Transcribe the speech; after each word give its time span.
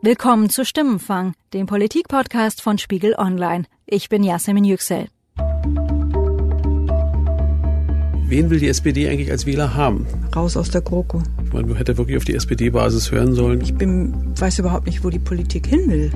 Willkommen 0.00 0.48
zu 0.48 0.64
Stimmenfang, 0.64 1.34
dem 1.52 1.66
Politikpodcast 1.66 2.62
von 2.62 2.78
Spiegel 2.78 3.16
Online. 3.18 3.64
Ich 3.84 4.08
bin 4.08 4.22
Yasemin 4.22 4.62
Yüksel. 4.62 5.08
Wen 8.28 8.48
will 8.48 8.60
die 8.60 8.68
SPD 8.68 9.08
eigentlich 9.08 9.32
als 9.32 9.44
Wähler 9.44 9.74
haben? 9.74 10.06
Raus 10.36 10.56
aus 10.56 10.70
der 10.70 10.82
GroKo. 10.82 11.24
Man 11.52 11.74
hätte 11.74 11.98
wirklich 11.98 12.16
auf 12.16 12.24
die 12.24 12.36
SPD-Basis 12.36 13.10
hören 13.10 13.34
sollen. 13.34 13.60
Ich 13.60 13.74
bin, 13.74 14.38
weiß 14.38 14.60
überhaupt 14.60 14.86
nicht, 14.86 15.02
wo 15.02 15.10
die 15.10 15.18
Politik 15.18 15.66
hin 15.66 15.90
will. 15.90 16.12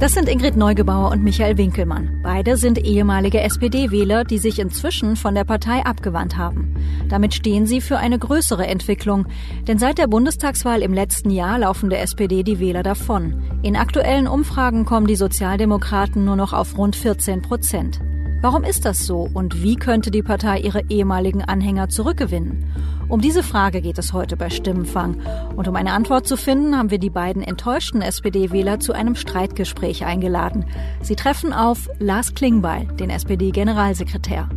Das 0.00 0.12
sind 0.12 0.30
Ingrid 0.30 0.56
Neugebauer 0.56 1.10
und 1.10 1.22
Michael 1.22 1.58
Winkelmann. 1.58 2.20
Beide 2.22 2.56
sind 2.56 2.78
ehemalige 2.78 3.42
SPD-Wähler, 3.42 4.24
die 4.24 4.38
sich 4.38 4.58
inzwischen 4.58 5.14
von 5.14 5.34
der 5.34 5.44
Partei 5.44 5.84
abgewandt 5.84 6.38
haben. 6.38 6.74
Damit 7.10 7.34
stehen 7.34 7.66
sie 7.66 7.82
für 7.82 7.98
eine 7.98 8.18
größere 8.18 8.66
Entwicklung. 8.66 9.26
Denn 9.68 9.76
seit 9.76 9.98
der 9.98 10.06
Bundestagswahl 10.06 10.80
im 10.80 10.94
letzten 10.94 11.28
Jahr 11.28 11.58
laufen 11.58 11.90
der 11.90 12.00
SPD 12.00 12.42
die 12.42 12.60
Wähler 12.60 12.82
davon. 12.82 13.42
In 13.62 13.76
aktuellen 13.76 14.26
Umfragen 14.26 14.86
kommen 14.86 15.06
die 15.06 15.16
Sozialdemokraten 15.16 16.24
nur 16.24 16.36
noch 16.36 16.54
auf 16.54 16.78
rund 16.78 16.96
14 16.96 17.42
Prozent. 17.42 18.00
Warum 18.42 18.64
ist 18.64 18.86
das 18.86 19.06
so 19.06 19.28
und 19.34 19.62
wie 19.62 19.76
könnte 19.76 20.10
die 20.10 20.22
Partei 20.22 20.60
ihre 20.60 20.82
ehemaligen 20.88 21.42
Anhänger 21.42 21.90
zurückgewinnen? 21.90 22.64
Um 23.08 23.20
diese 23.20 23.42
Frage 23.42 23.82
geht 23.82 23.98
es 23.98 24.14
heute 24.14 24.38
bei 24.38 24.48
Stimmenfang. 24.48 25.20
Und 25.56 25.68
um 25.68 25.76
eine 25.76 25.92
Antwort 25.92 26.26
zu 26.26 26.38
finden, 26.38 26.74
haben 26.74 26.90
wir 26.90 26.98
die 26.98 27.10
beiden 27.10 27.42
enttäuschten 27.42 28.00
SPD-Wähler 28.00 28.80
zu 28.80 28.94
einem 28.94 29.14
Streitgespräch 29.14 30.06
eingeladen. 30.06 30.64
Sie 31.02 31.16
treffen 31.16 31.52
auf 31.52 31.90
Lars 31.98 32.34
Klingbeil, 32.34 32.86
den 32.98 33.10
SPD-Generalsekretär. 33.10 34.48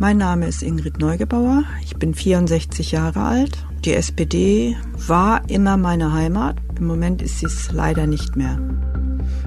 Mein 0.00 0.16
Name 0.16 0.48
ist 0.48 0.62
Ingrid 0.62 0.98
Neugebauer. 0.98 1.62
Ich 1.84 1.94
bin 1.96 2.14
64 2.14 2.90
Jahre 2.90 3.20
alt. 3.20 3.58
Die 3.84 3.94
SPD 3.94 4.76
war 5.06 5.48
immer 5.48 5.76
meine 5.76 6.12
Heimat. 6.12 6.56
Im 6.76 6.88
Moment 6.88 7.22
ist 7.22 7.38
sie 7.38 7.46
es 7.46 7.70
leider 7.70 8.08
nicht 8.08 8.34
mehr. 8.34 8.58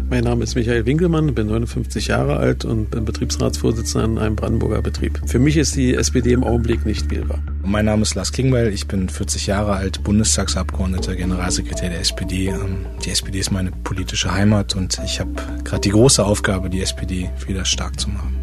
Mein 0.09 0.23
Name 0.23 0.45
ist 0.45 0.55
Michael 0.55 0.85
Winkelmann, 0.85 1.35
bin 1.35 1.47
59 1.47 2.07
Jahre 2.07 2.37
alt 2.37 2.63
und 2.63 2.91
bin 2.91 3.03
Betriebsratsvorsitzender 3.03 4.05
in 4.05 4.17
einem 4.17 4.35
Brandenburger 4.37 4.81
Betrieb. 4.81 5.19
Für 5.25 5.37
mich 5.37 5.57
ist 5.57 5.75
die 5.75 5.95
SPD 5.95 6.31
im 6.31 6.45
Augenblick 6.45 6.85
nicht 6.85 7.11
wählbar. 7.11 7.39
Mein 7.61 7.85
Name 7.85 8.03
ist 8.03 8.15
Lars 8.15 8.31
Klingbeil, 8.31 8.71
ich 8.71 8.87
bin 8.87 9.09
40 9.09 9.47
Jahre 9.47 9.73
alt, 9.73 10.05
Bundestagsabgeordneter, 10.05 11.13
Generalsekretär 11.15 11.89
der 11.89 11.99
SPD. 11.99 12.47
Ähm, 12.47 12.85
die 13.03 13.09
SPD 13.09 13.39
ist 13.39 13.51
meine 13.51 13.71
politische 13.71 14.31
Heimat 14.31 14.77
und 14.77 14.97
ich 15.03 15.19
habe 15.19 15.31
gerade 15.65 15.81
die 15.81 15.89
große 15.89 16.23
Aufgabe, 16.23 16.69
die 16.69 16.79
SPD 16.79 17.29
wieder 17.45 17.65
stark 17.65 17.99
zu 17.99 18.09
machen. 18.09 18.33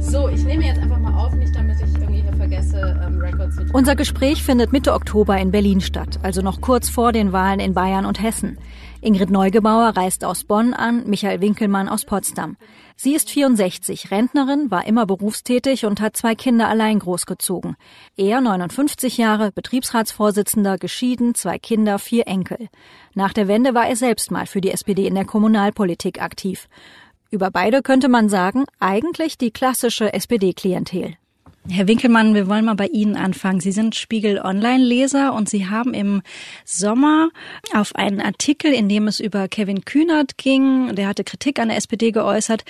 So, 0.00 0.28
ich 0.28 0.44
nehme 0.44 0.66
jetzt 0.66 0.78
einfach 0.78 0.98
mal 0.98 1.14
auf, 1.14 1.32
nicht 1.34 1.54
damit 1.54 1.76
ich 1.76 1.94
irgendwie 1.94 2.20
hier 2.20 2.34
vergesse, 2.34 3.00
ähm, 3.02 3.18
Records 3.18 3.56
zu 3.56 3.64
Unser 3.72 3.96
Gespräch 3.96 4.42
findet 4.42 4.72
Mitte 4.72 4.92
Oktober 4.92 5.38
in 5.38 5.52
Berlin 5.52 5.80
statt, 5.80 6.20
also 6.22 6.42
noch 6.42 6.60
kurz 6.60 6.90
vor 6.90 7.12
den 7.12 7.32
Wahlen 7.32 7.60
in 7.60 7.72
Bayern 7.72 8.04
und 8.04 8.22
Hessen. 8.22 8.58
Ingrid 9.04 9.30
Neugebauer 9.30 9.96
reist 9.96 10.24
aus 10.24 10.44
Bonn 10.44 10.74
an, 10.74 11.08
Michael 11.08 11.40
Winkelmann 11.40 11.88
aus 11.88 12.04
Potsdam. 12.04 12.56
Sie 12.94 13.16
ist 13.16 13.30
64, 13.30 14.12
Rentnerin, 14.12 14.70
war 14.70 14.86
immer 14.86 15.06
berufstätig 15.06 15.84
und 15.86 16.00
hat 16.00 16.16
zwei 16.16 16.36
Kinder 16.36 16.68
allein 16.68 17.00
großgezogen. 17.00 17.74
Er 18.16 18.40
59 18.40 19.18
Jahre, 19.18 19.50
Betriebsratsvorsitzender, 19.50 20.78
geschieden, 20.78 21.34
zwei 21.34 21.58
Kinder, 21.58 21.98
vier 21.98 22.28
Enkel. 22.28 22.68
Nach 23.12 23.32
der 23.32 23.48
Wende 23.48 23.74
war 23.74 23.88
er 23.88 23.96
selbst 23.96 24.30
mal 24.30 24.46
für 24.46 24.60
die 24.60 24.70
SPD 24.70 25.08
in 25.08 25.16
der 25.16 25.24
Kommunalpolitik 25.24 26.22
aktiv. 26.22 26.68
Über 27.28 27.50
beide 27.50 27.82
könnte 27.82 28.08
man 28.08 28.28
sagen, 28.28 28.66
eigentlich 28.78 29.36
die 29.36 29.50
klassische 29.50 30.12
SPD-Klientel. 30.12 31.16
Herr 31.70 31.86
Winkelmann, 31.86 32.34
wir 32.34 32.48
wollen 32.48 32.64
mal 32.64 32.74
bei 32.74 32.88
Ihnen 32.88 33.14
anfangen. 33.14 33.60
Sie 33.60 33.70
sind 33.70 33.94
Spiegel 33.94 34.40
Online-Leser 34.40 35.32
und 35.32 35.48
Sie 35.48 35.68
haben 35.68 35.94
im 35.94 36.22
Sommer 36.64 37.28
auf 37.72 37.94
einen 37.94 38.20
Artikel, 38.20 38.72
in 38.72 38.88
dem 38.88 39.06
es 39.06 39.20
über 39.20 39.46
Kevin 39.46 39.84
Kühnert 39.84 40.36
ging, 40.38 40.96
der 40.96 41.06
hatte 41.06 41.22
Kritik 41.22 41.60
an 41.60 41.68
der 41.68 41.76
SPD 41.76 42.10
geäußert. 42.10 42.64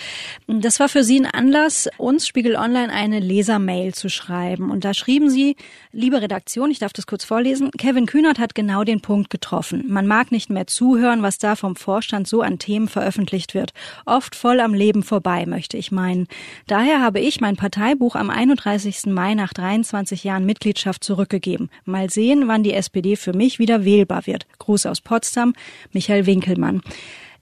Das 0.46 0.78
war 0.78 0.90
für 0.90 1.04
Sie 1.04 1.18
ein 1.18 1.24
Anlass, 1.24 1.88
uns 1.96 2.26
Spiegel 2.26 2.54
Online 2.54 2.92
eine 2.92 3.18
Lesermail 3.18 3.94
zu 3.94 4.10
schreiben. 4.10 4.70
Und 4.70 4.84
da 4.84 4.92
schrieben 4.92 5.30
Sie, 5.30 5.56
liebe 5.92 6.20
Redaktion, 6.20 6.70
ich 6.70 6.78
darf 6.78 6.92
das 6.92 7.06
kurz 7.06 7.24
vorlesen, 7.24 7.70
Kevin 7.70 8.04
Kühnert 8.04 8.38
hat 8.38 8.54
genau 8.54 8.84
den 8.84 9.00
Punkt 9.00 9.30
getroffen. 9.30 9.86
Man 9.88 10.06
mag 10.06 10.30
nicht 10.30 10.50
mehr 10.50 10.66
zuhören, 10.66 11.22
was 11.22 11.38
da 11.38 11.56
vom 11.56 11.76
Vorstand 11.76 12.28
so 12.28 12.42
an 12.42 12.58
Themen 12.58 12.88
veröffentlicht 12.88 13.54
wird. 13.54 13.72
Oft 14.04 14.36
voll 14.36 14.60
am 14.60 14.74
Leben 14.74 15.02
vorbei, 15.02 15.46
möchte 15.46 15.78
ich 15.78 15.92
meinen. 15.92 16.28
Daher 16.66 17.00
habe 17.00 17.20
ich 17.20 17.40
mein 17.40 17.56
Parteibuch 17.56 18.16
am 18.16 18.28
31 18.28 18.81
31. 18.82 19.06
Mai 19.12 19.34
nach 19.34 19.52
23 19.52 20.24
Jahren 20.24 20.44
Mitgliedschaft 20.44 21.04
zurückgegeben. 21.04 21.70
Mal 21.84 22.10
sehen, 22.10 22.48
wann 22.48 22.62
die 22.62 22.72
SPD 22.72 23.16
für 23.16 23.32
mich 23.32 23.58
wieder 23.58 23.84
wählbar 23.84 24.26
wird. 24.26 24.46
Gruß 24.58 24.86
aus 24.86 25.00
Potsdam, 25.00 25.54
Michael 25.92 26.26
Winkelmann. 26.26 26.82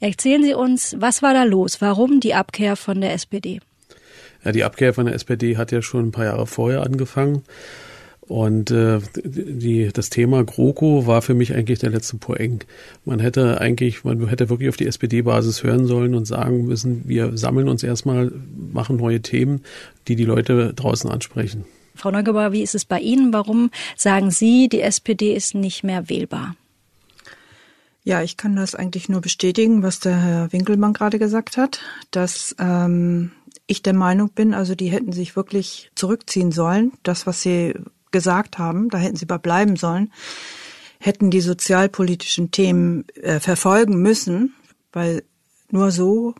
Erzählen 0.00 0.42
Sie 0.42 0.54
uns, 0.54 0.96
was 0.98 1.22
war 1.22 1.34
da 1.34 1.44
los? 1.44 1.80
Warum 1.80 2.20
die 2.20 2.34
Abkehr 2.34 2.76
von 2.76 3.00
der 3.00 3.12
SPD? 3.14 3.60
Ja, 4.44 4.52
die 4.52 4.64
Abkehr 4.64 4.94
von 4.94 5.06
der 5.06 5.14
SPD 5.14 5.56
hat 5.56 5.72
ja 5.72 5.82
schon 5.82 6.08
ein 6.08 6.12
paar 6.12 6.24
Jahre 6.24 6.46
vorher 6.46 6.82
angefangen. 6.82 7.42
Und 8.30 8.70
äh, 8.70 9.00
die, 9.24 9.88
das 9.92 10.08
Thema 10.08 10.44
GroKo 10.44 11.04
war 11.08 11.20
für 11.20 11.34
mich 11.34 11.52
eigentlich 11.52 11.80
der 11.80 11.90
letzte 11.90 12.16
Poeng. 12.16 12.60
Man 13.04 13.18
hätte 13.18 13.60
eigentlich, 13.60 14.04
man 14.04 14.24
hätte 14.28 14.48
wirklich 14.48 14.68
auf 14.68 14.76
die 14.76 14.86
SPD-Basis 14.86 15.64
hören 15.64 15.86
sollen 15.86 16.14
und 16.14 16.26
sagen 16.26 16.64
müssen, 16.64 17.02
wir 17.08 17.36
sammeln 17.36 17.68
uns 17.68 17.82
erstmal, 17.82 18.30
machen 18.56 18.98
neue 18.98 19.20
Themen, 19.20 19.64
die 20.06 20.14
die 20.14 20.26
Leute 20.26 20.72
draußen 20.74 21.10
ansprechen. 21.10 21.64
Frau 21.96 22.12
Neugebauer, 22.12 22.52
wie 22.52 22.62
ist 22.62 22.76
es 22.76 22.84
bei 22.84 23.00
Ihnen? 23.00 23.32
Warum 23.32 23.72
sagen 23.96 24.30
Sie, 24.30 24.68
die 24.68 24.80
SPD 24.80 25.34
ist 25.34 25.56
nicht 25.56 25.82
mehr 25.82 26.08
wählbar? 26.08 26.54
Ja, 28.04 28.22
ich 28.22 28.36
kann 28.36 28.54
das 28.54 28.76
eigentlich 28.76 29.08
nur 29.08 29.22
bestätigen, 29.22 29.82
was 29.82 29.98
der 29.98 30.16
Herr 30.16 30.52
Winkelmann 30.52 30.92
gerade 30.92 31.18
gesagt 31.18 31.56
hat, 31.56 31.80
dass 32.12 32.54
ähm, 32.60 33.32
ich 33.66 33.82
der 33.82 33.94
Meinung 33.94 34.30
bin, 34.30 34.54
also 34.54 34.76
die 34.76 34.86
hätten 34.86 35.10
sich 35.10 35.34
wirklich 35.34 35.90
zurückziehen 35.96 36.52
sollen. 36.52 36.92
Das, 37.02 37.26
was 37.26 37.42
sie 37.42 37.74
gesagt 38.10 38.58
haben, 38.58 38.88
da 38.88 38.98
hätten 38.98 39.16
sie 39.16 39.26
bei 39.26 39.38
bleiben 39.38 39.76
sollen, 39.76 40.12
hätten 40.98 41.30
die 41.30 41.40
sozialpolitischen 41.40 42.50
Themen 42.50 43.04
äh, 43.14 43.40
verfolgen 43.40 44.00
müssen, 44.02 44.54
weil 44.92 45.22
nur 45.70 45.90
so 45.90 46.34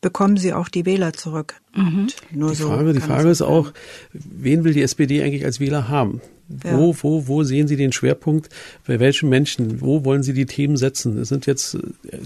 bekommen 0.00 0.36
sie 0.36 0.52
auch 0.52 0.68
die 0.68 0.86
Wähler 0.86 1.12
zurück. 1.12 1.60
Mhm. 1.74 2.08
Nur 2.30 2.50
die 2.50 2.56
Frage, 2.56 2.86
so 2.86 2.92
die 2.92 3.00
Frage 3.00 3.28
ist 3.28 3.42
auch, 3.42 3.72
wen 4.12 4.64
will 4.64 4.72
die 4.72 4.82
SPD 4.82 5.22
eigentlich 5.22 5.44
als 5.44 5.58
Wähler 5.58 5.88
haben? 5.88 6.20
Wo, 6.48 6.68
ja. 6.68 6.96
wo, 7.02 7.26
wo 7.26 7.42
sehen 7.42 7.66
Sie 7.66 7.76
den 7.76 7.92
Schwerpunkt? 7.92 8.50
Bei 8.86 9.00
welchen 9.00 9.28
Menschen? 9.28 9.80
Wo 9.80 10.04
wollen 10.04 10.22
Sie 10.22 10.32
die 10.32 10.46
Themen 10.46 10.76
setzen? 10.76 11.18
Es 11.18 11.28
sind 11.28 11.46
jetzt, 11.46 11.76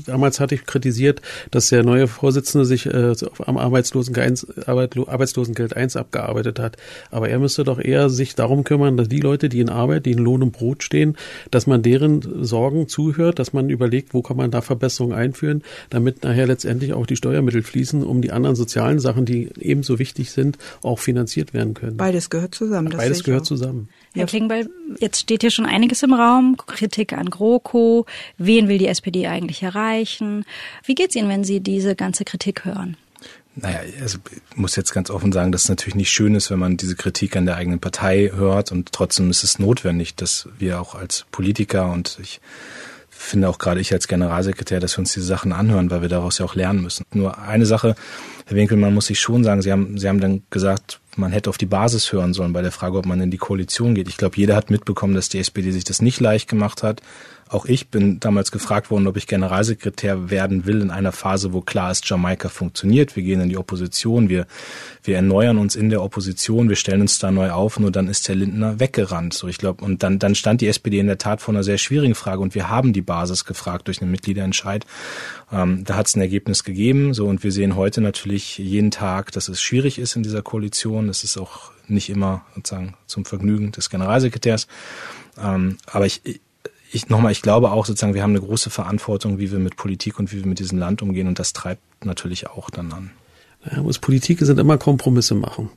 damals 0.04 0.40
hatte 0.40 0.54
ich 0.54 0.66
kritisiert, 0.66 1.22
dass 1.50 1.68
der 1.70 1.84
neue 1.84 2.06
Vorsitzende 2.06 2.66
sich 2.66 2.84
äh, 2.84 3.14
am 3.46 3.56
Arbeitslosengeld, 3.56 4.46
Arbeitslosengeld 4.66 5.74
1 5.74 5.96
abgearbeitet 5.96 6.58
hat. 6.58 6.76
Aber 7.10 7.30
er 7.30 7.38
müsste 7.38 7.64
doch 7.64 7.78
eher 7.78 8.10
sich 8.10 8.34
darum 8.34 8.64
kümmern, 8.64 8.98
dass 8.98 9.08
die 9.08 9.20
Leute, 9.20 9.48
die 9.48 9.60
in 9.60 9.70
Arbeit, 9.70 10.04
die 10.04 10.12
in 10.12 10.18
Lohn 10.18 10.42
und 10.42 10.52
Brot 10.52 10.82
stehen, 10.82 11.16
dass 11.50 11.66
man 11.66 11.82
deren 11.82 12.44
Sorgen 12.44 12.88
zuhört, 12.88 13.38
dass 13.38 13.54
man 13.54 13.70
überlegt, 13.70 14.12
wo 14.12 14.20
kann 14.20 14.36
man 14.36 14.50
da 14.50 14.60
Verbesserungen 14.60 15.16
einführen, 15.16 15.62
damit 15.88 16.24
nachher 16.24 16.46
letztendlich 16.46 16.92
auch 16.92 17.06
die 17.06 17.16
Steuermittel 17.16 17.62
fließen, 17.62 18.02
um 18.02 18.20
die 18.20 18.32
anderen 18.32 18.54
sozialen 18.54 18.98
Sachen, 18.98 19.24
die 19.24 19.48
ebenso 19.58 19.98
wichtig 19.98 20.30
sind, 20.30 20.58
auch 20.82 20.98
finanziert 20.98 21.54
werden 21.54 21.72
können. 21.72 21.96
Beides 21.96 22.28
gehört 22.28 22.54
zusammen. 22.54 22.92
Beides 22.94 23.24
gehört 23.24 23.46
zusammen. 23.46 23.88
Herr 24.14 24.26
Klingbeil, 24.26 24.68
jetzt 24.98 25.20
steht 25.20 25.42
hier 25.42 25.52
schon 25.52 25.66
einiges 25.66 26.02
im 26.02 26.12
Raum. 26.12 26.56
Kritik 26.56 27.12
an 27.12 27.30
GroKo. 27.30 28.06
Wen 28.38 28.68
will 28.68 28.78
die 28.78 28.88
SPD 28.88 29.28
eigentlich 29.28 29.62
erreichen? 29.62 30.44
Wie 30.84 30.96
geht's 30.96 31.14
Ihnen, 31.14 31.28
wenn 31.28 31.44
Sie 31.44 31.60
diese 31.60 31.94
ganze 31.94 32.24
Kritik 32.24 32.64
hören? 32.64 32.96
Naja, 33.56 33.80
also 34.00 34.18
ich 34.50 34.56
muss 34.56 34.76
jetzt 34.76 34.92
ganz 34.92 35.10
offen 35.10 35.32
sagen, 35.32 35.52
dass 35.52 35.64
es 35.64 35.68
natürlich 35.68 35.94
nicht 35.94 36.10
schön 36.10 36.34
ist, 36.34 36.50
wenn 36.50 36.58
man 36.58 36.76
diese 36.76 36.96
Kritik 36.96 37.36
an 37.36 37.46
der 37.46 37.56
eigenen 37.56 37.80
Partei 37.80 38.30
hört 38.32 38.72
und 38.72 38.92
trotzdem 38.92 39.30
ist 39.30 39.44
es 39.44 39.58
notwendig, 39.58 40.14
dass 40.14 40.48
wir 40.58 40.80
auch 40.80 40.94
als 40.94 41.26
Politiker 41.30 41.90
und 41.90 42.18
ich 42.22 42.40
finde 43.10 43.48
auch 43.48 43.58
gerade 43.58 43.80
ich 43.80 43.92
als 43.92 44.08
Generalsekretär, 44.08 44.80
dass 44.80 44.96
wir 44.96 45.00
uns 45.00 45.12
diese 45.12 45.26
Sachen 45.26 45.52
anhören, 45.52 45.90
weil 45.90 46.00
wir 46.00 46.08
daraus 46.08 46.38
ja 46.38 46.46
auch 46.46 46.54
lernen 46.54 46.82
müssen. 46.82 47.04
Nur 47.12 47.38
eine 47.38 47.66
Sache, 47.66 47.96
Herr 48.46 48.56
Winkelmann, 48.56 48.94
muss 48.94 49.10
ich 49.10 49.20
schon 49.20 49.44
sagen, 49.44 49.62
Sie 49.62 49.70
haben, 49.70 49.98
Sie 49.98 50.08
haben 50.08 50.20
dann 50.20 50.42
gesagt, 50.50 50.99
man 51.16 51.32
hätte 51.32 51.50
auf 51.50 51.58
die 51.58 51.66
Basis 51.66 52.12
hören 52.12 52.32
sollen 52.32 52.52
bei 52.52 52.62
der 52.62 52.72
Frage, 52.72 52.98
ob 52.98 53.06
man 53.06 53.20
in 53.20 53.30
die 53.30 53.38
Koalition 53.38 53.94
geht. 53.94 54.08
Ich 54.08 54.16
glaube, 54.16 54.36
jeder 54.36 54.56
hat 54.56 54.70
mitbekommen, 54.70 55.14
dass 55.14 55.28
die 55.28 55.38
SPD 55.38 55.70
sich 55.72 55.84
das 55.84 56.02
nicht 56.02 56.20
leicht 56.20 56.48
gemacht 56.48 56.82
hat. 56.82 57.02
Auch 57.50 57.66
ich 57.66 57.88
bin 57.88 58.20
damals 58.20 58.52
gefragt 58.52 58.92
worden, 58.92 59.08
ob 59.08 59.16
ich 59.16 59.26
Generalsekretär 59.26 60.30
werden 60.30 60.66
will 60.66 60.80
in 60.80 60.90
einer 60.92 61.10
Phase, 61.10 61.52
wo 61.52 61.62
klar 61.62 61.90
ist, 61.90 62.08
Jamaika 62.08 62.48
funktioniert. 62.48 63.16
Wir 63.16 63.24
gehen 63.24 63.40
in 63.40 63.48
die 63.48 63.56
Opposition, 63.56 64.28
wir, 64.28 64.46
wir 65.02 65.16
erneuern 65.16 65.58
uns 65.58 65.74
in 65.74 65.90
der 65.90 66.00
Opposition, 66.00 66.68
wir 66.68 66.76
stellen 66.76 67.00
uns 67.00 67.18
da 67.18 67.32
neu 67.32 67.50
auf, 67.50 67.80
nur 67.80 67.90
dann 67.90 68.06
ist 68.06 68.28
Herr 68.28 68.36
Lindner 68.36 68.78
weggerannt. 68.78 69.34
So, 69.34 69.48
ich 69.48 69.58
glaube, 69.58 69.84
und 69.84 70.04
dann, 70.04 70.20
dann 70.20 70.36
stand 70.36 70.60
die 70.60 70.68
SPD 70.68 71.00
in 71.00 71.08
der 71.08 71.18
Tat 71.18 71.42
vor 71.42 71.52
einer 71.52 71.64
sehr 71.64 71.78
schwierigen 71.78 72.14
Frage 72.14 72.40
und 72.40 72.54
wir 72.54 72.68
haben 72.68 72.92
die 72.92 73.02
Basis 73.02 73.44
gefragt 73.44 73.88
durch 73.88 74.00
einen 74.00 74.12
Mitgliederentscheid. 74.12 74.86
Ähm, 75.50 75.82
da 75.84 75.96
hat 75.96 76.06
es 76.06 76.14
ein 76.14 76.20
Ergebnis 76.20 76.62
gegeben. 76.62 77.14
So, 77.14 77.26
und 77.26 77.42
wir 77.42 77.50
sehen 77.50 77.74
heute 77.74 78.00
natürlich 78.00 78.58
jeden 78.58 78.92
Tag, 78.92 79.32
dass 79.32 79.48
es 79.48 79.60
schwierig 79.60 79.98
ist 79.98 80.14
in 80.14 80.22
dieser 80.22 80.42
Koalition. 80.42 81.08
Es 81.08 81.24
ist 81.24 81.36
auch 81.36 81.72
nicht 81.88 82.10
immer 82.10 82.42
sozusagen 82.54 82.94
zum 83.06 83.24
Vergnügen 83.24 83.72
des 83.72 83.90
Generalsekretärs. 83.90 84.68
Ähm, 85.42 85.78
aber 85.86 86.06
ich, 86.06 86.22
ich 86.92 87.08
nochmal, 87.08 87.32
ich 87.32 87.42
glaube 87.42 87.70
auch 87.70 87.86
sozusagen, 87.86 88.14
wir 88.14 88.22
haben 88.22 88.30
eine 88.30 88.40
große 88.40 88.70
Verantwortung, 88.70 89.38
wie 89.38 89.50
wir 89.50 89.58
mit 89.58 89.76
Politik 89.76 90.18
und 90.18 90.32
wie 90.32 90.38
wir 90.38 90.46
mit 90.46 90.58
diesem 90.58 90.78
Land 90.78 91.02
umgehen 91.02 91.28
und 91.28 91.38
das 91.38 91.52
treibt 91.52 92.04
natürlich 92.04 92.48
auch 92.48 92.70
dann 92.70 92.92
an. 92.92 93.10
Ja, 93.68 93.82
muss 93.82 93.98
Politik 93.98 94.38
sind 94.40 94.58
immer 94.58 94.78
Kompromisse 94.78 95.34
machen. 95.34 95.68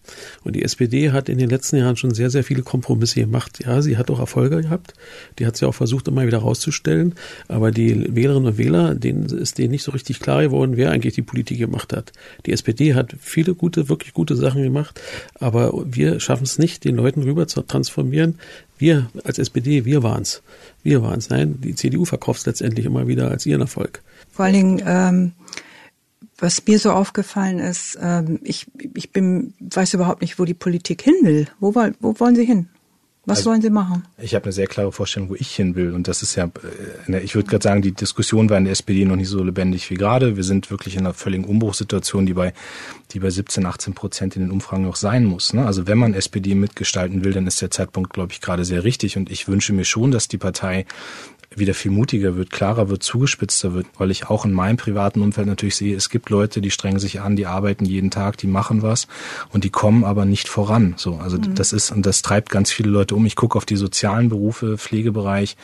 Und 0.45 0.55
die 0.55 0.63
SPD 0.63 1.11
hat 1.11 1.27
in 1.27 1.37
den 1.37 1.49
letzten 1.49 1.75
Jahren 1.75 1.97
schon 1.97 2.13
sehr, 2.13 2.29
sehr 2.29 2.45
viele 2.45 2.63
Kompromisse 2.63 3.19
gemacht. 3.19 3.59
Ja, 3.65 3.81
sie 3.81 3.97
hat 3.97 4.09
auch 4.09 4.19
Erfolge 4.19 4.61
gehabt. 4.61 4.93
Die 5.37 5.45
hat 5.45 5.57
sie 5.57 5.65
auch 5.65 5.75
versucht, 5.75 6.07
immer 6.07 6.25
wieder 6.25 6.37
rauszustellen. 6.37 7.15
Aber 7.49 7.71
die 7.71 8.15
Wählerinnen 8.15 8.47
und 8.47 8.57
Wähler, 8.57 8.95
denen 8.95 9.25
ist 9.25 9.57
denen 9.57 9.71
nicht 9.71 9.83
so 9.83 9.91
richtig 9.91 10.21
klar 10.21 10.43
geworden, 10.43 10.77
wer 10.77 10.91
eigentlich 10.91 11.15
die 11.15 11.23
Politik 11.23 11.59
gemacht 11.59 11.91
hat. 11.91 12.13
Die 12.45 12.53
SPD 12.53 12.93
hat 12.93 13.17
viele 13.19 13.53
gute, 13.53 13.89
wirklich 13.89 14.13
gute 14.13 14.37
Sachen 14.37 14.63
gemacht. 14.63 15.01
Aber 15.35 15.73
wir 15.85 16.21
schaffen 16.21 16.43
es 16.43 16.57
nicht, 16.57 16.85
den 16.85 16.95
Leuten 16.95 17.23
rüber 17.23 17.47
zu 17.49 17.63
transformieren. 17.63 18.39
Wir 18.77 19.09
als 19.25 19.39
SPD, 19.39 19.83
wir 19.83 20.03
waren's. 20.03 20.41
Wir 20.83 21.01
waren's. 21.03 21.29
Nein, 21.29 21.59
die 21.61 21.75
CDU 21.75 22.05
verkauft 22.05 22.39
es 22.39 22.45
letztendlich 22.45 22.85
immer 22.85 23.09
wieder 23.09 23.29
als 23.29 23.45
ihren 23.45 23.61
Erfolg. 23.61 24.01
Vor 24.31 24.45
allen 24.45 24.53
Dingen, 24.53 24.83
ähm 24.85 25.31
was 26.43 26.65
mir 26.67 26.77
so 26.77 26.91
aufgefallen 26.91 27.57
ist, 27.57 27.97
ähm, 28.01 28.39
ich, 28.43 28.67
ich 28.95 29.11
bin, 29.11 29.53
weiß 29.61 29.93
überhaupt 29.93 30.21
nicht, 30.21 30.37
wo 30.39 30.45
die 30.45 30.53
Politik 30.53 31.01
hin 31.01 31.15
will. 31.21 31.47
Wo, 31.61 31.73
wo 31.73 32.19
wollen 32.19 32.35
Sie 32.35 32.45
hin? 32.45 32.67
Was 33.25 33.37
also, 33.37 33.51
wollen 33.51 33.61
Sie 33.61 33.69
machen? 33.69 34.03
Ich 34.17 34.35
habe 34.35 34.43
eine 34.43 34.51
sehr 34.51 34.67
klare 34.67 34.91
Vorstellung, 34.91 35.29
wo 35.29 35.35
ich 35.35 35.55
hin 35.55 35.75
will. 35.75 35.93
Und 35.93 36.09
das 36.09 36.21
ist 36.21 36.35
ja, 36.35 36.51
äh, 37.07 37.19
ich 37.23 37.35
würde 37.35 37.49
gerade 37.49 37.63
sagen, 37.63 37.81
die 37.81 37.93
Diskussion 37.93 38.49
war 38.49 38.57
in 38.57 38.65
der 38.65 38.73
SPD 38.73 39.05
noch 39.05 39.15
nicht 39.15 39.29
so 39.29 39.41
lebendig 39.41 39.89
wie 39.89 39.95
gerade. 39.95 40.35
Wir 40.35 40.43
sind 40.43 40.69
wirklich 40.69 40.95
in 40.95 41.01
einer 41.01 41.13
völligen 41.13 41.45
Umbruchssituation, 41.45 42.25
die 42.25 42.33
bei, 42.33 42.53
die 43.11 43.19
bei 43.19 43.29
17, 43.29 43.65
18 43.65 43.93
Prozent 43.93 44.35
in 44.35 44.41
den 44.41 44.51
Umfragen 44.51 44.83
noch 44.83 44.97
sein 44.97 45.23
muss. 45.23 45.53
Ne? 45.53 45.65
Also 45.65 45.87
wenn 45.87 45.97
man 45.97 46.13
SPD 46.13 46.55
mitgestalten 46.55 47.23
will, 47.23 47.31
dann 47.31 47.47
ist 47.47 47.61
der 47.61 47.71
Zeitpunkt, 47.71 48.11
glaube 48.11 48.33
ich, 48.33 48.41
gerade 48.41 48.65
sehr 48.65 48.83
richtig. 48.83 49.15
Und 49.15 49.31
ich 49.31 49.47
wünsche 49.47 49.71
mir 49.71 49.85
schon, 49.85 50.11
dass 50.11 50.27
die 50.27 50.37
Partei 50.37 50.85
wieder 51.57 51.73
viel 51.73 51.91
mutiger 51.91 52.35
wird, 52.35 52.51
klarer 52.51 52.89
wird, 52.89 53.03
zugespitzter 53.03 53.73
wird, 53.73 53.87
weil 53.97 54.11
ich 54.11 54.27
auch 54.29 54.45
in 54.45 54.53
meinem 54.53 54.77
privaten 54.77 55.21
Umfeld 55.21 55.47
natürlich 55.47 55.75
sehe, 55.75 55.95
es 55.95 56.09
gibt 56.09 56.29
Leute, 56.29 56.61
die 56.61 56.71
strengen 56.71 56.99
sich 56.99 57.21
an, 57.21 57.35
die 57.35 57.45
arbeiten 57.45 57.85
jeden 57.85 58.11
Tag, 58.11 58.37
die 58.37 58.47
machen 58.47 58.81
was 58.81 59.07
und 59.51 59.63
die 59.63 59.69
kommen 59.69 60.03
aber 60.03 60.25
nicht 60.25 60.47
voran. 60.47 60.95
So, 60.97 61.15
also 61.15 61.37
mhm. 61.37 61.55
das 61.55 61.73
ist 61.73 61.91
und 61.91 62.05
das 62.05 62.21
treibt 62.21 62.49
ganz 62.49 62.71
viele 62.71 62.89
Leute 62.89 63.15
um. 63.15 63.25
Ich 63.25 63.35
gucke 63.35 63.57
auf 63.57 63.65
die 63.65 63.75
sozialen 63.75 64.29
Berufe, 64.29 64.77
Pflegebereich. 64.77 65.55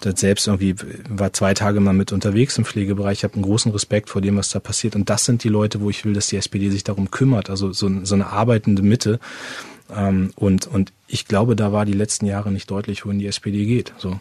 Das 0.00 0.20
selbst 0.20 0.46
irgendwie 0.46 0.74
war 1.08 1.32
zwei 1.32 1.54
Tage 1.54 1.80
mal 1.80 1.94
mit 1.94 2.12
unterwegs 2.12 2.58
im 2.58 2.66
Pflegebereich. 2.66 3.18
Ich 3.18 3.24
habe 3.24 3.34
einen 3.34 3.44
großen 3.44 3.72
Respekt 3.72 4.10
vor 4.10 4.20
dem, 4.20 4.36
was 4.36 4.50
da 4.50 4.60
passiert. 4.60 4.94
Und 4.94 5.08
das 5.08 5.24
sind 5.24 5.42
die 5.42 5.48
Leute, 5.48 5.80
wo 5.80 5.88
ich 5.88 6.04
will, 6.04 6.12
dass 6.12 6.26
die 6.26 6.36
SPD 6.36 6.68
sich 6.68 6.84
darum 6.84 7.10
kümmert. 7.10 7.48
Also 7.48 7.72
so, 7.72 7.90
so 8.04 8.14
eine 8.14 8.26
arbeitende 8.26 8.82
Mitte. 8.82 9.18
Ähm, 9.94 10.32
und, 10.36 10.66
und 10.66 10.92
ich 11.06 11.26
glaube, 11.26 11.56
da 11.56 11.72
war 11.72 11.86
die 11.86 11.92
letzten 11.92 12.26
Jahre 12.26 12.52
nicht 12.52 12.70
deutlich, 12.70 13.06
wohin 13.06 13.18
die 13.18 13.26
SPD 13.26 13.64
geht. 13.64 13.94
So. 13.96 14.18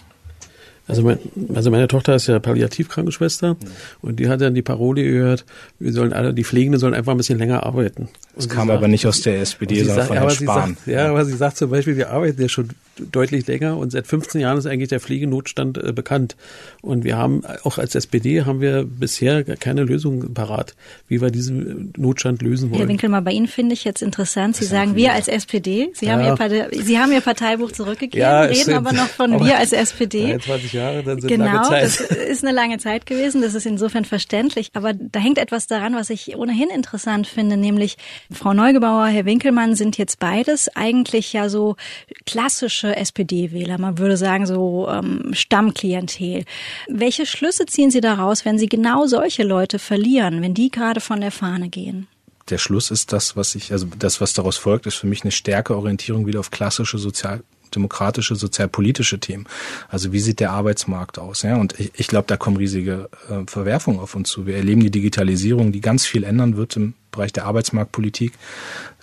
Also, 0.87 1.01
mein, 1.01 1.17
also 1.53 1.71
meine 1.71 1.87
Tochter 1.87 2.15
ist 2.15 2.27
ja 2.27 2.37
Palliativkrankenschwester 2.39 3.53
mhm. 3.53 3.57
und 4.01 4.19
die 4.19 4.29
hat 4.29 4.41
dann 4.41 4.53
die 4.53 4.61
Parole 4.61 5.03
gehört, 5.03 5.45
wir 5.79 5.91
sollen 5.91 6.13
alle, 6.13 6.33
die 6.33 6.43
Pflegenden 6.43 6.79
sollen 6.79 6.93
einfach 6.93 7.11
ein 7.11 7.17
bisschen 7.17 7.39
länger 7.39 7.63
arbeiten. 7.63 8.07
Das 8.35 8.47
kam 8.47 8.67
sagt, 8.67 8.77
aber 8.77 8.87
nicht 8.87 9.07
aus 9.07 9.21
der 9.21 9.41
SPD, 9.41 9.83
sondern 9.83 10.07
von 10.07 10.17
Herrn 10.17 10.29
Spahn. 10.29 10.75
Sagt, 10.75 10.87
ja, 10.87 11.09
aber 11.09 11.25
sie 11.25 11.35
sagt 11.35 11.57
zum 11.57 11.71
Beispiel, 11.71 11.97
wir 11.97 12.11
arbeiten 12.11 12.39
ja 12.39 12.49
schon 12.49 12.69
deutlich 12.99 13.47
länger 13.47 13.77
und 13.77 13.91
seit 13.91 14.07
15 14.07 14.41
Jahren 14.41 14.57
ist 14.57 14.65
eigentlich 14.65 14.89
der 14.89 14.99
Pflegenotstand 14.99 15.77
äh, 15.77 15.91
bekannt. 15.91 16.35
Und 16.81 17.03
wir 17.03 17.17
haben, 17.17 17.43
auch 17.63 17.77
als 17.77 17.95
SPD 17.95 18.43
haben 18.43 18.61
wir 18.61 18.83
bisher 18.83 19.43
keine 19.43 19.83
Lösung 19.83 20.33
parat, 20.33 20.75
wie 21.07 21.21
wir 21.21 21.31
diesen 21.31 21.93
Notstand 21.97 22.41
lösen 22.41 22.69
wollen. 22.69 22.79
Herr 22.79 22.87
Winkelmann, 22.87 23.23
bei 23.23 23.31
Ihnen 23.31 23.47
finde 23.47 23.73
ich 23.73 23.83
jetzt 23.83 24.01
interessant, 24.01 24.55
Sie 24.55 24.65
sagen 24.65 24.95
wir 24.95 25.13
als 25.13 25.27
SPD, 25.27 25.89
Sie, 25.93 26.05
ja. 26.05 26.13
haben 26.13 26.23
Ihr 26.23 26.35
Partei, 26.35 26.67
Sie 26.71 26.99
haben 26.99 27.11
Ihr 27.11 27.21
Parteibuch 27.21 27.71
zurückgegeben, 27.71 28.19
ja, 28.19 28.41
reden 28.41 28.63
sind, 28.63 28.73
aber 28.73 28.93
noch 28.93 29.07
von 29.07 29.33
aber 29.33 29.45
wir 29.45 29.57
als 29.57 29.73
SPD. 29.73 30.27
23 30.27 30.73
Jahre, 30.73 31.03
dann 31.03 31.19
sind 31.19 31.29
genau, 31.29 31.45
lange 31.45 31.67
Zeit. 31.67 31.83
das 31.83 31.99
ist 31.99 32.43
eine 32.43 32.55
lange 32.55 32.77
Zeit 32.77 33.05
gewesen, 33.05 33.41
das 33.41 33.55
ist 33.55 33.65
insofern 33.65 34.05
verständlich. 34.05 34.69
Aber 34.73 34.93
da 34.93 35.19
hängt 35.19 35.37
etwas 35.37 35.67
daran, 35.67 35.95
was 35.95 36.09
ich 36.09 36.35
ohnehin 36.35 36.69
interessant 36.69 37.27
finde, 37.27 37.57
nämlich 37.57 37.97
Frau 38.31 38.53
Neugebauer, 38.53 39.07
Herr 39.07 39.25
Winkelmann 39.25 39.75
sind 39.75 39.97
jetzt 39.97 40.19
beides 40.19 40.69
eigentlich 40.75 41.33
ja 41.33 41.49
so 41.49 41.75
klassische 42.25 42.84
SPD-Wähler. 42.93 43.77
Man 43.77 43.97
würde 43.97 44.17
sagen 44.17 44.45
so 44.45 44.87
ähm, 44.89 45.31
Stammklientel. 45.33 46.45
Welche 46.87 47.25
Schlüsse 47.25 47.65
ziehen 47.65 47.91
Sie 47.91 48.01
daraus, 48.01 48.45
wenn 48.45 48.59
Sie 48.59 48.67
genau 48.67 49.05
solche 49.07 49.43
Leute 49.43 49.79
verlieren, 49.79 50.41
wenn 50.41 50.53
die 50.53 50.69
gerade 50.69 51.01
von 51.01 51.21
der 51.21 51.31
Fahne 51.31 51.69
gehen? 51.69 52.07
der 52.49 52.57
Schluss 52.59 52.91
ist 52.91 53.11
das, 53.11 53.35
was 53.35 53.55
ich, 53.55 53.71
also 53.71 53.87
das, 53.97 54.21
was 54.21 54.33
daraus 54.33 54.57
folgt, 54.57 54.85
ist 54.85 54.95
für 54.95 55.07
mich 55.07 55.23
eine 55.23 55.31
stärkere 55.31 55.77
Orientierung 55.77 56.27
wieder 56.27 56.39
auf 56.39 56.51
klassische 56.51 56.97
Sozial 56.97 57.41
demokratische, 57.73 58.35
sozialpolitische 58.35 59.19
Themen. 59.19 59.47
Also 59.89 60.13
wie 60.13 60.19
sieht 60.19 60.39
der 60.39 60.51
Arbeitsmarkt 60.51 61.19
aus? 61.19 61.41
Ja? 61.41 61.57
Und 61.57 61.77
ich, 61.79 61.91
ich 61.95 62.07
glaube, 62.07 62.25
da 62.27 62.37
kommen 62.37 62.57
riesige 62.57 63.09
äh, 63.29 63.43
Verwerfungen 63.47 63.99
auf 63.99 64.15
uns 64.15 64.29
zu. 64.29 64.45
Wir 64.45 64.55
erleben 64.55 64.81
die 64.81 64.91
Digitalisierung, 64.91 65.71
die 65.71 65.81
ganz 65.81 66.05
viel 66.05 66.23
ändern 66.23 66.55
wird 66.55 66.77
im 66.77 66.93
Bereich 67.11 67.33
der 67.33 67.45
Arbeitsmarktpolitik. 67.45 68.33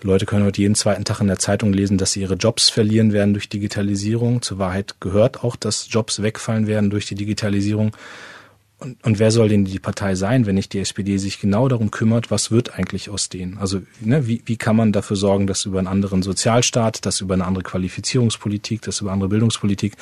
Leute 0.02 0.26
können 0.26 0.44
heute 0.44 0.60
jeden 0.60 0.74
zweiten 0.74 1.04
Tag 1.04 1.20
in 1.20 1.28
der 1.28 1.38
Zeitung 1.38 1.72
lesen, 1.72 1.98
dass 1.98 2.12
sie 2.12 2.20
ihre 2.20 2.34
Jobs 2.34 2.68
verlieren 2.68 3.12
werden 3.12 3.34
durch 3.34 3.48
Digitalisierung. 3.48 4.42
Zur 4.42 4.58
Wahrheit 4.58 4.96
gehört 5.00 5.44
auch, 5.44 5.56
dass 5.56 5.86
Jobs 5.90 6.22
wegfallen 6.22 6.66
werden 6.66 6.90
durch 6.90 7.06
die 7.06 7.14
Digitalisierung. 7.14 7.96
Und, 8.78 9.02
und 9.04 9.18
wer 9.20 9.30
soll 9.30 9.48
denn 9.48 9.64
die 9.64 9.78
Partei 9.78 10.16
sein, 10.16 10.44
wenn 10.44 10.56
nicht 10.56 10.72
die 10.72 10.80
SPD 10.80 11.16
sich 11.18 11.40
genau 11.40 11.68
darum 11.68 11.92
kümmert, 11.92 12.32
was 12.32 12.50
wird 12.50 12.76
eigentlich 12.76 13.10
aus 13.10 13.28
denen? 13.28 13.58
Also 13.58 13.80
ne, 14.00 14.26
wie, 14.26 14.42
wie 14.44 14.56
kann 14.56 14.74
man 14.74 14.92
dafür 14.92 15.16
sorgen, 15.16 15.46
dass 15.46 15.66
über 15.66 15.78
einen 15.78 15.86
anderen 15.86 16.22
Sozialstaat, 16.22 17.06
dass 17.06 17.20
über 17.20 17.34
eine 17.34 17.44
andere 17.44 17.62
Qualifizierungspolitik, 17.62 18.82
dass 18.82 19.00
über 19.00 19.12
andere 19.12 19.28
Bildungspolitik 19.28 19.96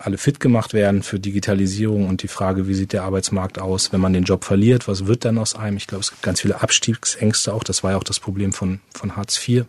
alle 0.00 0.18
fit 0.18 0.40
gemacht 0.40 0.72
werden 0.72 1.02
für 1.02 1.20
Digitalisierung 1.20 2.08
und 2.08 2.22
die 2.22 2.28
Frage, 2.28 2.66
wie 2.66 2.74
sieht 2.74 2.92
der 2.92 3.04
Arbeitsmarkt 3.04 3.58
aus, 3.58 3.92
wenn 3.92 4.00
man 4.00 4.12
den 4.12 4.24
Job 4.24 4.44
verliert, 4.44 4.88
was 4.88 5.06
wird 5.06 5.24
dann 5.24 5.38
aus 5.38 5.54
einem? 5.54 5.76
Ich 5.76 5.86
glaube, 5.86 6.00
es 6.00 6.10
gibt 6.10 6.22
ganz 6.22 6.40
viele 6.40 6.62
Abstiegsängste 6.62 7.52
auch. 7.52 7.64
Das 7.64 7.84
war 7.84 7.92
ja 7.92 7.96
auch 7.98 8.04
das 8.04 8.18
Problem 8.18 8.52
von, 8.52 8.80
von 8.94 9.16
Hartz 9.16 9.46
IV, 9.46 9.66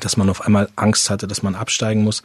dass 0.00 0.16
man 0.16 0.28
auf 0.28 0.40
einmal 0.40 0.68
Angst 0.74 1.08
hatte, 1.08 1.28
dass 1.28 1.42
man 1.42 1.54
absteigen 1.54 2.02
muss. 2.02 2.22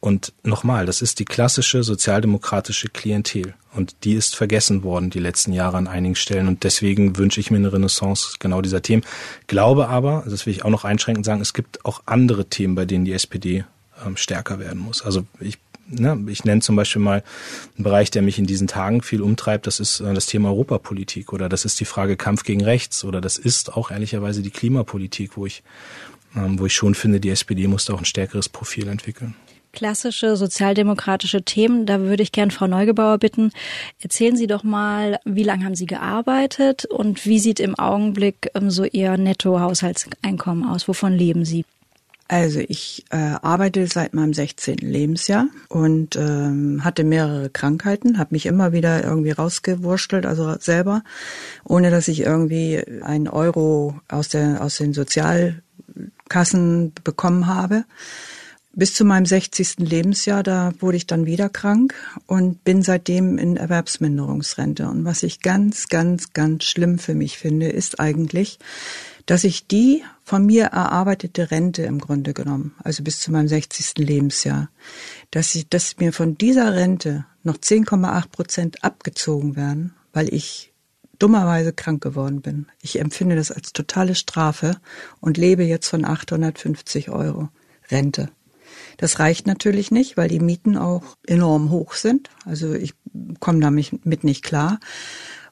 Und 0.00 0.32
nochmal, 0.42 0.86
das 0.86 1.02
ist 1.02 1.20
die 1.20 1.24
klassische 1.24 1.82
sozialdemokratische 1.82 2.88
Klientel. 2.88 3.54
Und 3.72 3.96
die 4.04 4.14
ist 4.14 4.36
vergessen 4.36 4.82
worden 4.82 5.10
die 5.10 5.18
letzten 5.18 5.52
Jahre 5.52 5.76
an 5.76 5.86
einigen 5.86 6.14
Stellen. 6.14 6.48
Und 6.48 6.64
deswegen 6.64 7.16
wünsche 7.16 7.40
ich 7.40 7.50
mir 7.50 7.58
eine 7.58 7.72
Renaissance 7.72 8.36
genau 8.38 8.60
dieser 8.60 8.82
Themen. 8.82 9.04
Glaube 9.46 9.88
aber, 9.88 10.24
das 10.28 10.46
will 10.46 10.52
ich 10.52 10.64
auch 10.64 10.70
noch 10.70 10.84
einschränkend 10.84 11.24
sagen, 11.24 11.40
es 11.40 11.54
gibt 11.54 11.84
auch 11.84 12.02
andere 12.06 12.46
Themen, 12.46 12.74
bei 12.74 12.84
denen 12.86 13.04
die 13.04 13.12
SPD 13.12 13.64
ähm, 14.04 14.16
stärker 14.16 14.58
werden 14.58 14.78
muss. 14.78 15.02
Also 15.02 15.24
ich 15.40 15.58
Ne, 15.88 16.24
ich 16.28 16.44
nenne 16.44 16.62
zum 16.62 16.74
Beispiel 16.74 17.00
mal 17.00 17.22
einen 17.76 17.84
Bereich, 17.84 18.10
der 18.10 18.22
mich 18.22 18.38
in 18.38 18.46
diesen 18.46 18.66
Tagen 18.66 19.02
viel 19.02 19.22
umtreibt, 19.22 19.68
das 19.68 19.78
ist 19.78 20.00
äh, 20.00 20.14
das 20.14 20.26
Thema 20.26 20.48
Europapolitik 20.48 21.32
oder 21.32 21.48
das 21.48 21.64
ist 21.64 21.78
die 21.78 21.84
Frage 21.84 22.16
Kampf 22.16 22.42
gegen 22.42 22.64
Rechts 22.64 23.04
oder 23.04 23.20
das 23.20 23.38
ist 23.38 23.76
auch 23.76 23.92
ehrlicherweise 23.92 24.42
die 24.42 24.50
Klimapolitik, 24.50 25.36
wo 25.36 25.46
ich, 25.46 25.62
ähm, 26.34 26.58
wo 26.58 26.66
ich 26.66 26.74
schon 26.74 26.96
finde, 26.96 27.20
die 27.20 27.30
SPD 27.30 27.68
muss 27.68 27.84
da 27.84 27.94
auch 27.94 28.00
ein 28.00 28.04
stärkeres 28.04 28.48
Profil 28.48 28.88
entwickeln 28.88 29.36
klassische 29.76 30.36
sozialdemokratische 30.36 31.42
Themen. 31.42 31.86
Da 31.86 32.00
würde 32.00 32.22
ich 32.22 32.32
gern 32.32 32.50
Frau 32.50 32.66
Neugebauer 32.66 33.18
bitten, 33.18 33.52
erzählen 34.00 34.34
Sie 34.34 34.46
doch 34.48 34.64
mal, 34.64 35.20
wie 35.24 35.44
lange 35.44 35.66
haben 35.66 35.76
Sie 35.76 35.86
gearbeitet 35.86 36.86
und 36.86 37.26
wie 37.26 37.38
sieht 37.38 37.60
im 37.60 37.78
Augenblick 37.78 38.50
ähm, 38.54 38.70
so 38.70 38.84
Ihr 38.84 39.16
Nettohaushaltseinkommen 39.16 40.64
aus? 40.64 40.88
Wovon 40.88 41.12
leben 41.12 41.44
Sie? 41.44 41.64
Also 42.28 42.58
ich 42.58 43.04
äh, 43.10 43.16
arbeite 43.16 43.86
seit 43.86 44.12
meinem 44.12 44.34
16. 44.34 44.78
Lebensjahr 44.78 45.46
und 45.68 46.16
ähm, 46.16 46.84
hatte 46.84 47.04
mehrere 47.04 47.50
Krankheiten, 47.50 48.18
habe 48.18 48.34
mich 48.34 48.46
immer 48.46 48.72
wieder 48.72 49.04
irgendwie 49.04 49.30
rausgewurschtelt, 49.30 50.26
also 50.26 50.56
selber, 50.58 51.04
ohne 51.64 51.90
dass 51.90 52.08
ich 52.08 52.20
irgendwie 52.20 52.82
einen 53.02 53.28
Euro 53.28 54.00
aus, 54.08 54.28
der, 54.28 54.60
aus 54.60 54.76
den 54.76 54.92
Sozialkassen 54.92 56.92
bekommen 57.04 57.46
habe 57.46 57.84
bis 58.76 58.92
zu 58.92 59.06
meinem 59.06 59.24
60. 59.24 59.78
Lebensjahr, 59.78 60.42
da 60.42 60.70
wurde 60.80 60.98
ich 60.98 61.06
dann 61.06 61.24
wieder 61.24 61.48
krank 61.48 61.94
und 62.26 62.62
bin 62.62 62.82
seitdem 62.82 63.38
in 63.38 63.56
Erwerbsminderungsrente. 63.56 64.86
Und 64.86 65.06
was 65.06 65.22
ich 65.22 65.40
ganz, 65.40 65.88
ganz, 65.88 66.34
ganz 66.34 66.64
schlimm 66.64 66.98
für 66.98 67.14
mich 67.14 67.38
finde, 67.38 67.68
ist 67.68 67.98
eigentlich, 67.98 68.58
dass 69.24 69.44
ich 69.44 69.66
die 69.66 70.04
von 70.26 70.44
mir 70.44 70.64
erarbeitete 70.64 71.52
Rente 71.52 71.82
im 71.82 72.00
Grunde 72.00 72.34
genommen, 72.34 72.74
also 72.82 73.04
bis 73.04 73.20
zu 73.20 73.30
meinem 73.30 73.46
60. 73.46 73.96
Lebensjahr, 73.98 74.68
dass 75.30 75.54
ich, 75.54 75.68
dass 75.68 75.98
mir 75.98 76.12
von 76.12 76.36
dieser 76.36 76.74
Rente 76.74 77.24
noch 77.44 77.56
10,8 77.56 78.28
Prozent 78.30 78.84
abgezogen 78.84 79.54
werden, 79.54 79.94
weil 80.12 80.34
ich 80.34 80.72
dummerweise 81.20 81.72
krank 81.72 82.02
geworden 82.02 82.40
bin. 82.40 82.66
Ich 82.82 82.98
empfinde 82.98 83.36
das 83.36 83.52
als 83.52 83.72
totale 83.72 84.16
Strafe 84.16 84.80
und 85.20 85.36
lebe 85.36 85.62
jetzt 85.62 85.86
von 85.86 86.04
850 86.04 87.08
Euro 87.10 87.48
Rente. 87.88 88.28
Das 88.96 89.20
reicht 89.20 89.46
natürlich 89.46 89.92
nicht, 89.92 90.16
weil 90.16 90.28
die 90.28 90.40
Mieten 90.40 90.76
auch 90.76 91.04
enorm 91.24 91.70
hoch 91.70 91.94
sind. 91.94 92.30
Also 92.44 92.74
ich 92.74 92.94
komme 93.38 93.60
damit 93.60 94.04
mit 94.04 94.24
nicht 94.24 94.42
klar. 94.42 94.80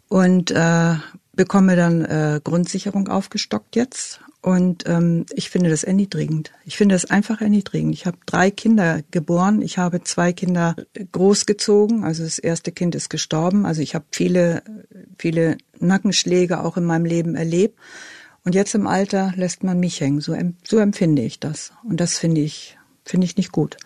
Und 0.09 0.51
äh, 0.51 0.97
bekomme 1.33 1.77
dann 1.77 2.05
äh, 2.05 2.41
Grundsicherung 2.43 3.07
aufgestockt 3.07 3.77
jetzt 3.77 4.21
Und 4.45 4.87
ähm, 4.87 5.25
ich 5.33 5.49
finde 5.49 5.71
das 5.71 5.85
erniedrigend. 5.85 6.53
Ich 6.67 6.77
finde 6.77 6.95
das 6.95 7.07
einfach 7.07 7.41
erniedrigend. 7.41 7.95
Ich 7.95 8.05
habe 8.05 8.19
drei 8.27 8.51
Kinder 8.51 9.01
geboren. 9.11 9.63
Ich 9.63 9.79
habe 9.79 10.03
zwei 10.03 10.35
Kinder 10.35 10.77
großgezogen. 11.13 12.05
Also 12.05 12.25
das 12.25 12.39
erste 12.39 12.71
Kind 12.71 12.95
ist 12.95 13.09
gestorben. 13.09 13.65
Also 13.65 13.81
ich 13.81 13.95
habe 13.95 14.05
viele, 14.11 14.63
viele 15.19 15.57
Nackenschläge 15.79 16.63
auch 16.63 16.77
in 16.77 16.85
meinem 16.85 17.07
Leben 17.07 17.37
erlebt. 17.37 17.79
Und 18.45 18.55
jetzt 18.55 18.75
im 18.75 18.87
Alter 18.87 19.33
lässt 19.35 19.65
man 19.65 19.81
mich 19.81 20.03
hängen. 20.03 20.21
So, 20.21 20.37
so 20.63 20.77
empfinde 20.77 21.23
ich 21.23 21.41
das. 21.41 21.73
Und 21.83 21.99
das 21.99 22.19
finde 22.19 22.43
ich, 22.43 22.77
finde 23.03 23.25
ich 23.25 23.39
nicht 23.39 23.51
gut. 23.51 23.79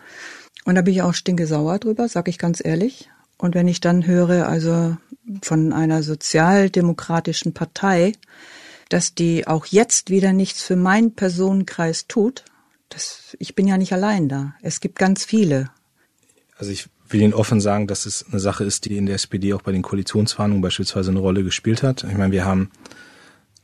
Und 0.65 0.75
da 0.75 0.83
bin 0.83 0.93
ich 0.93 1.03
auch 1.03 1.15
stinkesauer 1.15 1.79
drüber, 1.79 2.09
sag 2.09 2.27
ich 2.27 2.37
ganz 2.37 2.61
ehrlich. 2.65 3.09
Und 3.37 3.55
wenn 3.55 3.69
ich 3.69 3.81
dann 3.81 4.09
höre, 4.09 4.49
also 4.49 4.97
von 5.41 5.73
einer 5.73 6.03
sozialdemokratischen 6.03 7.55
Partei, 7.55 8.15
dass 8.89 9.15
die 9.15 9.47
auch 9.47 9.67
jetzt 9.67 10.11
wieder 10.11 10.33
nichts 10.33 10.63
für 10.63 10.77
meinen 10.77 11.15
Personenkreis 11.15 12.07
tut, 12.07 12.45
das, 12.89 13.37
ich 13.39 13.55
bin 13.55 13.67
ja 13.67 13.77
nicht 13.77 13.93
allein 13.93 14.29
da. 14.29 14.55
Es 14.63 14.81
gibt 14.81 14.99
ganz 14.99 15.25
viele. 15.25 15.71
Also 16.57 16.73
ich 16.73 16.89
will 17.09 17.23
Ihnen 17.23 17.35
offen 17.35 17.61
sagen, 17.61 17.87
dass 17.87 18.07
es 18.07 18.25
eine 18.31 18.41
Sache 18.41 18.65
ist, 18.65 18.87
die 18.87 18.97
in 18.97 19.07
der 19.07 19.15
SPD 19.17 19.53
auch 19.53 19.63
bei 19.63 19.73
den 19.73 19.83
Koalitionsverhandlungen 19.83 20.63
beispielsweise 20.63 21.11
eine 21.11 21.21
Rolle 21.21 21.45
gespielt 21.45 21.83
hat. 21.83 22.05
Ich 22.05 22.17
meine, 22.17 22.33
wir 22.33 22.45
haben 22.45 22.71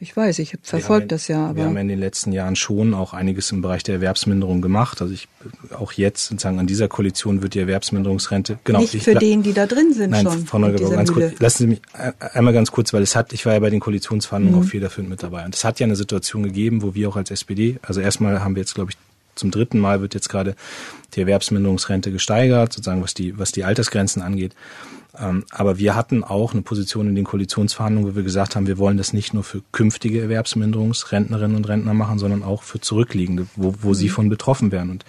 ich 0.00 0.16
weiß, 0.16 0.38
ich 0.40 0.56
verfolge 0.62 1.06
das 1.06 1.28
ja. 1.28 1.46
Aber 1.46 1.56
wir 1.56 1.64
haben 1.64 1.76
in 1.76 1.88
den 1.88 1.98
letzten 1.98 2.32
Jahren 2.32 2.56
schon 2.56 2.94
auch 2.94 3.14
einiges 3.14 3.52
im 3.52 3.62
Bereich 3.62 3.82
der 3.84 3.96
Erwerbsminderung 3.96 4.60
gemacht. 4.60 5.00
Also 5.00 5.14
ich 5.14 5.28
auch 5.76 5.92
jetzt 5.92 6.26
sozusagen 6.26 6.58
an 6.58 6.66
dieser 6.66 6.88
Koalition 6.88 7.42
wird 7.42 7.54
die 7.54 7.60
Erwerbsminderungsrente 7.60 8.58
genau. 8.64 8.80
Nicht 8.80 9.02
für 9.02 9.14
den, 9.14 9.42
die 9.42 9.52
da 9.52 9.66
drin 9.66 9.92
sind 9.92 10.10
nein, 10.10 10.24
schon. 10.24 10.46
Frau 10.46 10.58
Neugebauer, 10.58 10.96
ganz 10.96 11.12
kurz, 11.12 11.38
lassen 11.38 11.58
Sie 11.58 11.66
mich 11.68 11.82
einmal 12.18 12.52
ganz 12.52 12.70
kurz, 12.70 12.92
weil 12.92 13.02
es 13.02 13.14
hat, 13.14 13.32
ich 13.32 13.46
war 13.46 13.54
ja 13.54 13.60
bei 13.60 13.70
den 13.70 13.80
Koalitionsverhandlungen 13.80 14.60
mhm. 14.60 14.66
auch 14.66 14.70
federführend 14.70 15.10
mit 15.10 15.22
dabei. 15.22 15.44
Und 15.44 15.54
es 15.54 15.64
hat 15.64 15.80
ja 15.80 15.84
eine 15.84 15.96
Situation 15.96 16.42
gegeben, 16.42 16.82
wo 16.82 16.94
wir 16.94 17.08
auch 17.08 17.16
als 17.16 17.30
SPD, 17.30 17.78
also 17.82 18.00
erstmal 18.00 18.42
haben 18.42 18.56
wir 18.56 18.60
jetzt, 18.60 18.74
glaube 18.74 18.90
ich, 18.90 18.96
zum 19.34 19.50
dritten 19.50 19.78
Mal 19.78 20.00
wird 20.00 20.14
jetzt 20.14 20.28
gerade 20.28 20.54
die 21.14 21.20
Erwerbsminderungsrente 21.20 22.10
gesteigert, 22.12 22.72
sozusagen 22.72 23.02
was 23.02 23.14
die, 23.14 23.38
was 23.38 23.52
die 23.52 23.64
Altersgrenzen 23.64 24.22
angeht. 24.22 24.54
Ähm, 25.18 25.44
aber 25.50 25.78
wir 25.78 25.94
hatten 25.94 26.24
auch 26.24 26.52
eine 26.52 26.62
Position 26.62 27.08
in 27.08 27.14
den 27.14 27.24
Koalitionsverhandlungen, 27.24 28.10
wo 28.10 28.16
wir 28.16 28.24
gesagt 28.24 28.56
haben, 28.56 28.66
wir 28.66 28.78
wollen 28.78 28.96
das 28.96 29.12
nicht 29.12 29.32
nur 29.32 29.44
für 29.44 29.62
künftige 29.70 30.20
Erwerbsminderungsrentnerinnen 30.22 31.56
und 31.56 31.68
Rentner 31.68 31.94
machen, 31.94 32.18
sondern 32.18 32.42
auch 32.42 32.62
für 32.62 32.80
zurückliegende, 32.80 33.46
wo, 33.54 33.74
wo 33.80 33.90
mhm. 33.90 33.94
sie 33.94 34.08
von 34.08 34.28
betroffen 34.28 34.72
wären. 34.72 34.90
Und 34.90 35.04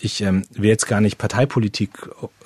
ich 0.00 0.20
ähm, 0.20 0.44
will 0.52 0.68
jetzt 0.68 0.86
gar 0.86 1.00
nicht 1.00 1.18
Parteipolitik 1.18 1.90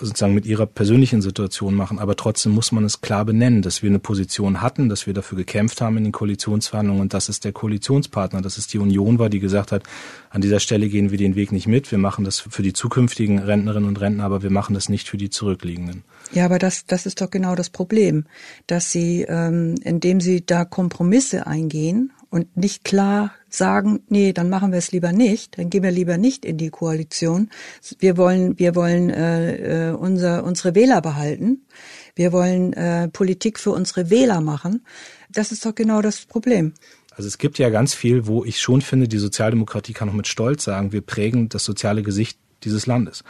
sozusagen 0.00 0.34
mit 0.34 0.46
ihrer 0.46 0.66
persönlichen 0.66 1.22
Situation 1.22 1.74
machen, 1.74 1.98
aber 1.98 2.16
trotzdem 2.16 2.52
muss 2.52 2.72
man 2.72 2.84
es 2.84 3.00
klar 3.00 3.24
benennen, 3.24 3.62
dass 3.62 3.82
wir 3.82 3.90
eine 3.90 3.98
Position 3.98 4.60
hatten, 4.60 4.88
dass 4.88 5.06
wir 5.06 5.14
dafür 5.14 5.36
gekämpft 5.36 5.80
haben 5.80 5.96
in 5.96 6.04
den 6.04 6.12
Koalitionsverhandlungen 6.12 7.02
und 7.02 7.14
dass 7.14 7.28
es 7.28 7.40
der 7.40 7.52
Koalitionspartner, 7.52 8.40
dass 8.40 8.58
es 8.58 8.66
die 8.66 8.78
Union 8.78 9.18
war, 9.18 9.28
die 9.28 9.40
gesagt 9.40 9.72
hat, 9.72 9.82
an 10.30 10.40
dieser 10.40 10.60
Stelle 10.60 10.88
gehen 10.88 11.10
wir 11.10 11.18
den 11.18 11.34
Weg 11.34 11.52
nicht 11.52 11.66
mit, 11.66 11.90
wir 11.90 11.98
machen 11.98 12.24
das 12.24 12.40
für 12.40 12.62
die 12.62 12.72
zukünftigen 12.72 13.38
Rentnerinnen 13.38 13.88
und 13.88 14.00
Rentner, 14.00 14.24
aber 14.24 14.42
wir 14.42 14.50
machen 14.50 14.74
das 14.74 14.88
nicht 14.88 15.08
für 15.08 15.18
die 15.18 15.30
zurückliegenden. 15.30 16.04
Ja, 16.32 16.46
aber 16.46 16.58
das, 16.58 16.86
das 16.86 17.06
ist 17.06 17.20
doch 17.20 17.30
genau 17.30 17.54
das 17.54 17.70
Problem, 17.70 18.24
dass 18.66 18.90
sie, 18.90 19.26
ähm, 19.28 19.74
indem 19.82 20.20
sie 20.20 20.44
da 20.44 20.64
Kompromisse 20.64 21.46
eingehen 21.46 22.12
und 22.30 22.56
nicht 22.56 22.84
klar 22.84 23.32
sagen, 23.54 24.00
nee, 24.08 24.32
dann 24.32 24.48
machen 24.48 24.72
wir 24.72 24.78
es 24.78 24.92
lieber 24.92 25.12
nicht, 25.12 25.58
dann 25.58 25.70
gehen 25.70 25.82
wir 25.82 25.90
lieber 25.90 26.18
nicht 26.18 26.44
in 26.44 26.58
die 26.58 26.70
Koalition. 26.70 27.50
Wir 27.98 28.16
wollen, 28.16 28.58
wir 28.58 28.74
wollen 28.74 29.10
äh, 29.10 29.90
äh, 29.90 29.92
unser, 29.92 30.44
unsere 30.44 30.74
Wähler 30.74 31.00
behalten. 31.00 31.66
Wir 32.14 32.32
wollen 32.32 32.72
äh, 32.72 33.08
Politik 33.08 33.58
für 33.58 33.70
unsere 33.70 34.10
Wähler 34.10 34.40
machen. 34.40 34.84
Das 35.30 35.52
ist 35.52 35.64
doch 35.64 35.74
genau 35.74 36.02
das 36.02 36.24
Problem. 36.26 36.74
Also 37.14 37.28
es 37.28 37.38
gibt 37.38 37.58
ja 37.58 37.68
ganz 37.70 37.94
viel, 37.94 38.26
wo 38.26 38.44
ich 38.44 38.60
schon 38.60 38.80
finde, 38.80 39.08
die 39.08 39.18
Sozialdemokratie 39.18 39.92
kann 39.92 40.08
auch 40.08 40.14
mit 40.14 40.26
Stolz 40.26 40.64
sagen, 40.64 40.92
wir 40.92 41.02
prägen 41.02 41.48
das 41.48 41.64
soziale 41.64 42.02
Gesicht 42.02 42.38
dieses 42.64 42.86
Landes. 42.86 43.22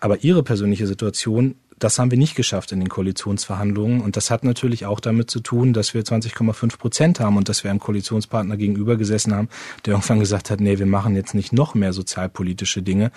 Aber 0.00 0.22
ihre 0.22 0.42
persönliche 0.42 0.86
Situation 0.86 1.54
das 1.78 1.98
haben 1.98 2.10
wir 2.10 2.18
nicht 2.18 2.34
geschafft 2.34 2.72
in 2.72 2.80
den 2.80 2.88
Koalitionsverhandlungen. 2.88 4.00
Und 4.00 4.16
das 4.16 4.30
hat 4.30 4.44
natürlich 4.44 4.86
auch 4.86 5.00
damit 5.00 5.30
zu 5.30 5.40
tun, 5.40 5.72
dass 5.72 5.94
wir 5.94 6.02
20,5 6.02 6.78
Prozent 6.78 7.20
haben 7.20 7.36
und 7.36 7.48
dass 7.48 7.64
wir 7.64 7.70
einem 7.70 7.80
Koalitionspartner 7.80 8.56
gegenüber 8.56 8.96
gesessen 8.96 9.34
haben, 9.34 9.48
der 9.84 9.92
irgendwann 9.92 10.20
gesagt 10.20 10.50
hat, 10.50 10.60
nee, 10.60 10.78
wir 10.78 10.86
machen 10.86 11.16
jetzt 11.16 11.34
nicht 11.34 11.52
noch 11.52 11.74
mehr 11.74 11.92
sozialpolitische 11.92 12.82
Dinge, 12.82 13.10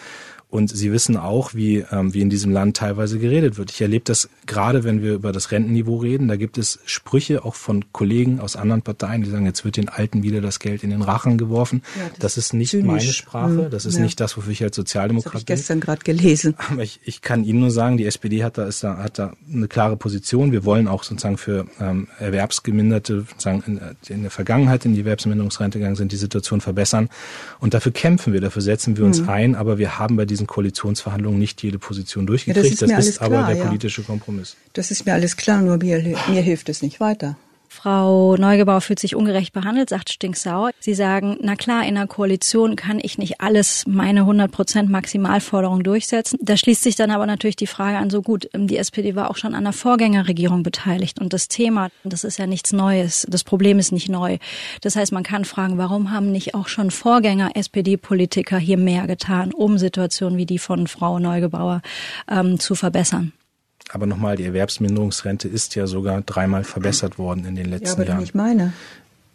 und 0.50 0.70
Sie 0.70 0.94
wissen 0.94 1.18
auch, 1.18 1.54
wie, 1.56 1.84
ähm, 1.92 2.14
wie 2.14 2.22
in 2.22 2.30
diesem 2.30 2.54
Land 2.54 2.78
teilweise 2.78 3.20
geredet 3.20 3.58
wird. 3.58 3.70
Ich 3.70 3.82
erlebe 3.82 4.06
das 4.06 4.30
gerade, 4.46 4.86
wenn 4.86 5.02
wir 5.02 5.14
über 5.14 5.34
das 5.34 5.52
Rentenniveau 5.52 5.98
reden. 5.98 6.30
Da 6.30 6.38
gibt 6.38 6.58
es 6.58 6.80
Sprüche 6.86 7.44
auch 7.44 7.56
von 7.56 7.92
Kollegen 7.92 8.40
aus 8.40 8.56
anderen 8.56 8.82
Parteien, 8.82 9.24
die 9.24 9.30
sagen, 9.30 9.46
jetzt 9.46 9.66
wird 9.66 9.76
den 9.76 9.90
Alten 9.90 10.24
wieder 10.24 10.40
das 10.40 10.60
Geld 10.60 10.84
in 10.84 10.90
den 10.90 11.02
Rachen 11.02 11.38
geworfen. 11.38 11.82
Ja, 11.98 12.10
das, 12.12 12.20
das, 12.20 12.38
ist 12.38 12.54
nicht 12.54 12.72
zynisch. 12.72 12.86
meine 12.86 13.02
Sprache. 13.02 13.64
Hm, 13.66 13.70
das 13.72 13.86
ist 13.86 13.98
ja. 13.98 14.04
nicht 14.04 14.22
das, 14.22 14.38
wofür 14.38 14.54
ich 14.54 14.64
als 14.64 14.78
Sozialdemokrat 14.78 15.26
das 15.26 15.34
habe 15.34 15.40
ich 15.42 15.46
gestern 15.48 15.80
gerade 15.82 16.02
gelesen. 16.04 16.56
Aber 16.72 16.82
ich, 16.82 17.02
ich 17.04 17.22
kann 17.22 17.44
Ihnen 17.44 17.60
nur 17.60 17.72
sagen, 17.72 17.98
die 17.98 18.06
SPD 18.06 18.46
hat 18.46 18.58
da, 18.58 18.68
ist 18.68 18.86
da, 18.86 19.00
hat 19.00 19.20
da 19.20 19.34
eine 19.52 19.68
klare 19.68 19.98
Position. 19.98 20.54
Wir 20.54 20.64
wollen 20.64 20.88
auch 20.88 21.04
sozusagen 21.04 21.38
für 21.38 21.66
ähm, 21.82 22.08
Erwerbsgeminderte, 22.20 23.26
sozusagen 23.30 23.64
in, 23.68 23.82
in 24.08 24.22
der 24.22 24.32
Vergangenheit 24.32 24.86
in 24.86 24.94
die 24.94 25.02
Erwerbsminderungsrente 25.02 25.78
gegangen 25.78 25.98
sind, 25.98 26.14
die 26.14 26.18
Situation 26.18 26.62
verbessern. 26.62 27.10
Und 27.60 27.74
dafür 27.74 27.92
kämpfen 27.92 28.32
wir, 28.32 28.40
dafür 28.40 28.62
setzen 28.62 28.96
wir 28.96 29.04
uns 29.04 29.20
hm. 29.20 29.30
ein. 29.30 29.56
Aber 29.56 29.78
wir 29.78 30.00
haben 30.00 30.16
bei 30.16 30.26
diesen 30.38 30.48
Koalitionsverhandlungen 30.48 31.40
nicht 31.40 31.64
jede 31.64 31.80
Position 31.80 32.28
durchgekriegt. 32.28 32.66
Ja, 32.66 32.72
das 32.72 32.82
ist, 32.82 32.98
das 32.98 33.08
ist 33.08 33.18
klar, 33.18 33.32
aber 33.32 33.48
der 33.48 33.58
ja. 33.58 33.66
politische 33.66 34.04
Kompromiss. 34.04 34.56
Das 34.74 34.92
ist 34.92 35.06
mir 35.06 35.14
alles 35.14 35.36
klar, 35.36 35.62
nur 35.62 35.78
mir, 35.78 36.02
mir 36.30 36.42
hilft 36.42 36.70
es 36.70 36.82
nicht 36.82 37.00
weiter. 37.00 37.38
Frau 37.78 38.36
Neugebauer 38.38 38.82
fühlt 38.82 39.00
sich 39.00 39.16
ungerecht 39.16 39.54
behandelt, 39.54 39.90
sagt 39.90 40.10
stinksauer. 40.12 40.72
Sie 40.80 40.96
sagen, 40.96 41.38
na 41.42 41.56
klar, 41.56 41.84
in 41.84 41.96
einer 41.96 42.08
Koalition 42.08 42.76
kann 42.76 43.00
ich 43.00 43.20
nicht 43.20 43.40
alles, 43.40 43.86
meine 43.86 44.22
100 44.22 44.52
Prozent 44.52 44.90
Maximalforderung 44.90 45.84
durchsetzen. 45.84 46.40
Da 46.42 46.58
schließt 46.58 46.82
sich 46.82 46.96
dann 46.96 47.12
aber 47.12 47.28
natürlich 47.28 47.56
die 47.56 47.68
Frage 47.68 48.00
an, 48.00 48.10
so 48.10 48.24
gut, 48.24 48.50
ähm, 48.54 48.66
die 48.66 48.78
SPD 48.78 49.16
war 49.16 49.30
auch 49.30 49.38
schon 49.38 49.54
an 49.54 49.64
der 49.64 49.74
Vorgängerregierung 49.74 50.64
beteiligt 50.64 51.22
und 51.22 51.34
das 51.34 51.50
Thema, 51.50 51.90
das 52.04 52.24
ist 52.24 52.40
ja 52.40 52.48
nichts 52.48 52.74
Neues. 52.74 53.28
Das 53.30 53.44
Problem 53.44 53.78
ist 53.78 53.92
nicht 53.92 54.10
neu. 54.10 54.40
Das 54.82 54.96
heißt, 54.96 55.12
man 55.12 55.24
kann 55.24 55.46
fragen, 55.46 55.78
warum 55.78 56.12
haben 56.12 56.32
nicht 56.32 56.56
auch 56.56 56.70
schon 56.70 56.90
Vorgänger 56.90 57.52
SPD-Politiker 57.54 58.58
hier 58.58 58.78
mehr 58.78 59.06
getan, 59.06 59.54
um 59.54 59.78
Situationen 59.78 60.40
wie 60.40 60.48
die 60.48 60.58
von 60.58 60.88
Frau 60.88 61.20
Neugebauer 61.20 61.84
ähm, 62.28 62.60
zu 62.60 62.74
verbessern? 62.74 63.34
Aber 63.90 64.06
nochmal, 64.06 64.36
die 64.36 64.44
Erwerbsminderungsrente 64.44 65.48
ist 65.48 65.76
ja 65.76 65.88
sogar 65.88 66.22
dreimal 66.22 66.64
verbessert 66.64 67.18
worden 67.18 67.46
in 67.46 67.56
den 67.56 67.68
letzten 67.68 68.02
ja, 68.02 68.08
aber 68.08 68.08
Jahren. 68.08 68.24
Ich 68.24 68.34
meine. 68.34 68.74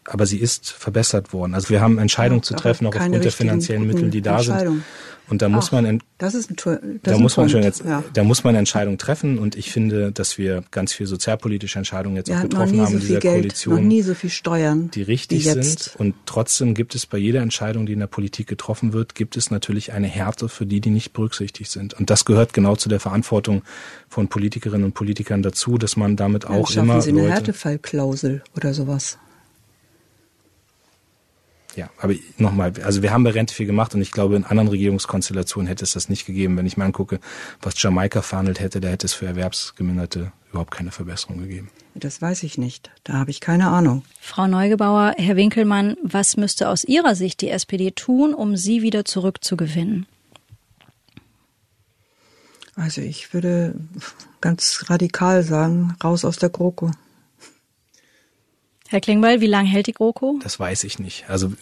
Aber 0.04 0.26
sie 0.26 0.38
ist 0.38 0.70
verbessert 0.70 1.32
worden. 1.32 1.54
Also 1.54 1.70
wir 1.70 1.80
haben 1.80 1.98
Entscheidungen 1.98 2.42
zu 2.42 2.54
treffen, 2.54 2.86
auch 2.86 2.94
aufgrund 2.94 3.24
der 3.24 3.32
finanziellen 3.32 3.86
Mittel, 3.86 4.10
die 4.10 4.22
da 4.22 4.42
sind. 4.42 4.82
Und 5.28 5.40
da 5.40 5.48
muss 5.48 5.68
Ach, 5.68 5.80
man, 5.80 6.02
das 6.18 6.34
ist 6.34 6.50
ein, 6.50 6.56
das 6.56 7.14
da 7.14 7.18
muss 7.18 7.36
man 7.36 7.48
schon 7.48 7.62
jetzt, 7.62 7.84
ja. 7.84 8.02
da 8.12 8.24
muss 8.24 8.44
man 8.44 8.54
Entscheidungen 8.54 8.98
treffen. 8.98 9.38
Und 9.38 9.56
ich 9.56 9.72
finde, 9.72 10.12
dass 10.12 10.36
wir 10.36 10.64
ganz 10.70 10.92
viel 10.92 11.06
sozialpolitische 11.06 11.78
Entscheidungen 11.78 12.16
jetzt 12.16 12.28
wir 12.28 12.36
auch 12.36 12.42
getroffen 12.42 12.80
haben 12.80 12.88
so 12.88 12.94
in 12.94 13.00
dieser 13.00 13.20
Geld, 13.20 13.34
Koalition, 13.36 13.74
noch 13.76 13.82
nie 13.82 14.02
so 14.02 14.14
viel 14.14 14.30
Steuern, 14.30 14.90
die 14.90 15.02
richtig 15.02 15.44
sind. 15.44 15.94
Und 15.96 16.14
trotzdem 16.26 16.74
gibt 16.74 16.94
es 16.94 17.06
bei 17.06 17.18
jeder 17.18 17.40
Entscheidung, 17.40 17.86
die 17.86 17.94
in 17.94 18.00
der 18.00 18.08
Politik 18.08 18.46
getroffen 18.46 18.92
wird, 18.92 19.14
gibt 19.14 19.36
es 19.36 19.50
natürlich 19.50 19.92
eine 19.92 20.06
Härte 20.06 20.48
für 20.48 20.66
die, 20.66 20.80
die 20.80 20.90
nicht 20.90 21.12
berücksichtigt 21.12 21.70
sind. 21.70 21.94
Und 21.94 22.10
das 22.10 22.24
gehört 22.24 22.52
genau 22.52 22.76
zu 22.76 22.88
der 22.88 23.00
Verantwortung 23.00 23.62
von 24.08 24.28
Politikerinnen 24.28 24.84
und 24.84 24.92
Politikern 24.92 25.42
dazu, 25.42 25.78
dass 25.78 25.96
man 25.96 26.16
damit 26.16 26.46
auch 26.46 26.70
ja, 26.72 26.82
immer 26.82 27.00
Sie 27.00 27.10
eine 27.10 27.22
Leute, 27.22 27.32
Härtefallklausel 27.32 28.42
oder 28.54 28.74
sowas. 28.74 29.18
Ja, 31.74 31.88
aber 31.98 32.14
nochmal, 32.36 32.72
also 32.84 33.02
wir 33.02 33.12
haben 33.12 33.24
bei 33.24 33.30
Rente 33.30 33.54
viel 33.54 33.66
gemacht 33.66 33.94
und 33.94 34.02
ich 34.02 34.10
glaube, 34.10 34.36
in 34.36 34.44
anderen 34.44 34.68
Regierungskonstellationen 34.68 35.66
hätte 35.66 35.84
es 35.84 35.92
das 35.92 36.08
nicht 36.08 36.26
gegeben. 36.26 36.56
Wenn 36.56 36.66
ich 36.66 36.76
mir 36.76 36.84
angucke, 36.84 37.18
was 37.62 37.80
Jamaika 37.80 38.20
verhandelt 38.22 38.60
hätte, 38.60 38.80
da 38.80 38.88
hätte 38.88 39.06
es 39.06 39.14
für 39.14 39.26
Erwerbsgeminderte 39.26 40.32
überhaupt 40.50 40.70
keine 40.70 40.90
Verbesserung 40.90 41.38
gegeben. 41.38 41.70
Das 41.94 42.20
weiß 42.20 42.42
ich 42.42 42.58
nicht. 42.58 42.90
Da 43.04 43.14
habe 43.14 43.30
ich 43.30 43.40
keine 43.40 43.68
Ahnung. 43.68 44.02
Frau 44.20 44.46
Neugebauer, 44.46 45.14
Herr 45.16 45.36
Winkelmann, 45.36 45.96
was 46.02 46.36
müsste 46.36 46.68
aus 46.68 46.84
Ihrer 46.84 47.14
Sicht 47.14 47.40
die 47.40 47.48
SPD 47.48 47.90
tun, 47.90 48.34
um 48.34 48.56
Sie 48.56 48.82
wieder 48.82 49.04
zurückzugewinnen? 49.04 50.06
Also 52.74 53.00
ich 53.00 53.34
würde 53.34 53.74
ganz 54.40 54.84
radikal 54.88 55.42
sagen, 55.42 55.96
raus 56.02 56.24
aus 56.24 56.38
der 56.38 56.48
GroKo. 56.48 56.90
Herr 58.92 59.00
Klingbeil, 59.00 59.40
wie 59.40 59.46
lange 59.46 59.68
hält 59.68 59.86
die 59.86 59.92
GroKo? 59.92 60.38
Das 60.42 60.60
weiß 60.60 60.84
ich 60.84 60.98
nicht. 60.98 61.24
Also 61.28 61.52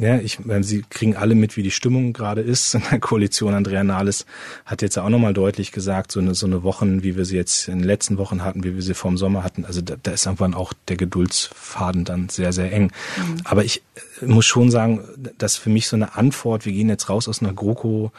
ja, 0.00 0.18
ich, 0.18 0.38
Sie 0.60 0.84
kriegen 0.88 1.16
alle 1.16 1.34
mit, 1.34 1.56
wie 1.56 1.62
die 1.62 1.70
Stimmung 1.70 2.12
gerade 2.12 2.40
ist 2.40 2.74
in 2.76 2.82
der 2.90 3.00
Koalition. 3.00 3.54
Andrea 3.54 3.84
Nahles 3.84 4.26
hat 4.64 4.82
jetzt 4.82 4.98
auch 4.98 5.08
nochmal 5.08 5.34
deutlich 5.34 5.72
gesagt, 5.72 6.12
so 6.12 6.20
eine, 6.20 6.34
so 6.34 6.46
eine 6.46 6.62
Wochen, 6.62 7.02
wie 7.02 7.16
wir 7.16 7.24
sie 7.24 7.36
jetzt 7.36 7.68
in 7.68 7.78
den 7.78 7.86
letzten 7.86 8.18
Wochen 8.18 8.44
hatten, 8.44 8.64
wie 8.64 8.74
wir 8.74 8.82
sie 8.82 8.94
vor 8.94 9.10
dem 9.10 9.18
Sommer 9.18 9.42
hatten, 9.42 9.64
also 9.64 9.80
da, 9.80 9.96
da 10.00 10.12
ist 10.12 10.26
irgendwann 10.26 10.54
auch 10.54 10.72
der 10.88 10.96
Geduldsfaden 10.96 12.04
dann 12.04 12.28
sehr, 12.28 12.52
sehr 12.52 12.72
eng. 12.72 12.92
Mhm. 13.16 13.40
Aber 13.44 13.64
ich 13.64 13.82
muss 14.20 14.46
schon 14.46 14.70
sagen, 14.70 15.00
dass 15.38 15.56
für 15.56 15.70
mich 15.70 15.88
so 15.88 15.96
eine 15.96 16.14
Antwort, 16.16 16.66
wir 16.66 16.72
gehen 16.72 16.88
jetzt 16.88 17.08
raus 17.08 17.28
aus 17.28 17.42
einer 17.42 17.52
GroKo, 17.52 18.12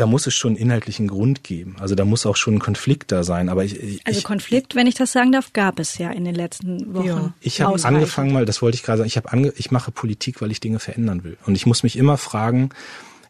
da 0.00 0.06
muss 0.06 0.26
es 0.26 0.34
schon 0.34 0.56
inhaltlichen 0.56 1.08
Grund 1.08 1.44
geben. 1.44 1.76
Also 1.78 1.94
da 1.94 2.04
muss 2.04 2.26
auch 2.26 2.36
schon 2.36 2.54
ein 2.54 2.58
Konflikt 2.58 3.12
da 3.12 3.24
sein. 3.24 3.48
Aber 3.48 3.64
ich, 3.64 3.82
ich 3.82 4.06
also 4.06 4.22
Konflikt, 4.22 4.74
wenn 4.74 4.86
ich 4.86 4.94
das 4.94 5.12
sagen 5.12 5.32
darf, 5.32 5.52
gab 5.52 5.78
es 5.78 5.98
ja 5.98 6.10
in 6.10 6.24
den 6.24 6.34
letzten 6.34 6.94
Wochen. 6.94 7.06
Ja. 7.06 7.32
Ich 7.40 7.60
habe 7.60 7.82
angefangen 7.84 8.32
mal, 8.32 8.44
das 8.44 8.62
wollte 8.62 8.76
ich 8.76 8.82
gerade 8.82 8.98
sagen. 8.98 9.08
Ich 9.08 9.16
habe 9.16 9.32
ange, 9.32 9.52
ich 9.56 9.70
mache 9.70 9.90
Politik, 9.90 10.40
weil 10.40 10.50
ich 10.50 10.60
Dinge 10.60 10.78
verändern 10.78 11.24
will. 11.24 11.36
Und 11.46 11.54
ich 11.54 11.66
muss 11.66 11.82
mich 11.82 11.96
immer 11.96 12.16
fragen. 12.16 12.70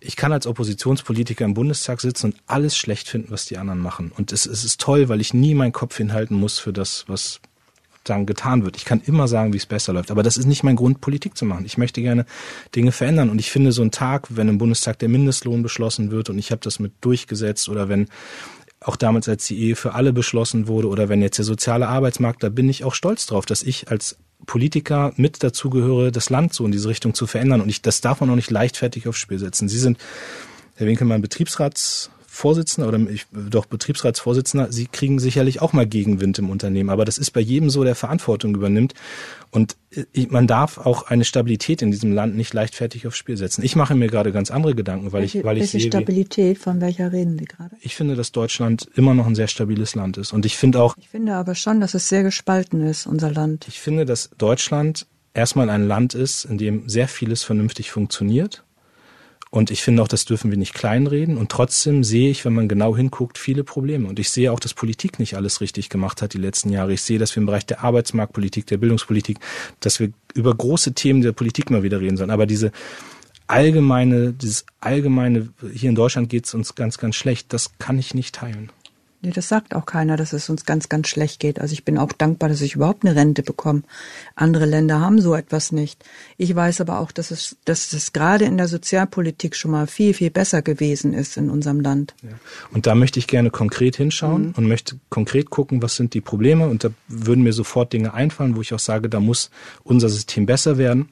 Ich 0.00 0.14
kann 0.14 0.32
als 0.32 0.46
Oppositionspolitiker 0.46 1.44
im 1.44 1.54
Bundestag 1.54 2.00
sitzen 2.00 2.26
und 2.26 2.36
alles 2.46 2.76
schlecht 2.76 3.08
finden, 3.08 3.32
was 3.32 3.46
die 3.46 3.58
anderen 3.58 3.80
machen. 3.80 4.12
Und 4.16 4.32
es, 4.32 4.46
es 4.46 4.64
ist 4.64 4.80
toll, 4.80 5.08
weil 5.08 5.20
ich 5.20 5.34
nie 5.34 5.54
meinen 5.54 5.72
Kopf 5.72 5.96
hinhalten 5.96 6.36
muss 6.36 6.58
für 6.58 6.72
das, 6.72 7.04
was 7.08 7.40
sagen, 8.06 8.26
getan 8.26 8.64
wird. 8.64 8.76
Ich 8.76 8.84
kann 8.84 9.00
immer 9.04 9.28
sagen, 9.28 9.52
wie 9.52 9.58
es 9.58 9.66
besser 9.66 9.92
läuft. 9.92 10.10
Aber 10.10 10.22
das 10.22 10.36
ist 10.36 10.46
nicht 10.46 10.62
mein 10.62 10.76
Grund, 10.76 11.00
Politik 11.00 11.36
zu 11.36 11.44
machen. 11.44 11.64
Ich 11.64 11.78
möchte 11.78 12.00
gerne 12.00 12.24
Dinge 12.74 12.92
verändern. 12.92 13.30
Und 13.30 13.38
ich 13.38 13.50
finde 13.50 13.72
so 13.72 13.82
ein 13.82 13.90
Tag, 13.90 14.26
wenn 14.30 14.48
im 14.48 14.58
Bundestag 14.58 14.98
der 14.98 15.08
Mindestlohn 15.08 15.62
beschlossen 15.62 16.10
wird 16.10 16.30
und 16.30 16.38
ich 16.38 16.50
habe 16.50 16.60
das 16.62 16.78
mit 16.78 16.92
durchgesetzt 17.00 17.68
oder 17.68 17.88
wenn 17.88 18.08
auch 18.80 18.96
damals, 18.96 19.28
als 19.28 19.46
die 19.46 19.58
Ehe 19.58 19.76
für 19.76 19.94
alle 19.94 20.12
beschlossen 20.12 20.68
wurde 20.68 20.88
oder 20.88 21.08
wenn 21.08 21.20
jetzt 21.20 21.38
der 21.38 21.44
soziale 21.44 21.88
Arbeitsmarkt, 21.88 22.42
da 22.42 22.48
bin 22.48 22.68
ich 22.68 22.84
auch 22.84 22.94
stolz 22.94 23.26
drauf, 23.26 23.44
dass 23.44 23.62
ich 23.62 23.90
als 23.90 24.18
Politiker 24.46 25.12
mit 25.16 25.42
dazugehöre, 25.42 26.12
das 26.12 26.30
Land 26.30 26.54
so 26.54 26.64
in 26.64 26.70
diese 26.70 26.88
Richtung 26.88 27.12
zu 27.12 27.26
verändern. 27.26 27.60
Und 27.60 27.68
ich, 27.68 27.82
das 27.82 28.00
darf 28.00 28.20
man 28.20 28.30
auch 28.30 28.36
nicht 28.36 28.50
leichtfertig 28.50 29.08
aufs 29.08 29.18
Spiel 29.18 29.38
setzen. 29.38 29.68
Sie 29.68 29.78
sind, 29.78 29.98
Herr 30.76 30.86
Winkelmann, 30.86 31.20
Betriebsrats 31.20 32.10
Vorsitzender 32.38 32.86
oder 32.86 33.00
ich, 33.10 33.26
doch 33.32 33.66
Betriebsratsvorsitzender, 33.66 34.70
Sie 34.70 34.86
kriegen 34.86 35.18
sicherlich 35.18 35.60
auch 35.60 35.72
mal 35.72 35.88
Gegenwind 35.88 36.38
im 36.38 36.50
Unternehmen. 36.50 36.88
Aber 36.88 37.04
das 37.04 37.18
ist 37.18 37.32
bei 37.32 37.40
jedem 37.40 37.68
so, 37.68 37.82
der 37.82 37.96
Verantwortung 37.96 38.54
übernimmt. 38.54 38.94
Und 39.50 39.76
äh, 39.90 40.26
man 40.28 40.46
darf 40.46 40.78
auch 40.78 41.08
eine 41.08 41.24
Stabilität 41.24 41.82
in 41.82 41.90
diesem 41.90 42.12
Land 42.12 42.36
nicht 42.36 42.54
leichtfertig 42.54 43.08
aufs 43.08 43.16
Spiel 43.16 43.36
setzen. 43.36 43.64
Ich 43.64 43.74
mache 43.74 43.96
mir 43.96 44.06
gerade 44.06 44.30
ganz 44.30 44.52
andere 44.52 44.76
Gedanken, 44.76 45.10
weil 45.10 45.22
welche, 45.22 45.38
ich, 45.38 45.44
weil 45.44 45.56
ich 45.56 45.62
welche 45.62 45.80
sehe, 45.80 45.88
Stabilität, 45.88 46.58
von 46.58 46.80
welcher 46.80 47.10
reden 47.10 47.36
Sie 47.40 47.46
gerade? 47.46 47.74
Ich 47.80 47.96
finde, 47.96 48.14
dass 48.14 48.30
Deutschland 48.30 48.88
immer 48.94 49.14
noch 49.14 49.26
ein 49.26 49.34
sehr 49.34 49.48
stabiles 49.48 49.96
Land 49.96 50.16
ist. 50.16 50.32
Und 50.32 50.46
ich 50.46 50.56
finde 50.56 50.80
auch. 50.80 50.94
Ich 50.96 51.08
finde 51.08 51.34
aber 51.34 51.56
schon, 51.56 51.80
dass 51.80 51.94
es 51.94 52.08
sehr 52.08 52.22
gespalten 52.22 52.82
ist, 52.82 53.08
unser 53.08 53.32
Land. 53.32 53.66
Ich 53.66 53.80
finde, 53.80 54.04
dass 54.04 54.30
Deutschland 54.38 55.08
erstmal 55.34 55.70
ein 55.70 55.88
Land 55.88 56.14
ist, 56.14 56.44
in 56.44 56.56
dem 56.56 56.88
sehr 56.88 57.08
vieles 57.08 57.42
vernünftig 57.42 57.90
funktioniert 57.90 58.62
und 59.50 59.70
ich 59.70 59.82
finde 59.82 60.02
auch, 60.02 60.08
das 60.08 60.24
dürfen 60.24 60.50
wir 60.50 60.58
nicht 60.58 60.74
kleinreden. 60.74 61.38
Und 61.38 61.50
trotzdem 61.50 62.04
sehe 62.04 62.30
ich, 62.30 62.44
wenn 62.44 62.52
man 62.52 62.68
genau 62.68 62.96
hinguckt, 62.96 63.38
viele 63.38 63.64
Probleme. 63.64 64.06
Und 64.06 64.18
ich 64.18 64.30
sehe 64.30 64.52
auch, 64.52 64.60
dass 64.60 64.74
Politik 64.74 65.18
nicht 65.18 65.36
alles 65.36 65.60
richtig 65.60 65.88
gemacht 65.88 66.20
hat 66.20 66.34
die 66.34 66.38
letzten 66.38 66.70
Jahre. 66.70 66.92
Ich 66.92 67.02
sehe, 67.02 67.18
dass 67.18 67.34
wir 67.34 67.40
im 67.40 67.46
Bereich 67.46 67.64
der 67.64 67.82
Arbeitsmarktpolitik, 67.82 68.66
der 68.66 68.76
Bildungspolitik, 68.76 69.38
dass 69.80 70.00
wir 70.00 70.10
über 70.34 70.54
große 70.54 70.92
Themen 70.92 71.22
der 71.22 71.32
Politik 71.32 71.70
mal 71.70 71.82
wieder 71.82 72.00
reden 72.00 72.18
sollen. 72.18 72.30
Aber 72.30 72.46
diese 72.46 72.72
allgemeine, 73.46 74.34
dieses 74.34 74.66
allgemeine, 74.80 75.48
hier 75.72 75.88
in 75.88 75.94
Deutschland 75.94 76.28
geht 76.28 76.44
es 76.44 76.52
uns 76.52 76.74
ganz, 76.74 76.98
ganz 76.98 77.16
schlecht, 77.16 77.52
das 77.52 77.78
kann 77.78 77.98
ich 77.98 78.12
nicht 78.12 78.34
teilen. 78.34 78.70
Nee, 79.20 79.30
das 79.30 79.48
sagt 79.48 79.74
auch 79.74 79.84
keiner, 79.84 80.16
dass 80.16 80.32
es 80.32 80.48
uns 80.48 80.64
ganz, 80.64 80.88
ganz 80.88 81.08
schlecht 81.08 81.40
geht. 81.40 81.60
Also 81.60 81.72
ich 81.72 81.84
bin 81.84 81.98
auch 81.98 82.12
dankbar, 82.12 82.48
dass 82.48 82.60
ich 82.60 82.76
überhaupt 82.76 83.04
eine 83.04 83.16
Rente 83.16 83.42
bekomme. 83.42 83.82
Andere 84.36 84.64
Länder 84.64 85.00
haben 85.00 85.20
so 85.20 85.34
etwas 85.34 85.72
nicht. 85.72 86.04
Ich 86.36 86.54
weiß 86.54 86.80
aber 86.80 87.00
auch, 87.00 87.10
dass 87.10 87.32
es, 87.32 87.56
dass 87.64 87.92
es 87.92 88.12
gerade 88.12 88.44
in 88.44 88.56
der 88.56 88.68
Sozialpolitik 88.68 89.56
schon 89.56 89.72
mal 89.72 89.88
viel, 89.88 90.14
viel 90.14 90.30
besser 90.30 90.62
gewesen 90.62 91.14
ist 91.14 91.36
in 91.36 91.50
unserem 91.50 91.80
Land. 91.80 92.14
Ja. 92.22 92.30
Und 92.72 92.86
da 92.86 92.94
möchte 92.94 93.18
ich 93.18 93.26
gerne 93.26 93.50
konkret 93.50 93.96
hinschauen 93.96 94.48
mhm. 94.48 94.54
und 94.56 94.68
möchte 94.68 95.00
konkret 95.08 95.50
gucken, 95.50 95.82
was 95.82 95.96
sind 95.96 96.14
die 96.14 96.20
Probleme. 96.20 96.68
Und 96.68 96.84
da 96.84 96.90
würden 97.08 97.42
mir 97.42 97.52
sofort 97.52 97.92
Dinge 97.92 98.14
einfallen, 98.14 98.54
wo 98.54 98.60
ich 98.60 98.72
auch 98.72 98.78
sage, 98.78 99.08
da 99.08 99.18
muss 99.18 99.50
unser 99.82 100.08
System 100.08 100.46
besser 100.46 100.78
werden. 100.78 101.08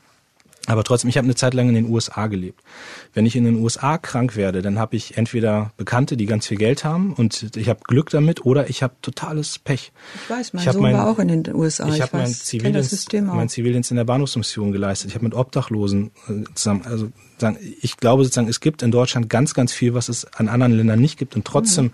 Aber 0.67 0.85
trotzdem, 0.85 1.09
ich 1.09 1.17
habe 1.17 1.27
eine 1.27 1.35
Zeit 1.35 1.55
lang 1.55 1.69
in 1.69 1.75
den 1.75 1.89
USA 1.89 2.27
gelebt. 2.27 2.61
Wenn 3.15 3.25
ich 3.25 3.37
in 3.37 3.45
den 3.45 3.57
USA 3.57 3.99
krank 3.99 4.37
werde, 4.37 4.63
dann 4.63 4.79
habe 4.79 4.97
ich 4.97 5.17
entweder 5.17 5.73
Bekannte, 5.77 6.17
die 6.17 6.27
ganz 6.27 6.47
viel 6.47 6.57
Geld 6.57 6.85
haben 6.85 7.13
und 7.13 7.57
ich 7.57 7.69
habe 7.69 7.81
Glück 7.85 8.11
damit, 8.11 8.45
oder 8.45 8.69
ich 8.69 8.83
habe 8.83 8.95
totales 9.01 9.59
Pech. 9.59 9.93
Ich 10.25 10.31
weiß, 10.31 10.53
mein 10.53 10.67
ich 10.67 10.73
Sohn 10.73 10.83
mein, 10.83 10.95
war 10.95 11.09
auch 11.09 11.19
in 11.19 11.29
den 11.29 11.55
USA. 11.55 11.89
Ich, 11.89 11.97
ich 11.97 12.03
habe 12.03 12.17
mein 12.17 12.27
Zivildienst, 12.27 13.13
mein 13.13 13.49
Zivildienst 13.49 13.91
in 13.91 13.97
der 13.97 14.05
Bahnhofsmission 14.05 14.73
geleistet. 14.73 15.11
Ich 15.11 15.15
habe 15.15 15.25
mit 15.25 15.35
Obdachlosen 15.35 16.11
äh, 16.29 16.45
zusammen, 16.55 16.83
also 16.85 17.11
sagen, 17.39 17.59
ich 17.81 17.97
glaube 17.97 18.25
sozusagen, 18.25 18.49
es 18.49 18.61
gibt 18.61 18.83
in 18.83 18.91
Deutschland 18.91 19.31
ganz, 19.31 19.55
ganz 19.55 19.73
viel, 19.73 19.95
was 19.95 20.09
es 20.09 20.25
an 20.35 20.49
anderen 20.49 20.73
Ländern 20.73 21.01
nicht 21.01 21.19
gibt. 21.19 21.37
Und 21.37 21.45
trotzdem, 21.45 21.87
mhm. 21.87 21.91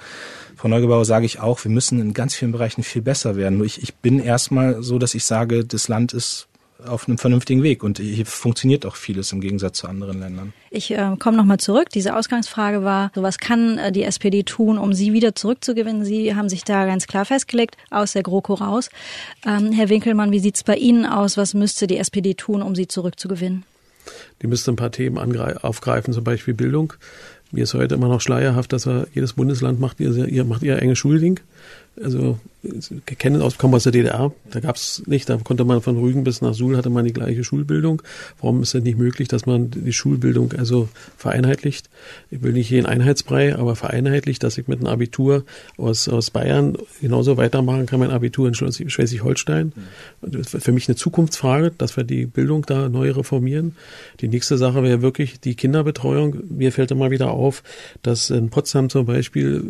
Frau 0.56 0.68
Neugebauer, 0.68 1.04
sage 1.04 1.26
ich 1.26 1.40
auch, 1.40 1.62
wir 1.64 1.70
müssen 1.70 2.00
in 2.00 2.14
ganz 2.14 2.34
vielen 2.34 2.52
Bereichen 2.52 2.82
viel 2.82 3.02
besser 3.02 3.36
werden. 3.36 3.58
Nur 3.58 3.66
ich, 3.66 3.82
ich 3.82 3.94
bin 3.96 4.18
erstmal 4.18 4.82
so, 4.82 4.98
dass 4.98 5.14
ich 5.14 5.24
sage, 5.24 5.64
das 5.64 5.88
Land 5.88 6.12
ist 6.12 6.48
auf 6.86 7.08
einem 7.08 7.18
vernünftigen 7.18 7.62
Weg. 7.62 7.82
Und 7.82 7.98
hier 7.98 8.26
funktioniert 8.26 8.86
auch 8.86 8.96
vieles 8.96 9.32
im 9.32 9.40
Gegensatz 9.40 9.78
zu 9.78 9.88
anderen 9.88 10.20
Ländern. 10.20 10.52
Ich 10.70 10.90
äh, 10.90 11.16
komme 11.18 11.36
nochmal 11.36 11.58
zurück. 11.58 11.88
Diese 11.90 12.16
Ausgangsfrage 12.16 12.84
war, 12.84 13.10
so 13.14 13.22
was 13.22 13.38
kann 13.38 13.78
äh, 13.78 13.92
die 13.92 14.04
SPD 14.04 14.42
tun, 14.42 14.78
um 14.78 14.92
sie 14.92 15.12
wieder 15.12 15.34
zurückzugewinnen? 15.34 16.04
Sie 16.04 16.34
haben 16.34 16.48
sich 16.48 16.64
da 16.64 16.86
ganz 16.86 17.06
klar 17.06 17.24
festgelegt, 17.24 17.76
aus 17.90 18.12
der 18.12 18.22
GroKo 18.22 18.54
raus. 18.54 18.90
Ähm, 19.46 19.72
Herr 19.72 19.88
Winkelmann, 19.88 20.32
wie 20.32 20.40
sieht 20.40 20.56
es 20.56 20.64
bei 20.64 20.76
Ihnen 20.76 21.06
aus? 21.06 21.36
Was 21.36 21.54
müsste 21.54 21.86
die 21.86 21.98
SPD 21.98 22.34
tun, 22.34 22.62
um 22.62 22.74
sie 22.74 22.88
zurückzugewinnen? 22.88 23.64
Die 24.42 24.46
müsste 24.46 24.72
ein 24.72 24.76
paar 24.76 24.90
Themen 24.90 25.18
aufgreifen, 25.62 26.12
zum 26.12 26.24
Beispiel 26.24 26.54
Bildung. 26.54 26.94
Mir 27.52 27.64
ist 27.64 27.74
heute 27.74 27.94
immer 27.94 28.08
noch 28.08 28.20
schleierhaft, 28.20 28.72
dass 28.72 28.86
wir, 28.86 29.06
jedes 29.14 29.34
Bundesland 29.34 29.78
macht 29.78 30.00
ihr, 30.00 30.10
ihr 30.26 30.44
macht 30.44 30.62
ihr 30.62 30.80
enge 30.80 30.96
Schulding. 30.96 31.38
Also 32.02 32.38
kennen 33.18 33.42
aus, 33.42 33.58
kommen 33.58 33.74
aus 33.74 33.82
der 33.82 33.92
DDR, 33.92 34.32
da 34.50 34.60
gab 34.60 34.76
es 34.76 35.02
nicht, 35.06 35.28
da 35.28 35.36
konnte 35.36 35.64
man 35.64 35.82
von 35.82 35.98
Rügen 35.98 36.22
bis 36.22 36.40
nach 36.40 36.54
Suhl 36.54 36.76
hatte 36.76 36.90
man 36.90 37.04
die 37.04 37.12
gleiche 37.12 37.42
Schulbildung. 37.44 38.02
Warum 38.40 38.62
ist 38.62 38.74
es 38.74 38.82
nicht 38.82 38.96
möglich, 38.96 39.28
dass 39.28 39.46
man 39.46 39.70
die 39.70 39.92
Schulbildung 39.92 40.52
also 40.52 40.88
vereinheitlicht? 41.16 41.90
Ich 42.30 42.42
will 42.42 42.52
nicht 42.52 42.68
hier 42.68 42.78
einen 42.78 42.86
Einheitsbrei, 42.86 43.56
aber 43.56 43.76
vereinheitlicht, 43.76 44.42
dass 44.42 44.56
ich 44.58 44.68
mit 44.68 44.78
einem 44.78 44.86
Abitur 44.86 45.44
aus, 45.76 46.08
aus 46.08 46.30
Bayern 46.30 46.78
genauso 47.00 47.36
weitermachen 47.36 47.86
kann, 47.86 47.98
mein 47.98 48.10
Abitur 48.10 48.48
in 48.48 48.54
Schleswig-Holstein. 48.54 49.72
Für 50.44 50.72
mich 50.72 50.88
eine 50.88 50.96
Zukunftsfrage, 50.96 51.72
dass 51.76 51.96
wir 51.96 52.04
die 52.04 52.26
Bildung 52.26 52.64
da 52.64 52.88
neu 52.88 53.10
reformieren. 53.10 53.76
Die 54.20 54.28
nächste 54.28 54.56
Sache 54.56 54.82
wäre 54.82 55.02
wirklich 55.02 55.40
die 55.40 55.56
Kinderbetreuung. 55.56 56.36
Mir 56.48 56.72
fällt 56.72 56.92
immer 56.92 57.10
wieder 57.10 57.32
auf, 57.32 57.62
dass 58.02 58.30
in 58.30 58.50
Potsdam 58.50 58.88
zum 58.88 59.04
Beispiel 59.04 59.64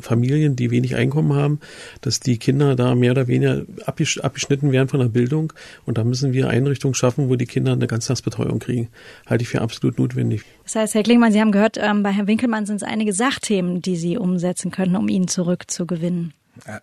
Familien, 0.00 0.56
die 0.56 0.70
wenig 0.70 0.96
Einkommen 0.96 1.13
haben, 1.14 1.60
dass 2.00 2.20
die 2.20 2.38
Kinder 2.38 2.76
da 2.76 2.94
mehr 2.94 3.12
oder 3.12 3.26
weniger 3.26 3.62
abgeschnitten 3.86 4.72
werden 4.72 4.88
von 4.88 5.00
der 5.00 5.08
Bildung. 5.08 5.52
Und 5.84 5.98
da 5.98 6.04
müssen 6.04 6.32
wir 6.32 6.48
Einrichtungen 6.48 6.94
schaffen, 6.94 7.28
wo 7.28 7.36
die 7.36 7.46
Kinder 7.46 7.72
eine 7.72 7.86
Ganztagsbetreuung 7.86 8.58
kriegen. 8.58 8.88
Halte 9.26 9.42
ich 9.42 9.48
für 9.48 9.60
absolut 9.60 9.98
notwendig. 9.98 10.42
Das 10.64 10.76
heißt, 10.76 10.94
Herr 10.94 11.02
Klingmann, 11.02 11.32
Sie 11.32 11.40
haben 11.40 11.52
gehört, 11.52 11.78
ähm, 11.80 12.02
bei 12.02 12.10
Herrn 12.10 12.26
Winkelmann 12.26 12.66
sind 12.66 12.76
es 12.76 12.82
einige 12.82 13.12
Sachthemen, 13.12 13.82
die 13.82 13.96
Sie 13.96 14.16
umsetzen 14.16 14.70
können, 14.70 14.96
um 14.96 15.08
ihn 15.08 15.28
zurückzugewinnen. 15.28 16.34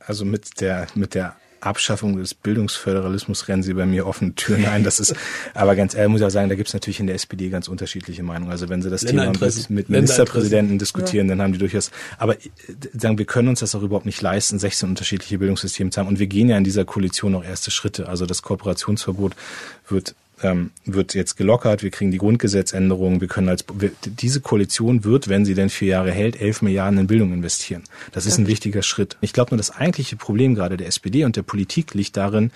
Also 0.05 0.25
mit 0.25 0.59
der, 0.61 0.87
mit 0.95 1.15
der 1.15 1.35
Abschaffung 1.61 2.17
des 2.17 2.33
Bildungsföderalismus 2.33 3.47
rennen 3.47 3.63
sie 3.63 3.73
bei 3.73 3.85
mir 3.85 4.07
offene 4.07 4.33
Türen 4.35 4.65
ein. 4.65 4.83
Das 4.83 4.99
ist, 4.99 5.15
aber 5.53 5.75
ganz 5.75 5.93
ehrlich 5.93 6.11
muss 6.11 6.21
ich 6.21 6.27
auch 6.27 6.31
sagen, 6.31 6.49
da 6.49 6.55
gibt 6.55 6.67
es 6.67 6.73
natürlich 6.73 6.99
in 6.99 7.07
der 7.07 7.15
SPD 7.15 7.49
ganz 7.49 7.67
unterschiedliche 7.67 8.23
Meinungen. 8.23 8.51
Also 8.51 8.69
wenn 8.69 8.81
sie 8.81 8.89
das 8.89 9.01
Thema 9.01 9.27
mit, 9.27 9.69
mit 9.69 9.89
Ministerpräsidenten 9.89 10.79
diskutieren, 10.79 11.27
ja. 11.27 11.35
dann 11.35 11.43
haben 11.43 11.53
die 11.53 11.59
durchaus, 11.59 11.91
aber 12.17 12.35
äh, 12.35 12.39
sagen, 12.93 13.17
wir 13.17 13.25
können 13.25 13.47
uns 13.47 13.59
das 13.59 13.75
auch 13.75 13.83
überhaupt 13.83 14.05
nicht 14.05 14.21
leisten, 14.21 14.59
16 14.59 14.89
unterschiedliche 14.89 15.37
Bildungssysteme 15.37 15.91
zu 15.91 15.99
haben. 15.99 16.07
Und 16.07 16.19
wir 16.19 16.27
gehen 16.27 16.49
ja 16.49 16.57
in 16.57 16.63
dieser 16.63 16.85
Koalition 16.85 17.31
noch 17.31 17.43
erste 17.43 17.71
Schritte. 17.71 18.09
Also 18.09 18.25
das 18.25 18.41
Kooperationsverbot 18.41 19.35
wird 19.87 20.15
ähm, 20.43 20.71
wird 20.85 21.13
jetzt 21.13 21.37
gelockert, 21.37 21.83
wir 21.83 21.91
kriegen 21.91 22.11
die 22.11 22.17
Grundgesetzänderungen, 22.17 23.21
wir 23.21 23.27
können 23.27 23.49
als 23.49 23.65
diese 24.05 24.41
Koalition 24.41 25.03
wird, 25.03 25.27
wenn 25.27 25.45
sie 25.45 25.53
denn 25.53 25.69
vier 25.69 25.89
Jahre 25.89 26.11
hält, 26.11 26.39
elf 26.39 26.61
Milliarden 26.61 26.99
in 26.99 27.07
Bildung 27.07 27.33
investieren. 27.33 27.83
Das 28.11 28.25
ist 28.25 28.37
ein 28.37 28.47
wichtiger 28.47 28.81
Schritt. 28.81 29.17
Ich 29.21 29.33
glaube 29.33 29.51
nur, 29.51 29.57
das 29.57 29.71
eigentliche 29.71 30.15
Problem 30.15 30.55
gerade 30.55 30.77
der 30.77 30.87
SPD 30.87 31.25
und 31.25 31.35
der 31.35 31.43
Politik 31.43 31.93
liegt 31.93 32.17
darin, 32.17 32.51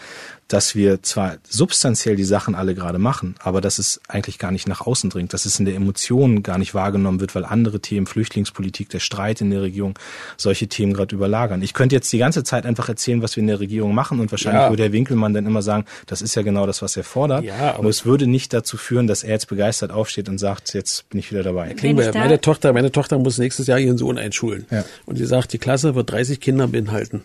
dass 0.47 0.75
wir 0.75 1.01
zwar 1.01 1.37
substanziell 1.47 2.15
die 2.15 2.23
Sachen 2.23 2.53
alle 2.53 2.75
gerade 2.75 2.99
machen, 2.99 3.35
aber 3.39 3.61
dass 3.61 3.79
es 3.79 3.99
eigentlich 4.07 4.37
gar 4.37 4.51
nicht 4.51 4.67
nach 4.67 4.81
außen 4.81 5.09
dringt, 5.09 5.33
dass 5.33 5.45
es 5.45 5.59
in 5.59 5.65
der 5.65 5.75
Emotion 5.75 6.43
gar 6.43 6.59
nicht 6.59 6.75
wahrgenommen 6.75 7.19
wird, 7.19 7.33
weil 7.33 7.45
andere 7.45 7.79
Themen, 7.79 8.05
Flüchtlingspolitik, 8.05 8.89
der 8.89 8.99
Streit 8.99 9.41
in 9.41 9.49
der 9.49 9.61
Regierung, 9.61 9.97
solche 10.37 10.67
Themen 10.67 10.93
gerade 10.93 11.15
überlagern. 11.15 11.63
Ich 11.63 11.73
könnte 11.73 11.95
jetzt 11.95 12.13
die 12.13 12.19
ganze 12.19 12.43
Zeit 12.43 12.65
einfach 12.65 12.89
erzählen, 12.89 13.23
was 13.23 13.35
wir 13.35 13.41
in 13.41 13.47
der 13.47 13.59
Regierung 13.59 13.95
machen 13.95 14.19
und 14.19 14.31
wahrscheinlich 14.31 14.61
ja. 14.61 14.69
würde 14.69 14.83
Herr 14.83 14.91
Winkelmann 14.91 15.33
dann 15.33 15.47
immer 15.47 15.63
sagen, 15.63 15.85
das 16.05 16.21
ist 16.21 16.35
ja 16.35 16.43
genau 16.43 16.67
das, 16.67 16.83
was 16.83 16.95
er 16.95 17.03
fordert. 17.03 17.43
Ja, 17.43 17.75
aber 17.75 17.89
es 17.89 18.05
würde 18.05 18.27
nicht 18.27 18.53
dazu 18.53 18.77
führen, 18.77 19.07
dass 19.07 19.23
er 19.23 19.31
jetzt 19.31 19.47
begeistert 19.47 19.91
aufsteht 19.91 20.29
und 20.29 20.37
sagt, 20.37 20.73
jetzt 20.75 21.09
bin 21.09 21.19
ich 21.19 21.31
wieder 21.31 21.41
dabei. 21.41 21.73
Klingbeil, 21.73 22.11
meine 22.13 22.39
Tochter, 22.39 22.71
meine 22.71 22.91
Tochter 22.91 23.17
muss 23.17 23.39
nächstes 23.39 23.65
Jahr 23.65 23.79
ihren 23.79 23.97
Sohn 23.97 24.19
einschulen. 24.19 24.67
Ja. 24.69 24.85
Und 25.07 25.15
sie 25.15 25.25
sagt, 25.25 25.53
die 25.53 25.57
Klasse 25.57 25.95
wird 25.95 26.11
30 26.11 26.39
Kinder 26.39 26.67
beinhalten. 26.67 27.23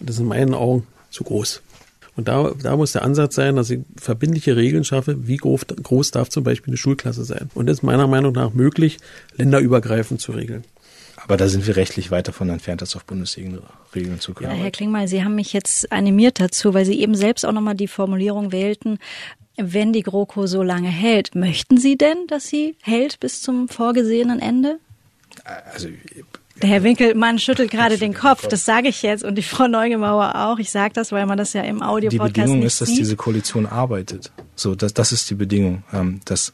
Und 0.00 0.08
das 0.08 0.16
ist 0.16 0.20
in 0.20 0.28
meinen 0.28 0.54
Augen 0.54 0.86
zu 1.10 1.24
groß. 1.24 1.60
Und 2.16 2.28
da, 2.28 2.52
da 2.62 2.76
muss 2.76 2.92
der 2.92 3.02
Ansatz 3.02 3.34
sein, 3.34 3.56
dass 3.56 3.70
ich 3.70 3.80
verbindliche 3.96 4.56
Regeln 4.56 4.84
schaffe, 4.84 5.26
wie 5.26 5.36
groß, 5.36 5.62
groß 5.82 6.10
darf 6.10 6.28
zum 6.28 6.44
Beispiel 6.44 6.72
eine 6.72 6.76
Schulklasse 6.76 7.24
sein. 7.24 7.50
Und 7.54 7.66
das 7.66 7.78
ist 7.78 7.82
meiner 7.82 8.06
Meinung 8.06 8.32
nach 8.32 8.52
möglich, 8.52 8.98
länderübergreifend 9.36 10.20
zu 10.20 10.32
regeln. 10.32 10.64
Aber 11.16 11.36
da 11.36 11.48
sind 11.48 11.66
wir 11.66 11.76
rechtlich 11.76 12.10
weit 12.10 12.28
davon 12.28 12.48
entfernt, 12.48 12.82
das 12.82 12.96
auf 12.96 13.04
Bundesebene 13.04 13.62
regeln 13.94 14.20
zu 14.20 14.34
können. 14.34 14.50
Ja, 14.50 14.56
Herr 14.56 14.70
Klingmal, 14.70 15.08
Sie 15.08 15.22
haben 15.22 15.36
mich 15.36 15.52
jetzt 15.52 15.90
animiert 15.92 16.40
dazu, 16.40 16.74
weil 16.74 16.84
Sie 16.84 17.00
eben 17.00 17.14
selbst 17.14 17.46
auch 17.46 17.52
nochmal 17.52 17.76
die 17.76 17.86
Formulierung 17.86 18.50
wählten, 18.50 18.98
wenn 19.56 19.92
die 19.92 20.02
GroKo 20.02 20.46
so 20.46 20.62
lange 20.62 20.88
hält. 20.88 21.34
Möchten 21.34 21.78
Sie 21.78 21.96
denn, 21.96 22.26
dass 22.26 22.48
sie 22.48 22.76
hält 22.82 23.20
bis 23.20 23.42
zum 23.42 23.68
vorgesehenen 23.68 24.40
Ende? 24.40 24.78
Also 25.72 25.88
der 26.62 26.70
Herr 26.70 26.82
Winkelmann 26.84 27.38
schüttelt 27.38 27.70
gerade 27.70 27.98
den 27.98 28.14
Kopf. 28.14 28.46
Das 28.46 28.64
sage 28.64 28.88
ich 28.88 29.02
jetzt 29.02 29.24
und 29.24 29.34
die 29.34 29.42
Frau 29.42 29.66
Neugemauer 29.66 30.36
auch. 30.36 30.58
Ich 30.58 30.70
sage 30.70 30.94
das, 30.94 31.10
weil 31.10 31.26
man 31.26 31.36
das 31.36 31.52
ja 31.52 31.62
im 31.62 31.82
Audio-Podcast 31.82 32.36
Die 32.36 32.40
Bedingung 32.40 32.62
ist, 32.62 32.80
dass 32.80 32.88
sieht. 32.88 33.00
diese 33.00 33.16
Koalition 33.16 33.66
arbeitet. 33.66 34.30
So, 34.54 34.74
das, 34.74 34.94
das 34.94 35.12
ist 35.12 35.28
die 35.28 35.34
Bedingung. 35.34 35.82
Ähm, 35.92 36.20
dass 36.24 36.52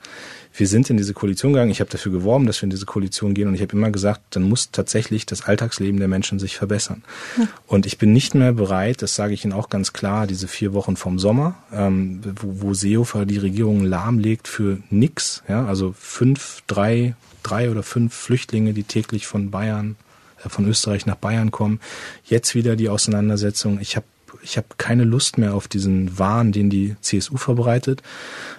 wir 0.55 0.67
sind 0.67 0.91
in 0.91 0.97
diese 0.97 1.13
Koalition 1.13 1.53
gegangen. 1.53 1.71
Ich 1.71 1.81
habe 1.81 1.91
dafür 1.91 2.11
geworben, 2.11 2.47
dass 2.47 2.61
wir 2.61 2.65
in 2.65 2.71
diese 2.71 2.87
Koalition 2.87 3.35
gehen 3.35 3.49
und 3.49 3.55
ich 3.55 3.61
habe 3.61 3.77
immer 3.77 3.91
gesagt, 3.91 4.23
dann 4.31 4.43
muss 4.43 4.71
tatsächlich 4.71 5.27
das 5.27 5.43
Alltagsleben 5.43 5.99
der 5.99 6.09
Menschen 6.09 6.39
sich 6.39 6.57
verbessern. 6.57 7.05
Ja. 7.39 7.47
Und 7.67 7.87
ich 7.87 7.99
bin 7.99 8.13
nicht 8.13 8.35
mehr 8.35 8.53
bereit, 8.53 9.03
das 9.03 9.15
sage 9.15 9.35
ich 9.35 9.45
Ihnen 9.45 9.53
auch 9.53 9.69
ganz 9.69 9.93
klar, 9.93 10.27
diese 10.27 10.49
vier 10.49 10.73
Wochen 10.73 10.97
vom 10.97 11.19
Sommer, 11.19 11.55
ähm, 11.73 12.21
wo, 12.41 12.69
wo 12.69 12.75
Seehofer 12.75 13.27
die 13.27 13.39
Regierung 13.39 13.85
lahmlegt 13.85 14.49
für 14.49 14.79
nix. 14.91 15.43
Ja, 15.49 15.67
also 15.67 15.95
fünf, 15.97 16.63
drei 16.67 17.15
drei 17.43 17.71
oder 17.71 17.83
fünf 17.83 18.15
Flüchtlinge, 18.15 18.73
die 18.73 18.85
täglich 18.85 19.27
von 19.27 19.51
Bayern, 19.51 19.97
äh, 20.45 20.49
von 20.49 20.67
Österreich 20.67 21.07
nach 21.07 21.17
Bayern 21.17 21.51
kommen. 21.51 21.81
Jetzt 22.25 22.55
wieder 22.55 22.77
die 22.77 22.89
Auseinandersetzung. 22.89 23.81
Ich 23.81 23.97
habe 23.97 24.07
ich 24.43 24.57
habe 24.57 24.69
keine 24.77 25.05
Lust 25.05 25.39
mehr 25.39 25.55
auf 25.55 25.69
diesen 25.69 26.19
Wahn, 26.19 26.53
den 26.53 26.71
die 26.71 26.97
CSU 27.01 27.37
verbreitet. 27.37 28.03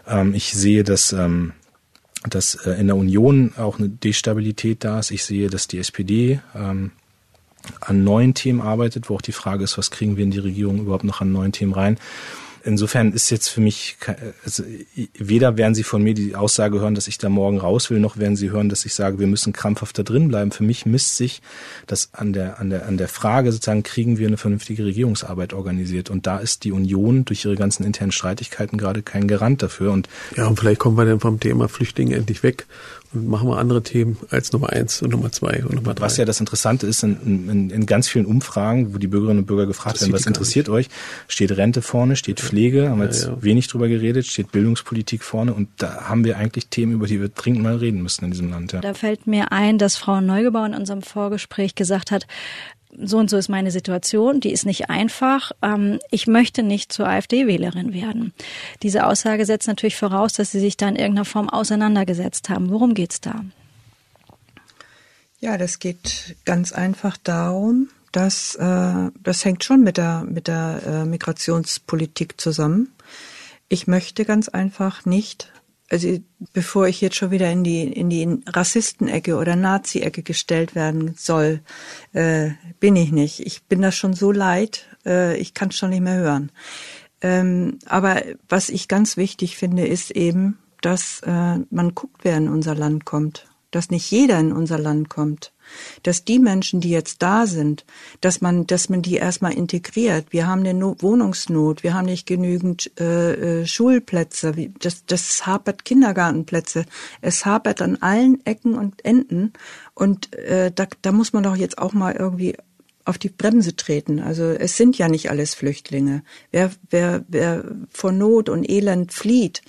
Ähm, 0.08 0.34
ich 0.34 0.54
sehe, 0.54 0.84
dass, 0.84 1.14
ähm, 1.14 1.54
dass 2.28 2.56
äh, 2.56 2.72
in 2.72 2.88
der 2.88 2.96
Union 2.96 3.54
auch 3.58 3.80
eine 3.80 3.90
Destabilität 3.90 4.84
da 4.84 5.00
ist. 5.00 5.12
Ich 5.12 5.24
sehe, 5.24 5.50
dass 5.50 5.68
die 5.68 5.78
SPD 5.78 6.40
ähm, 6.56 6.92
an 7.82 8.04
neuen 8.04 8.34
Themen 8.34 8.62
arbeitet, 8.62 9.10
wo 9.10 9.16
auch 9.16 9.22
die 9.22 9.32
Frage 9.32 9.64
ist, 9.64 9.78
was 9.78 9.92
kriegen 9.92 10.18
wir 10.18 10.24
in 10.24 10.32
die 10.32 10.40
Regierung 10.40 10.80
überhaupt 10.80 11.04
noch 11.04 11.22
an 11.22 11.32
neuen 11.32 11.52
Themen 11.52 11.74
rein. 11.74 11.98
Insofern 12.70 13.14
ist 13.14 13.32
jetzt 13.32 13.48
für 13.48 13.62
mich, 13.62 13.98
also 14.46 14.64
weder 15.18 15.58
werden 15.58 15.74
Sie 15.74 15.82
von 15.82 16.04
mir 16.04 16.14
die 16.14 16.36
Aussage 16.36 16.80
hören, 16.80 16.94
dass 16.94 17.08
ich 17.08 17.18
da 17.18 17.28
morgen 17.28 17.58
raus 17.58 17.90
will, 17.90 18.00
noch 18.00 18.18
werden 18.18 18.36
Sie 18.36 18.52
hören, 18.52 18.70
dass 18.70 18.86
ich 18.86 18.94
sage, 18.94 19.18
wir 19.18 19.26
müssen 19.26 19.54
krampfhaft 19.54 19.98
da 19.98 20.04
drin 20.04 20.28
bleiben. 20.28 20.52
Für 20.52 20.64
mich 20.64 20.86
misst 20.86 21.18
sich 21.18 21.42
das 21.88 22.10
an 22.14 22.32
der, 22.32 22.60
an 22.60 22.70
der, 22.70 22.86
an 22.86 22.98
der 22.98 23.08
Frage 23.08 23.52
sozusagen, 23.52 23.82
kriegen 23.82 24.20
wir 24.20 24.28
eine 24.28 24.38
vernünftige 24.38 24.86
Regierungsarbeit 24.86 25.54
organisiert? 25.54 26.12
Und 26.12 26.28
da 26.28 26.38
ist 26.38 26.64
die 26.64 26.72
Union 26.72 27.26
durch 27.26 27.44
ihre 27.44 27.56
ganzen 27.56 27.84
internen 27.84 28.12
Streitigkeiten 28.12 28.78
gerade 28.78 29.02
kein 29.02 29.28
Garant 29.28 29.64
dafür. 29.64 29.92
Und 29.92 30.08
ja, 30.38 30.46
und 30.46 30.60
vielleicht 30.60 30.80
kommen 30.80 30.96
wir 30.96 31.06
dann 31.06 31.20
vom 31.20 31.40
Thema 31.40 31.70
Flüchtlinge 31.70 32.16
endlich 32.16 32.44
weg 32.44 32.68
und 33.14 33.28
machen 33.28 33.50
wir 33.50 33.58
andere 33.58 33.82
Themen 33.82 34.18
als 34.30 34.52
Nummer 34.52 34.70
eins 34.70 35.02
und 35.02 35.10
Nummer 35.10 35.32
zwei 35.32 35.64
und 35.64 35.74
Nummer 35.74 35.96
drei. 35.96 36.06
Was 36.06 36.18
ja 36.18 36.26
das 36.26 36.40
Interessante 36.40 36.86
ist, 36.86 37.02
in, 37.02 37.50
in, 37.50 37.70
in 37.72 37.86
ganz 37.88 38.08
vielen 38.08 38.28
Umfragen, 38.28 38.94
wo 38.94 39.00
die 39.00 39.08
Bürgerinnen 39.08 39.40
und 39.40 39.46
Bürger 39.46 39.66
gefragt 39.66 40.02
werden, 40.02 40.14
was 40.14 40.28
interessiert 40.28 40.70
euch, 40.70 40.90
steht 41.28 41.52
Rente 41.58 41.82
vorne, 41.82 42.16
steht 42.16 42.40
Pflege, 42.40 42.59
haben 42.68 43.00
wir 43.00 43.06
jetzt 43.06 43.26
ja. 43.26 43.42
wenig 43.42 43.68
drüber 43.68 43.88
geredet, 43.88 44.26
steht 44.26 44.52
Bildungspolitik 44.52 45.24
vorne 45.24 45.54
und 45.54 45.70
da 45.78 46.10
haben 46.10 46.24
wir 46.24 46.38
eigentlich 46.38 46.68
Themen, 46.68 46.94
über 46.94 47.08
die 47.08 47.20
wir 47.20 47.30
dringend 47.30 47.64
mal 47.64 47.76
reden 47.76 48.02
müssen 48.02 48.26
in 48.26 48.32
diesem 48.32 48.50
Land. 48.50 48.74
Ja. 48.74 48.82
Da 48.82 48.94
fällt 48.94 49.28
mir 49.28 49.52
ein, 49.52 49.78
dass 49.78 49.98
Frau 49.98 50.22
Neugebauer 50.22 50.68
in 50.68 50.74
unserem 50.76 51.02
Vorgespräch 51.02 51.76
gesagt 51.76 52.12
hat, 52.12 52.28
so 52.98 53.18
und 53.18 53.30
so 53.30 53.38
ist 53.38 53.50
meine 53.50 53.72
Situation, 53.72 54.40
die 54.40 54.52
ist 54.52 54.66
nicht 54.66 54.90
einfach. 54.90 55.52
Ähm, 55.62 56.00
ich 56.10 56.28
möchte 56.28 56.64
nicht 56.64 56.92
zur 56.92 57.08
AfD-Wählerin 57.08 57.94
werden. 57.94 58.34
Diese 58.82 59.06
Aussage 59.06 59.46
setzt 59.46 59.68
natürlich 59.68 59.96
voraus, 59.96 60.34
dass 60.34 60.52
Sie 60.52 60.60
sich 60.60 60.76
da 60.76 60.90
in 60.90 60.96
irgendeiner 60.96 61.26
Form 61.26 61.50
auseinandergesetzt 61.50 62.50
haben. 62.50 62.70
Worum 62.70 62.94
geht's 62.96 63.22
da? 63.22 63.46
Ja, 65.40 65.58
das 65.58 65.80
geht 65.80 66.36
ganz 66.46 66.72
einfach 66.72 67.16
darum, 67.18 67.90
dass 68.12 68.56
äh, 68.56 69.12
das 69.22 69.46
hängt 69.46 69.64
schon 69.64 69.84
mit 69.84 69.98
der 69.98 70.24
mit 70.28 70.48
der 70.48 70.82
äh, 70.86 71.06
Migrationspolitik 71.06 72.40
zusammen. 72.40 72.94
Ich 73.68 73.88
möchte 73.88 74.26
ganz 74.26 74.50
einfach 74.50 75.06
nicht 75.06 75.52
also 75.90 76.20
bevor 76.54 76.88
ich 76.88 77.02
jetzt 77.02 77.16
schon 77.16 77.32
wieder 77.32 77.52
in 77.52 77.64
die 77.64 77.84
in 77.84 78.10
die 78.10 78.42
Rassistenecke 78.46 79.36
oder 79.36 79.56
Nazi-Ecke 79.56 80.24
gestellt 80.24 80.76
werden 80.76 81.16
soll, 81.18 81.62
äh, 82.14 82.52
bin 82.80 82.96
ich 82.96 83.12
nicht. 83.12 83.40
Ich 83.46 83.64
bin 83.64 83.82
da 83.82 83.92
schon 83.92 84.14
so 84.14 84.32
leid, 84.32 84.86
äh, 85.06 85.36
ich 85.38 85.54
kann 85.54 85.70
es 85.70 85.76
schon 85.76 85.90
nicht 85.90 86.02
mehr 86.02 86.18
hören. 86.18 86.52
Ähm, 87.22 87.80
aber 87.86 88.22
was 88.48 88.70
ich 88.70 88.88
ganz 88.88 89.18
wichtig 89.18 89.58
finde, 89.58 89.86
ist 89.86 90.12
eben, 90.12 90.60
dass 90.82 91.22
äh, 91.26 91.58
man 91.70 91.96
guckt, 91.96 92.24
wer 92.24 92.38
in 92.38 92.48
unser 92.48 92.76
Land 92.76 93.06
kommt, 93.06 93.48
dass 93.72 93.90
nicht 93.90 94.10
jeder 94.12 94.40
in 94.40 94.52
unser 94.52 94.78
Land 94.78 95.10
kommt 95.10 95.52
dass 96.04 96.24
die 96.24 96.40
Menschen, 96.40 96.82
die 96.82 96.90
jetzt 96.90 97.22
da 97.22 97.46
sind, 97.46 97.86
dass 98.22 98.42
man, 98.42 98.68
dass 98.68 98.90
man 98.90 99.02
die 99.02 99.16
erstmal 99.16 99.54
integriert. 99.54 100.28
Wir 100.32 100.48
haben 100.48 100.62
eine 100.62 100.74
no 100.74 100.96
Wohnungsnot, 101.00 101.84
wir 101.84 101.94
haben 101.94 102.06
nicht 102.06 102.26
genügend 102.26 102.92
äh, 103.00 103.62
äh, 103.62 103.68
Schulplätze, 103.68 104.54
das, 104.80 105.06
das 105.06 105.46
hapert 105.46 105.86
Kindergartenplätze, 105.86 106.86
es 107.22 107.46
hapert 107.46 107.82
an 107.82 107.98
allen 107.98 108.46
Ecken 108.46 108.76
und 108.76 109.04
Enden 109.06 109.54
und 109.94 110.34
äh, 110.36 110.72
da, 110.74 110.88
da 111.02 111.12
muss 111.12 111.34
man 111.34 111.44
doch 111.44 111.56
jetzt 111.56 111.78
auch 111.78 111.94
mal 111.94 112.16
irgendwie 112.16 112.56
auf 113.06 113.18
die 113.18 113.30
Bremse 113.30 113.76
treten. 113.76 114.20
Also 114.20 114.44
es 114.44 114.78
sind 114.78 114.96
ja 114.98 115.08
nicht 115.08 115.32
alles 115.32 115.56
Flüchtlinge. 115.56 116.22
Wer, 116.52 116.70
wer, 116.92 117.24
wer 117.28 117.66
vor 117.90 118.12
Not 118.12 118.50
und 118.50 118.70
Elend 118.70 119.12
flieht 119.12 119.64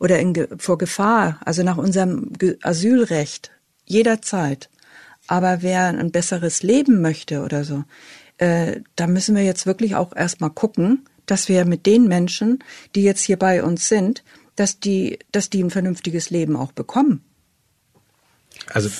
oder 0.00 0.18
in, 0.18 0.48
vor 0.58 0.78
Gefahr, 0.78 1.38
also 1.44 1.62
nach 1.62 1.76
unserem 1.76 2.32
Asylrecht, 2.62 3.52
jederzeit, 3.84 4.68
aber 5.28 5.62
wer 5.62 5.86
ein 5.86 6.10
besseres 6.10 6.64
Leben 6.64 7.00
möchte 7.00 7.42
oder 7.42 7.62
so, 7.62 7.84
äh, 8.38 8.80
da 8.96 9.06
müssen 9.06 9.36
wir 9.36 9.44
jetzt 9.44 9.66
wirklich 9.66 9.94
auch 9.94 10.16
erstmal 10.16 10.50
gucken, 10.50 11.04
dass 11.26 11.48
wir 11.48 11.64
mit 11.64 11.86
den 11.86 12.08
Menschen, 12.08 12.64
die 12.96 13.02
jetzt 13.02 13.22
hier 13.22 13.38
bei 13.38 13.62
uns 13.62 13.88
sind, 13.88 14.24
dass 14.56 14.80
die, 14.80 15.20
dass 15.30 15.50
die 15.50 15.62
ein 15.62 15.70
vernünftiges 15.70 16.30
Leben 16.30 16.56
auch 16.56 16.72
bekommen. 16.72 17.22
Also 18.66 18.90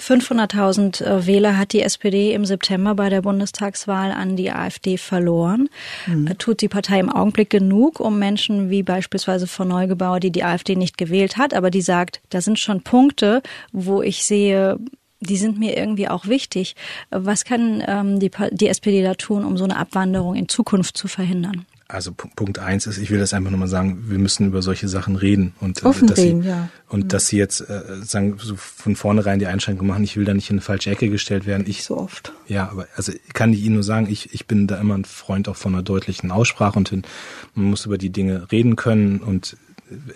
500.000 0.00 1.04
äh, 1.04 1.26
Wähler 1.26 1.58
hat 1.58 1.72
die 1.72 1.82
SPD 1.82 2.32
im 2.32 2.44
September 2.44 2.94
bei 2.94 3.08
der 3.08 3.22
Bundestagswahl 3.22 4.12
an 4.12 4.36
die 4.36 4.50
AfD 4.50 4.96
verloren. 4.96 5.68
Mhm. 6.06 6.38
Tut 6.38 6.62
die 6.62 6.68
Partei 6.68 6.98
im 6.98 7.10
Augenblick 7.10 7.50
genug, 7.50 8.00
um 8.00 8.18
Menschen 8.18 8.70
wie 8.70 8.82
beispielsweise 8.82 9.46
Frau 9.46 9.64
Neugebauer, 9.64 10.20
die 10.20 10.30
die 10.30 10.44
AfD 10.44 10.76
nicht 10.76 10.98
gewählt 10.98 11.36
hat, 11.36 11.54
aber 11.54 11.70
die 11.70 11.82
sagt, 11.82 12.20
da 12.30 12.40
sind 12.40 12.58
schon 12.58 12.82
Punkte, 12.82 13.42
wo 13.72 14.02
ich 14.02 14.24
sehe, 14.24 14.78
die 15.20 15.36
sind 15.36 15.58
mir 15.58 15.76
irgendwie 15.76 16.08
auch 16.08 16.26
wichtig. 16.26 16.76
Was 17.10 17.44
kann 17.44 17.82
ähm, 17.86 18.20
die, 18.20 18.30
die 18.52 18.68
SPD 18.68 19.02
da 19.02 19.14
tun, 19.14 19.44
um 19.44 19.56
so 19.58 19.64
eine 19.64 19.76
Abwanderung 19.76 20.34
in 20.34 20.48
Zukunft 20.48 20.96
zu 20.96 21.08
verhindern? 21.08 21.66
Also 21.92 22.12
Punkt 22.12 22.58
eins 22.58 22.86
ist, 22.86 22.98
ich 22.98 23.10
will 23.10 23.18
das 23.18 23.34
einfach 23.34 23.50
nochmal 23.50 23.68
sagen, 23.68 24.04
wir 24.08 24.18
müssen 24.18 24.46
über 24.46 24.62
solche 24.62 24.88
Sachen 24.88 25.16
reden 25.16 25.54
und 25.60 25.82
äh, 25.82 25.86
Offen 25.86 26.08
dass 26.08 26.18
reden, 26.18 26.42
sie, 26.42 26.48
ja. 26.48 26.68
und 26.88 27.04
mhm. 27.04 27.08
dass 27.08 27.26
sie 27.28 27.38
jetzt 27.38 27.60
äh, 27.68 27.82
sagen 28.02 28.36
so 28.38 28.56
von 28.56 28.96
vornherein 28.96 29.38
die 29.38 29.46
Einschränkung 29.46 29.86
machen, 29.86 30.04
ich 30.04 30.16
will 30.16 30.24
da 30.24 30.34
nicht 30.34 30.50
in 30.50 30.54
eine 30.54 30.60
falsche 30.60 30.90
Ecke 30.90 31.08
gestellt 31.08 31.46
werden. 31.46 31.64
Ich 31.66 31.84
so 31.84 31.96
oft. 31.96 32.32
Ja, 32.46 32.68
aber 32.70 32.86
also 32.96 33.12
kann 33.32 33.52
ich 33.52 33.62
Ihnen 33.62 33.74
nur 33.74 33.82
sagen, 33.82 34.08
ich 34.10 34.32
ich 34.32 34.46
bin 34.46 34.66
da 34.66 34.80
immer 34.80 34.96
ein 34.96 35.04
Freund 35.04 35.48
auch 35.48 35.56
von 35.56 35.74
einer 35.74 35.82
deutlichen 35.82 36.30
Aussprache 36.30 36.78
und 36.78 36.92
man 37.54 37.66
muss 37.66 37.86
über 37.86 37.98
die 37.98 38.10
Dinge 38.10 38.50
reden 38.52 38.76
können 38.76 39.18
und 39.18 39.56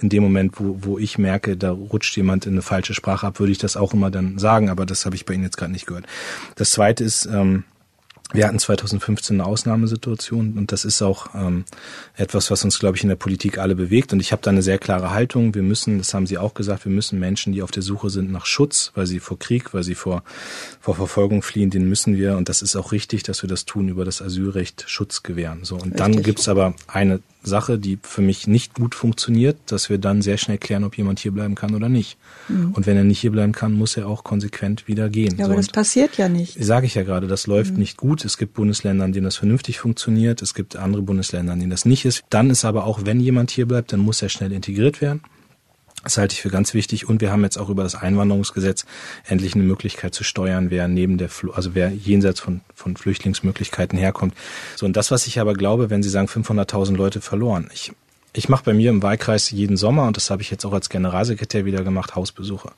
in 0.01 0.09
dem 0.09 0.23
Moment, 0.23 0.61
wo, 0.61 0.79
wo 0.83 0.99
ich 0.99 1.19
merke, 1.19 1.57
da 1.57 1.73
rutscht 1.73 2.17
jemand 2.17 2.47
in 2.47 2.53
eine 2.53 2.63
falsche 2.63 2.95
Sprache 2.95 3.27
ab, 3.27 3.41
würde 3.41 3.53
ich 3.53 3.59
das 3.59 3.77
auch 3.77 3.93
immer 3.93 4.11
dann 4.11 4.39
sagen, 4.39 4.71
aber 4.71 4.87
das 4.87 5.05
habe 5.05 5.17
ich 5.17 5.27
bei 5.27 5.35
Ihnen 5.35 5.45
jetzt 5.45 5.57
gerade 5.57 5.73
nicht 5.73 5.87
gehört. 5.87 6.07
Das 6.55 6.71
zweite 6.71 7.05
ist, 7.05 7.27
ähm, 7.27 7.65
wir 8.35 8.47
hatten 8.47 8.59
2015 8.59 9.41
eine 9.41 9.49
Ausnahmesituation 9.49 10.55
und 10.59 10.73
das 10.73 10.85
ist 10.85 11.01
auch 11.03 11.29
ähm, 11.35 11.65
etwas, 12.17 12.51
was 12.51 12.65
uns, 12.65 12.79
glaube 12.79 12.97
ich, 12.97 13.03
in 13.03 13.09
der 13.09 13.17
Politik 13.17 13.59
alle 13.59 13.75
bewegt. 13.75 14.13
Und 14.13 14.21
ich 14.21 14.33
habe 14.33 14.43
da 14.43 14.51
eine 14.51 14.63
sehr 14.63 14.79
klare 14.79 15.13
Haltung. 15.13 15.55
Wir 15.55 15.63
müssen, 15.63 15.99
das 15.99 16.13
haben 16.13 16.27
Sie 16.27 16.37
auch 16.37 16.55
gesagt, 16.55 16.85
wir 16.85 16.93
müssen 16.93 17.19
Menschen, 17.21 17.53
die 17.53 17.63
auf 17.63 17.71
der 17.71 17.83
Suche 17.83 18.11
sind 18.11 18.33
nach 18.33 18.45
Schutz, 18.45 18.91
weil 18.95 19.07
sie 19.07 19.21
vor 19.21 19.39
Krieg, 19.39 19.73
weil 19.73 19.85
sie 19.85 19.95
vor, 19.95 20.25
vor 20.81 20.97
Verfolgung 20.97 21.43
fliehen, 21.43 21.71
den 21.71 21.89
müssen 21.89 22.17
wir, 22.17 22.37
und 22.37 22.49
das 22.49 22.61
ist 22.61 22.77
auch 22.77 22.93
richtig, 22.93 23.23
dass 23.23 23.43
wir 23.43 23.49
das 23.49 23.65
tun, 23.65 23.89
über 23.89 24.05
das 24.05 24.21
Asylrecht 24.21 24.85
Schutz 24.87 25.23
gewähren. 25.23 25.61
So, 25.63 25.77
und 25.77 25.83
richtig. 25.85 25.99
dann 25.99 26.23
gibt's 26.23 26.49
aber 26.49 26.75
eine 26.89 27.21
Sache, 27.45 27.79
die 27.79 27.99
für 28.03 28.23
mich 28.23 28.47
nicht 28.47 28.75
gut 28.75 28.95
funktioniert, 28.95 29.57
dass 29.67 29.91
wir 29.91 29.99
dann 29.99 30.23
sehr 30.23 30.39
schnell 30.39 30.59
klären, 30.59 30.85
ob 30.85 30.97
jemand 30.97 31.19
hier 31.19 31.33
bleiben 31.33 31.55
kann 31.55 31.75
oder 31.75 31.89
nicht. 31.89 32.17
Mhm. 32.49 32.73
Und 32.73 32.87
wenn 32.87 32.97
er 32.97 33.05
nicht 33.05 33.21
hier 33.21 33.31
bleiben 33.33 33.53
kann, 33.53 33.73
muss 33.73 33.97
er 33.97 34.09
auch 34.09 34.25
konsequent 34.25 34.89
wieder 34.89 35.09
gehen. 35.09 35.37
Ja, 35.39 35.45
aber 35.45 35.55
so, 35.55 35.61
das 35.61 35.69
passiert 35.69 36.17
ja 36.17 36.29
nicht. 36.29 36.63
Sage 36.63 36.87
ich 36.87 36.95
ja 36.95 37.03
gerade, 37.03 37.27
das 37.27 37.47
läuft 37.47 37.73
mhm. 37.73 37.79
nicht 37.79 37.97
gut. 37.97 38.25
Es 38.25 38.39
gibt 38.39 38.55
Bundesländer, 38.55 39.05
in 39.05 39.13
denen 39.13 39.25
das 39.25 39.37
vernünftig 39.37 39.79
funktioniert. 39.79 40.43
Es 40.43 40.55
gibt 40.55 40.77
andere 40.77 41.03
Bundesländer, 41.03 41.53
in 41.53 41.61
denen 41.61 41.71
das 41.71 41.85
nicht 41.85 42.05
ist. 42.05 42.25
Dann 42.31 42.51
ist 42.51 42.65
aber 42.65 42.85
auch, 42.85 43.01
wenn 43.05 43.21
jemand 43.21 43.51
hier 43.51 43.67
bleibt, 43.67 43.93
dann 43.93 44.01
muss 44.01 44.23
er 44.23 44.29
schnell 44.29 44.53
integriert 44.53 45.01
werden. 45.01 45.23
Das 46.05 46.19
halte 46.19 46.35
ich 46.35 46.43
für 46.43 46.51
ganz 46.51 46.75
wichtig. 46.75 47.09
Und 47.09 47.21
wir 47.21 47.33
haben 47.33 47.43
jetzt 47.43 47.59
auch 47.59 47.69
über 47.69 47.83
das 47.83 47.95
Einwanderungsgesetz 47.95 48.85
endlich 49.27 49.55
eine 49.55 49.65
Möglichkeit 49.65 50.15
zu 50.15 50.23
steuern, 50.23 50.71
wer 50.71 50.87
neben 50.87 51.19
der, 51.19 51.29
Fl 51.29 51.51
also 51.53 51.75
wer 51.75 51.91
jenseits 51.91 52.41
von, 52.41 52.61
von 52.75 52.97
Flüchtlingsmöglichkeiten 52.97 53.99
herkommt. 53.99 54.35
So, 54.77 54.87
und 54.87 54.97
das, 54.97 55.11
was 55.11 55.27
ich 55.27 55.41
aber 55.41 55.55
glaube, 55.55 55.91
wenn 55.91 56.03
Sie 56.03 56.11
sagen 56.11 56.29
500.000 56.29 56.97
Leute 56.97 57.21
verloren. 57.21 57.71
Ich 57.73 57.93
ich 58.37 58.49
mache 58.49 58.65
bei 58.65 58.75
mir 58.75 58.91
im 58.91 59.03
Wahlkreis 59.03 59.51
jeden 59.53 59.77
Sommer, 59.77 60.09
und 60.09 60.17
das 60.17 60.29
habe 60.29 60.43
ich 60.43 60.51
jetzt 60.51 60.67
auch 60.67 60.73
als 60.73 60.89
Generalsekretär 60.89 61.65
wieder 61.65 61.85
gemacht, 61.85 62.17
Hausbesuche. 62.17 62.73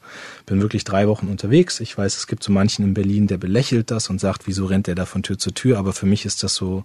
Bin 0.45 0.61
wirklich 0.61 0.85
drei 0.85 1.09
Wochen 1.09 1.29
unterwegs. 1.29 1.81
Ich 1.81 1.97
weiß, 1.97 2.19
es 2.19 2.27
gibt 2.27 2.43
so 2.43 2.53
manchen 2.53 2.85
in 2.85 2.93
Berlin, 2.93 3.27
der 3.27 3.39
belächelt 3.39 3.91
das 3.91 4.11
und 4.11 4.21
sagt, 4.21 4.47
wieso 4.47 4.67
rennt 4.67 4.87
der 4.87 4.95
da 4.95 5.07
von 5.07 5.23
Tür 5.23 5.39
zu 5.39 5.51
Tür? 5.53 5.79
Aber 5.79 5.95
für 5.95 6.05
mich 6.05 6.27
ist 6.27 6.43
das 6.43 6.55
so, 6.55 6.85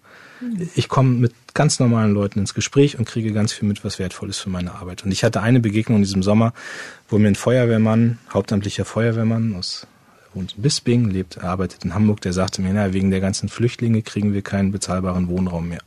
ich 0.73 0.87
komme 0.87 1.09
mit 1.09 1.33
ganz 1.53 1.81
normalen 1.81 2.13
Leuten 2.13 2.39
ins 2.39 2.53
Gespräch 2.53 2.97
und 2.97 3.05
kriege 3.05 3.33
ganz 3.33 3.51
viel 3.51 3.67
mit, 3.67 3.83
was 3.83 3.99
wertvoll 3.99 4.29
ist 4.29 4.39
für 4.39 4.49
meine 4.49 4.73
Arbeit. 4.73 5.03
Und 5.03 5.11
ich 5.11 5.25
hatte 5.25 5.41
eine 5.41 5.59
Begegnung 5.59 5.97
in 5.97 6.03
diesem 6.03 6.23
Sommer, 6.23 6.53
wo 7.09 7.17
mir 7.17 7.27
ein 7.27 7.35
Feuerwehrmann, 7.35 8.19
hauptamtlicher 8.33 8.85
Feuerwehrmann 8.85 9.53
aus 9.53 9.85
wohnt 10.33 10.55
in 10.55 10.61
Bisping, 10.61 11.09
lebt, 11.09 11.43
arbeitet 11.43 11.83
in 11.83 11.93
Hamburg, 11.93 12.21
der 12.21 12.31
sagte 12.31 12.61
mir, 12.61 12.73
na, 12.73 12.93
wegen 12.93 13.11
der 13.11 13.19
ganzen 13.19 13.49
Flüchtlinge 13.49 14.01
kriegen 14.01 14.33
wir 14.33 14.41
keinen 14.41 14.71
bezahlbaren 14.71 15.27
Wohnraum 15.27 15.67
mehr. 15.67 15.81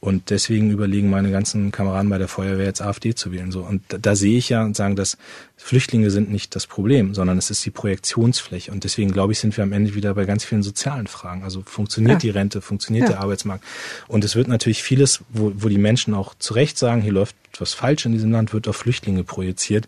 Und 0.00 0.30
deswegen 0.30 0.70
überlegen 0.70 1.10
meine 1.10 1.30
ganzen 1.30 1.72
Kameraden 1.72 2.08
bei 2.08 2.16
der 2.16 2.26
Feuerwehr 2.26 2.64
jetzt 2.64 2.80
AfD 2.80 3.14
zu 3.14 3.32
wählen. 3.32 3.52
So. 3.52 3.60
Und 3.60 3.82
da, 3.88 3.98
da 3.98 4.16
sehe 4.16 4.38
ich 4.38 4.48
ja 4.48 4.64
und 4.64 4.74
sagen, 4.74 4.96
dass 4.96 5.18
Flüchtlinge 5.58 6.10
sind 6.10 6.30
nicht 6.30 6.56
das 6.56 6.66
Problem, 6.66 7.14
sondern 7.14 7.36
es 7.36 7.50
ist 7.50 7.64
die 7.66 7.70
Projektionsfläche. 7.70 8.72
Und 8.72 8.84
deswegen 8.84 9.12
glaube 9.12 9.32
ich, 9.32 9.40
sind 9.40 9.54
wir 9.58 9.62
am 9.62 9.72
Ende 9.72 9.94
wieder 9.94 10.14
bei 10.14 10.24
ganz 10.24 10.42
vielen 10.42 10.62
sozialen 10.62 11.06
Fragen. 11.06 11.44
Also 11.44 11.62
funktioniert 11.66 12.14
ja. 12.14 12.18
die 12.18 12.30
Rente, 12.30 12.62
funktioniert 12.62 13.08
ja. 13.08 13.16
der 13.16 13.20
Arbeitsmarkt? 13.20 13.62
Und 14.08 14.24
es 14.24 14.36
wird 14.36 14.48
natürlich 14.48 14.82
vieles, 14.82 15.20
wo, 15.28 15.52
wo 15.54 15.68
die 15.68 15.76
Menschen 15.76 16.14
auch 16.14 16.34
zu 16.38 16.54
Recht 16.54 16.78
sagen, 16.78 17.02
hier 17.02 17.12
läuft 17.12 17.36
was 17.58 17.74
falsch 17.74 18.06
in 18.06 18.12
diesem 18.12 18.32
Land, 18.32 18.54
wird 18.54 18.68
auf 18.68 18.76
Flüchtlinge 18.76 19.22
projiziert. 19.22 19.86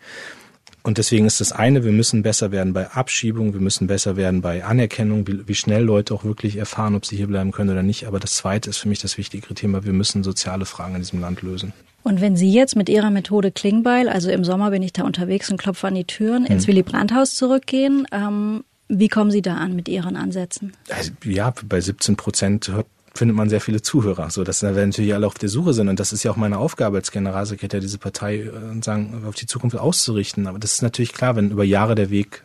Und 0.82 0.98
deswegen 0.98 1.26
ist 1.26 1.40
das 1.40 1.52
eine, 1.52 1.84
wir 1.84 1.92
müssen 1.92 2.22
besser 2.22 2.50
werden 2.50 2.72
bei 2.72 2.90
Abschiebung, 2.90 3.52
wir 3.52 3.60
müssen 3.60 3.86
besser 3.86 4.16
werden 4.16 4.40
bei 4.40 4.64
Anerkennung, 4.64 5.26
wie, 5.28 5.46
wie, 5.46 5.54
schnell 5.54 5.84
Leute 5.84 6.12
auch 6.12 6.24
wirklich 6.24 6.56
erfahren, 6.56 6.96
ob 6.96 7.06
sie 7.06 7.16
hier 7.16 7.28
bleiben 7.28 7.52
können 7.52 7.70
oder 7.70 7.84
nicht. 7.84 8.06
Aber 8.06 8.18
das 8.18 8.34
zweite 8.34 8.70
ist 8.70 8.78
für 8.78 8.88
mich 8.88 8.98
das 8.98 9.16
wichtigere 9.16 9.54
Thema, 9.54 9.84
wir 9.84 9.92
müssen 9.92 10.24
soziale 10.24 10.64
Fragen 10.64 10.96
in 10.96 11.02
diesem 11.02 11.20
Land 11.20 11.42
lösen. 11.42 11.72
Und 12.02 12.20
wenn 12.20 12.36
Sie 12.36 12.52
jetzt 12.52 12.74
mit 12.74 12.88
Ihrer 12.88 13.10
Methode 13.10 13.52
Klingbeil, 13.52 14.08
also 14.08 14.28
im 14.28 14.44
Sommer 14.44 14.70
bin 14.70 14.82
ich 14.82 14.92
da 14.92 15.04
unterwegs 15.04 15.50
und 15.50 15.56
klopfe 15.56 15.86
an 15.86 15.94
die 15.94 16.04
Türen, 16.04 16.46
ins 16.46 16.64
hm. 16.64 16.68
Willy 16.68 16.82
Brandt-Haus 16.82 17.36
zurückgehen, 17.36 18.08
ähm, 18.10 18.64
wie 18.88 19.08
kommen 19.08 19.30
Sie 19.30 19.40
da 19.40 19.54
an 19.54 19.76
mit 19.76 19.88
Ihren 19.88 20.16
Ansätzen? 20.16 20.72
Also, 20.90 21.12
ja, 21.24 21.54
bei 21.64 21.80
17 21.80 22.16
Prozent 22.16 22.68
hört 22.68 22.86
findet 23.14 23.36
man 23.36 23.48
sehr 23.48 23.60
viele 23.60 23.82
Zuhörer, 23.82 24.30
so 24.30 24.44
dass 24.44 24.62
wir 24.62 24.70
natürlich 24.70 25.14
alle 25.14 25.26
auf 25.26 25.34
der 25.34 25.48
Suche 25.48 25.74
sind 25.74 25.88
und 25.88 26.00
das 26.00 26.12
ist 26.12 26.22
ja 26.22 26.30
auch 26.30 26.36
meine 26.36 26.58
Aufgabe 26.58 26.96
als 26.96 27.10
Generalsekretär, 27.10 27.80
diese 27.80 27.98
Partei 27.98 28.40
äh, 28.40 28.50
sagen, 28.82 29.24
auf 29.26 29.34
die 29.34 29.46
Zukunft 29.46 29.76
auszurichten. 29.76 30.46
Aber 30.46 30.58
das 30.58 30.72
ist 30.72 30.82
natürlich 30.82 31.12
klar, 31.12 31.36
wenn 31.36 31.50
über 31.50 31.64
Jahre 31.64 31.94
der 31.94 32.10
Weg 32.10 32.44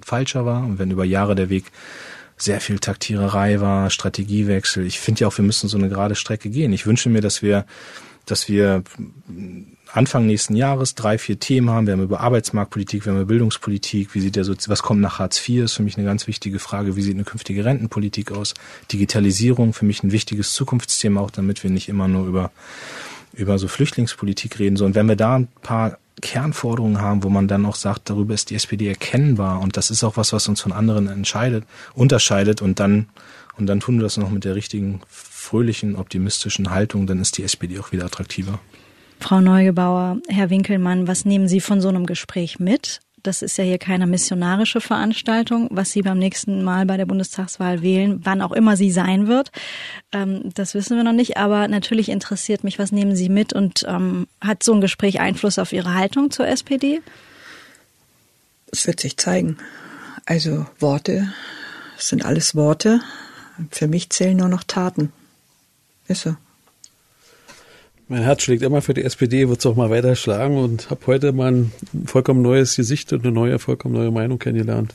falscher 0.00 0.44
war 0.44 0.64
und 0.64 0.78
wenn 0.78 0.90
über 0.90 1.04
Jahre 1.04 1.34
der 1.34 1.50
Weg 1.50 1.66
sehr 2.36 2.60
viel 2.60 2.78
Taktiererei 2.78 3.60
war, 3.60 3.90
Strategiewechsel. 3.90 4.86
Ich 4.86 5.00
finde 5.00 5.22
ja 5.22 5.28
auch, 5.28 5.36
wir 5.36 5.44
müssen 5.44 5.68
so 5.68 5.76
eine 5.76 5.88
gerade 5.88 6.14
Strecke 6.14 6.50
gehen. 6.50 6.72
Ich 6.72 6.86
wünsche 6.86 7.08
mir, 7.10 7.20
dass 7.20 7.42
wir, 7.42 7.66
dass 8.26 8.48
wir 8.48 8.84
Anfang 9.92 10.26
nächsten 10.26 10.54
Jahres 10.54 10.94
drei, 10.94 11.18
vier 11.18 11.40
Themen 11.40 11.70
haben. 11.70 11.86
Wir 11.86 11.94
haben 11.94 12.02
über 12.02 12.20
Arbeitsmarktpolitik, 12.20 13.06
wir 13.06 13.12
haben 13.12 13.20
über 13.20 13.28
Bildungspolitik, 13.28 14.14
wie 14.14 14.20
sieht 14.20 14.36
der 14.36 14.44
so, 14.44 14.54
was 14.66 14.82
kommt 14.82 15.00
nach 15.00 15.18
Hartz 15.18 15.46
IV, 15.48 15.64
ist 15.64 15.74
für 15.74 15.82
mich 15.82 15.96
eine 15.96 16.06
ganz 16.06 16.26
wichtige 16.26 16.58
Frage. 16.58 16.94
Wie 16.96 17.02
sieht 17.02 17.14
eine 17.14 17.24
künftige 17.24 17.64
Rentenpolitik 17.64 18.32
aus? 18.32 18.54
Digitalisierung, 18.92 19.72
für 19.72 19.86
mich 19.86 20.02
ein 20.02 20.12
wichtiges 20.12 20.52
Zukunftsthema, 20.52 21.20
auch 21.20 21.30
damit 21.30 21.62
wir 21.62 21.70
nicht 21.70 21.88
immer 21.88 22.06
nur 22.06 22.26
über, 22.26 22.50
über 23.32 23.58
so 23.58 23.66
Flüchtlingspolitik 23.66 24.58
reden. 24.58 24.76
So, 24.76 24.84
und 24.84 24.94
wenn 24.94 25.08
wir 25.08 25.16
da 25.16 25.36
ein 25.36 25.48
paar 25.62 25.98
Kernforderungen 26.20 27.00
haben, 27.00 27.22
wo 27.22 27.28
man 27.28 27.48
dann 27.48 27.64
auch 27.64 27.76
sagt, 27.76 28.10
darüber 28.10 28.34
ist 28.34 28.50
die 28.50 28.56
SPD 28.56 28.88
erkennbar 28.88 29.60
und 29.60 29.76
das 29.76 29.90
ist 29.90 30.04
auch 30.04 30.16
was, 30.16 30.32
was 30.32 30.48
uns 30.48 30.60
von 30.60 30.72
anderen 30.72 31.08
entscheidet, 31.08 31.64
unterscheidet 31.94 32.60
und 32.60 32.80
dann, 32.80 33.08
und 33.56 33.66
dann 33.66 33.80
tun 33.80 33.96
wir 33.96 34.02
das 34.02 34.16
noch 34.16 34.30
mit 34.30 34.44
der 34.44 34.54
richtigen, 34.54 35.00
fröhlichen, 35.08 35.96
optimistischen 35.96 36.70
Haltung, 36.70 37.06
dann 37.06 37.20
ist 37.20 37.38
die 37.38 37.44
SPD 37.44 37.78
auch 37.78 37.92
wieder 37.92 38.04
attraktiver. 38.04 38.58
Frau 39.20 39.40
Neugebauer, 39.40 40.18
Herr 40.28 40.50
Winkelmann, 40.50 41.08
was 41.08 41.24
nehmen 41.24 41.48
Sie 41.48 41.60
von 41.60 41.80
so 41.80 41.88
einem 41.88 42.06
Gespräch 42.06 42.58
mit? 42.60 43.00
Das 43.22 43.42
ist 43.42 43.58
ja 43.58 43.64
hier 43.64 43.78
keine 43.78 44.06
missionarische 44.06 44.80
Veranstaltung, 44.80 45.68
was 45.72 45.90
Sie 45.90 46.02
beim 46.02 46.18
nächsten 46.18 46.62
Mal 46.62 46.86
bei 46.86 46.96
der 46.96 47.06
Bundestagswahl 47.06 47.82
wählen, 47.82 48.20
wann 48.22 48.40
auch 48.42 48.52
immer 48.52 48.76
sie 48.76 48.92
sein 48.92 49.26
wird. 49.26 49.50
Ähm, 50.12 50.50
das 50.54 50.74
wissen 50.74 50.96
wir 50.96 51.04
noch 51.04 51.12
nicht, 51.12 51.36
aber 51.36 51.66
natürlich 51.66 52.10
interessiert 52.10 52.62
mich, 52.62 52.78
was 52.78 52.92
nehmen 52.92 53.16
Sie 53.16 53.28
mit 53.28 53.52
und 53.52 53.84
ähm, 53.88 54.28
hat 54.40 54.62
so 54.62 54.72
ein 54.72 54.80
Gespräch 54.80 55.20
Einfluss 55.20 55.58
auf 55.58 55.72
Ihre 55.72 55.94
Haltung 55.94 56.30
zur 56.30 56.46
SPD? 56.46 57.00
Es 58.70 58.86
wird 58.86 59.00
sich 59.00 59.16
zeigen. 59.16 59.58
Also 60.24 60.66
Worte 60.78 61.32
sind 61.96 62.24
alles 62.24 62.54
Worte. 62.54 63.00
Für 63.70 63.88
mich 63.88 64.10
zählen 64.10 64.36
nur 64.36 64.48
noch 64.48 64.62
Taten. 64.62 65.12
Ist 66.06 66.22
so. 66.22 66.36
Mein 68.10 68.22
Herz 68.22 68.42
schlägt 68.42 68.62
immer 68.62 68.80
für 68.80 68.94
die 68.94 69.04
SPD, 69.04 69.50
wird 69.50 69.58
es 69.58 69.66
auch 69.66 69.76
mal 69.76 69.90
weiter 69.90 70.16
schlagen 70.16 70.56
und 70.56 70.88
habe 70.88 71.06
heute 71.06 71.32
mal 71.32 71.52
ein 71.52 71.72
vollkommen 72.06 72.40
neues 72.40 72.74
Gesicht 72.74 73.12
und 73.12 73.22
eine 73.22 73.32
neue, 73.32 73.58
vollkommen 73.58 73.94
neue 73.94 74.10
Meinung 74.10 74.38
kennengelernt. 74.38 74.94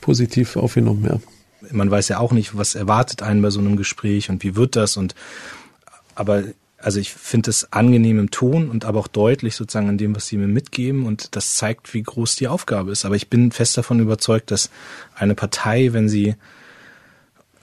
Positiv 0.00 0.56
aufgenommen, 0.56 1.04
ja. 1.04 1.20
Man 1.70 1.90
weiß 1.90 2.08
ja 2.08 2.18
auch 2.18 2.32
nicht, 2.32 2.56
was 2.56 2.74
erwartet 2.74 3.22
einen 3.22 3.42
bei 3.42 3.50
so 3.50 3.60
einem 3.60 3.76
Gespräch 3.76 4.30
und 4.30 4.42
wie 4.42 4.56
wird 4.56 4.74
das 4.74 4.96
und 4.96 5.14
aber 6.16 6.42
also 6.78 6.98
ich 6.98 7.12
finde 7.12 7.50
es 7.50 7.72
angenehm 7.72 8.18
im 8.18 8.30
Ton 8.30 8.70
und 8.70 8.84
aber 8.84 8.98
auch 8.98 9.08
deutlich 9.08 9.54
sozusagen 9.54 9.88
an 9.88 9.98
dem, 9.98 10.16
was 10.16 10.26
sie 10.26 10.38
mir 10.38 10.48
mitgeben 10.48 11.06
und 11.06 11.36
das 11.36 11.54
zeigt, 11.54 11.92
wie 11.94 12.02
groß 12.02 12.36
die 12.36 12.48
Aufgabe 12.48 12.90
ist. 12.90 13.04
Aber 13.04 13.16
ich 13.16 13.28
bin 13.28 13.52
fest 13.52 13.76
davon 13.76 14.00
überzeugt, 14.00 14.50
dass 14.50 14.70
eine 15.14 15.34
Partei, 15.34 15.92
wenn 15.92 16.08
sie 16.08 16.36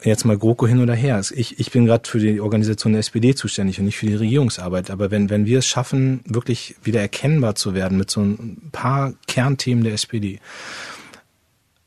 jetzt 0.04 0.26
mal 0.26 0.38
GroKo 0.38 0.68
hin 0.68 0.82
oder 0.82 0.94
her. 0.94 1.22
Ich, 1.36 1.60
ich 1.60 1.72
bin 1.72 1.86
gerade 1.86 2.08
für 2.08 2.20
die 2.20 2.40
Organisation 2.40 2.94
der 2.94 3.00
SPD 3.00 3.34
zuständig 3.36 3.80
und 3.80 3.86
nicht 3.86 3.98
für 3.98 4.06
die 4.06 4.16
Regierungsarbeit. 4.16 4.92
Aber 4.92 5.12
wenn, 5.12 5.30
wenn 5.30 5.46
wir 5.46 5.60
es 5.60 5.68
schaffen, 5.68 6.22
wirklich 6.26 6.76
wieder 6.84 7.02
erkennbar 7.02 7.56
zu 7.56 7.74
werden 7.74 7.98
mit 7.98 8.12
so 8.12 8.22
ein 8.22 8.70
paar 8.72 9.14
Kernthemen 9.28 9.84
der 9.84 9.94
SPD, 9.94 10.40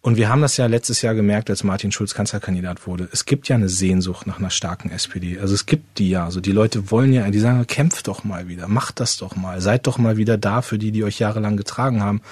und 0.03 0.17
wir 0.17 0.31
haben 0.31 0.41
das 0.41 0.57
ja 0.57 0.65
letztes 0.65 1.03
Jahr 1.03 1.15
gemerkt, 1.15 1.51
als 1.51 1.63
Martin 1.63 1.93
Schulz 1.93 2.15
Kanzlerkandidat 2.15 2.87
wurde. 2.87 3.07
Es 3.13 3.27
gibt 3.27 3.49
ja 3.49 3.57
eine 3.57 3.69
Sehnsucht 3.69 4.27
nach 4.27 4.39
einer 4.39 4.49
starken 4.49 4.91
SPD. 4.91 5.39
Also 5.39 5.53
es 5.53 5.67
gibt 5.67 5.99
die 5.99 6.09
ja. 6.09 6.25
Also 6.25 6.41
die 6.41 6.53
Leute 6.53 6.91
wollen 6.91 7.13
ja, 7.13 7.31
die 7.31 7.39
sagen, 7.39 7.67
kämpft 7.67 8.09
doch 8.09 8.25
mal 8.25 8.49
wieder, 8.49 8.67
macht 8.67 8.99
das 8.99 9.19
doch 9.19 9.37
mal, 9.37 9.61
seid 9.61 9.87
doch 9.87 9.99
mal 9.99 10.17
wieder 10.17 10.39
da 10.39 10.63
für 10.63 10.79
die, 10.79 10.91
die 10.91 11.05
euch 11.05 11.19
jahrelang 11.19 11.59
getragen 11.59 12.03
haben. 12.03 12.23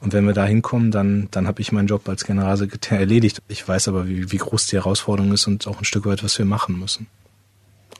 Und 0.00 0.12
wenn 0.12 0.26
wir 0.26 0.32
da 0.32 0.44
hinkommen, 0.44 0.90
dann, 0.90 1.28
dann 1.30 1.46
habe 1.46 1.60
ich 1.60 1.70
meinen 1.70 1.86
Job 1.86 2.08
als 2.08 2.24
Generalsekretär 2.24 2.98
erledigt. 2.98 3.40
Ich 3.46 3.68
weiß 3.68 3.86
aber, 3.86 4.08
wie, 4.08 4.32
wie 4.32 4.38
groß 4.38 4.66
die 4.66 4.76
Herausforderung 4.76 5.32
ist 5.32 5.46
und 5.46 5.68
auch 5.68 5.78
ein 5.78 5.84
Stück 5.84 6.06
weit, 6.06 6.24
was 6.24 6.36
wir 6.38 6.44
machen 6.44 6.76
müssen. 6.76 7.06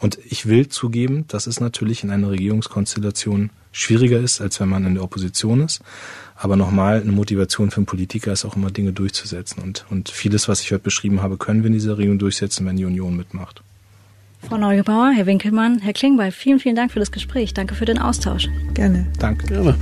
Und 0.02 0.18
ich 0.28 0.46
will 0.46 0.68
zugeben, 0.68 1.26
dass 1.28 1.46
es 1.46 1.60
natürlich 1.60 2.02
in 2.02 2.10
einer 2.10 2.30
Regierungskonstellation 2.30 3.50
schwieriger 3.70 4.18
ist, 4.18 4.40
als 4.40 4.58
wenn 4.58 4.68
man 4.68 4.84
in 4.84 4.94
der 4.94 5.04
Opposition 5.04 5.60
ist. 5.60 5.80
Aber 6.34 6.56
nochmal, 6.56 7.00
eine 7.00 7.12
Motivation 7.12 7.70
für 7.70 7.76
einen 7.76 7.86
Politiker 7.86 8.32
ist 8.32 8.44
auch 8.44 8.56
immer 8.56 8.72
Dinge 8.72 8.92
durchzusetzen. 8.92 9.62
Und, 9.62 9.86
und 9.90 10.08
vieles, 10.08 10.48
was 10.48 10.60
ich 10.60 10.72
heute 10.72 10.82
beschrieben 10.82 11.22
habe, 11.22 11.36
können 11.36 11.62
wir 11.62 11.68
in 11.68 11.74
dieser 11.74 11.98
Regierung 11.98 12.18
durchsetzen, 12.18 12.66
wenn 12.66 12.76
die 12.76 12.84
Union 12.84 13.16
mitmacht. 13.16 13.62
Frau 14.48 14.58
Neugebauer, 14.58 15.12
Herr 15.14 15.26
Winkelmann, 15.26 15.78
Herr 15.78 15.92
Klingbeil, 15.92 16.32
vielen, 16.32 16.58
vielen 16.58 16.74
Dank 16.74 16.90
für 16.90 16.98
das 16.98 17.12
Gespräch. 17.12 17.54
Danke 17.54 17.76
für 17.76 17.84
den 17.84 17.98
Austausch. 17.98 18.48
Gerne. 18.74 19.06
Danke. 19.20 19.46
Gerne. 19.46 19.76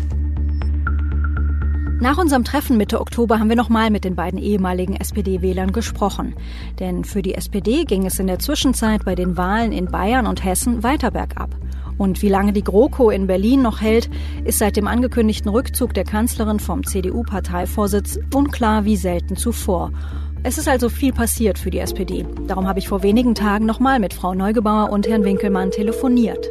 Nach 2.01 2.17
unserem 2.17 2.45
Treffen 2.45 2.79
Mitte 2.79 2.99
Oktober 2.99 3.39
haben 3.39 3.51
wir 3.51 3.57
nochmal 3.57 3.91
mit 3.91 4.05
den 4.05 4.17
beiden 4.17 4.39
ehemaligen 4.39 4.97
SPD-Wählern 4.97 5.71
gesprochen. 5.71 6.35
Denn 6.79 7.05
für 7.05 7.21
die 7.21 7.35
SPD 7.35 7.85
ging 7.85 8.07
es 8.07 8.19
in 8.19 8.27
der 8.27 8.39
Zwischenzeit 8.39 9.05
bei 9.05 9.15
den 9.15 9.37
Wahlen 9.37 9.71
in 9.71 9.85
Bayern 9.85 10.27
und 10.27 10.43
Hessen 10.43 10.83
weiter 10.83 11.11
bergab. 11.11 11.55
Und 11.99 12.23
wie 12.23 12.31
lange 12.31 12.55
die 12.55 12.65
GroKo 12.65 13.11
in 13.11 13.27
Berlin 13.27 13.61
noch 13.61 13.83
hält, 13.83 14.09
ist 14.45 14.61
seit 14.61 14.77
dem 14.77 14.87
angekündigten 14.87 15.51
Rückzug 15.51 15.93
der 15.93 16.05
Kanzlerin 16.05 16.59
vom 16.59 16.87
CDU-Parteivorsitz 16.87 18.19
unklar 18.33 18.87
wie 18.87 18.97
selten 18.97 19.37
zuvor. 19.37 19.93
Es 20.43 20.57
ist 20.57 20.69
also 20.69 20.89
viel 20.89 21.13
passiert 21.13 21.59
für 21.59 21.71
die 21.71 21.81
SPD. 21.81 22.25
Darum 22.47 22.67
habe 22.67 22.79
ich 22.79 22.89
vor 22.89 23.03
wenigen 23.03 23.35
Tagen 23.35 23.67
nochmal 23.67 24.01
mit 24.01 24.15
Frau 24.15 24.33
Neugebauer 24.33 24.91
und 24.91 25.07
Herrn 25.07 25.25
Winkelmann 25.25 25.71
telefoniert. 25.71 26.51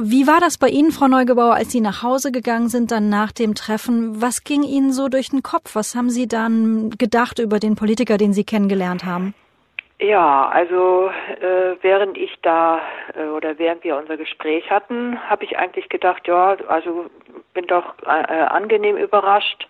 Wie 0.00 0.28
war 0.28 0.38
das 0.38 0.58
bei 0.58 0.68
Ihnen, 0.68 0.92
Frau 0.92 1.08
Neugebauer, 1.08 1.54
als 1.54 1.72
Sie 1.72 1.80
nach 1.80 2.04
Hause 2.04 2.30
gegangen 2.30 2.68
sind, 2.68 2.92
dann 2.92 3.08
nach 3.08 3.32
dem 3.32 3.56
Treffen? 3.56 4.22
Was 4.22 4.44
ging 4.44 4.62
Ihnen 4.62 4.92
so 4.92 5.08
durch 5.08 5.30
den 5.30 5.42
Kopf? 5.42 5.74
Was 5.74 5.96
haben 5.96 6.08
Sie 6.08 6.28
dann 6.28 6.90
gedacht 6.90 7.40
über 7.40 7.58
den 7.58 7.74
Politiker, 7.74 8.16
den 8.16 8.32
Sie 8.32 8.44
kennengelernt 8.44 9.04
haben? 9.04 9.34
Ja, 9.98 10.50
also 10.50 11.10
äh, 11.40 11.74
während 11.82 12.16
ich 12.16 12.32
da 12.42 12.80
äh, 13.16 13.24
oder 13.24 13.58
während 13.58 13.82
wir 13.82 13.96
unser 13.96 14.16
Gespräch 14.16 14.70
hatten, 14.70 15.18
habe 15.28 15.44
ich 15.44 15.58
eigentlich 15.58 15.88
gedacht, 15.88 16.28
ja, 16.28 16.56
also 16.68 17.06
bin 17.52 17.66
doch 17.66 17.94
äh, 18.06 18.06
angenehm 18.06 18.96
überrascht, 18.96 19.66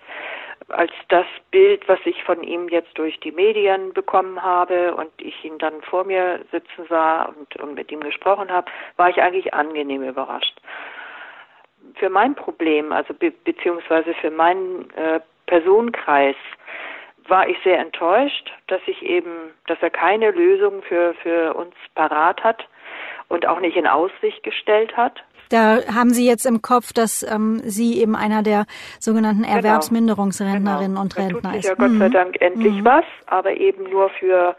als 0.68 0.92
das 1.08 1.26
Bild, 1.50 1.88
was 1.88 1.98
ich 2.04 2.22
von 2.24 2.42
ihm 2.42 2.68
jetzt 2.68 2.96
durch 2.98 3.18
die 3.20 3.32
Medien 3.32 3.92
bekommen 3.92 4.42
habe 4.42 4.94
und 4.94 5.10
ich 5.18 5.44
ihn 5.44 5.58
dann 5.58 5.80
vor 5.82 6.04
mir 6.04 6.40
sitzen 6.52 6.86
sah 6.88 7.24
und, 7.24 7.56
und 7.56 7.74
mit 7.74 7.90
ihm 7.90 8.00
gesprochen 8.00 8.50
habe, 8.50 8.70
war 8.96 9.08
ich 9.08 9.20
eigentlich 9.20 9.54
angenehm 9.54 10.02
überrascht. 10.02 10.60
Für 11.94 12.10
mein 12.10 12.34
Problem, 12.34 12.92
also 12.92 13.14
be 13.14 13.30
beziehungsweise 13.30 14.12
für 14.14 14.30
meinen 14.30 14.90
äh, 14.90 15.20
Personenkreis, 15.46 16.36
war 17.28 17.48
ich 17.48 17.58
sehr 17.62 17.78
enttäuscht, 17.78 18.50
dass 18.68 18.80
ich 18.86 19.02
eben, 19.02 19.52
dass 19.66 19.78
er 19.82 19.90
keine 19.90 20.30
Lösung 20.30 20.82
für, 20.82 21.14
für 21.22 21.54
uns 21.54 21.74
parat 21.94 22.42
hat 22.42 22.66
und 23.28 23.46
auch 23.46 23.60
nicht 23.60 23.76
in 23.76 23.86
Aussicht 23.86 24.42
gestellt 24.42 24.96
hat. 24.96 25.22
Da 25.50 25.78
haben 25.94 26.10
Sie 26.10 26.26
jetzt 26.26 26.44
im 26.44 26.60
Kopf, 26.60 26.92
dass 26.92 27.22
ähm, 27.22 27.60
Sie 27.64 28.00
eben 28.00 28.14
einer 28.14 28.42
der 28.42 28.66
sogenannten 29.00 29.42
genau. 29.42 29.56
Erwerbsminderungsrentnerinnen 29.56 30.90
genau. 30.90 31.00
und 31.00 31.16
Rentner 31.16 31.56
ist. 31.56 31.64
Ja, 31.64 31.74
Gott 31.74 31.90
sei 31.98 32.08
mhm. 32.08 32.12
Dank 32.12 32.40
endlich 32.40 32.74
mhm. 32.74 32.84
was, 32.84 33.04
aber 33.26 33.52
eben 33.52 33.84
nur 33.84 34.10
für 34.10 34.56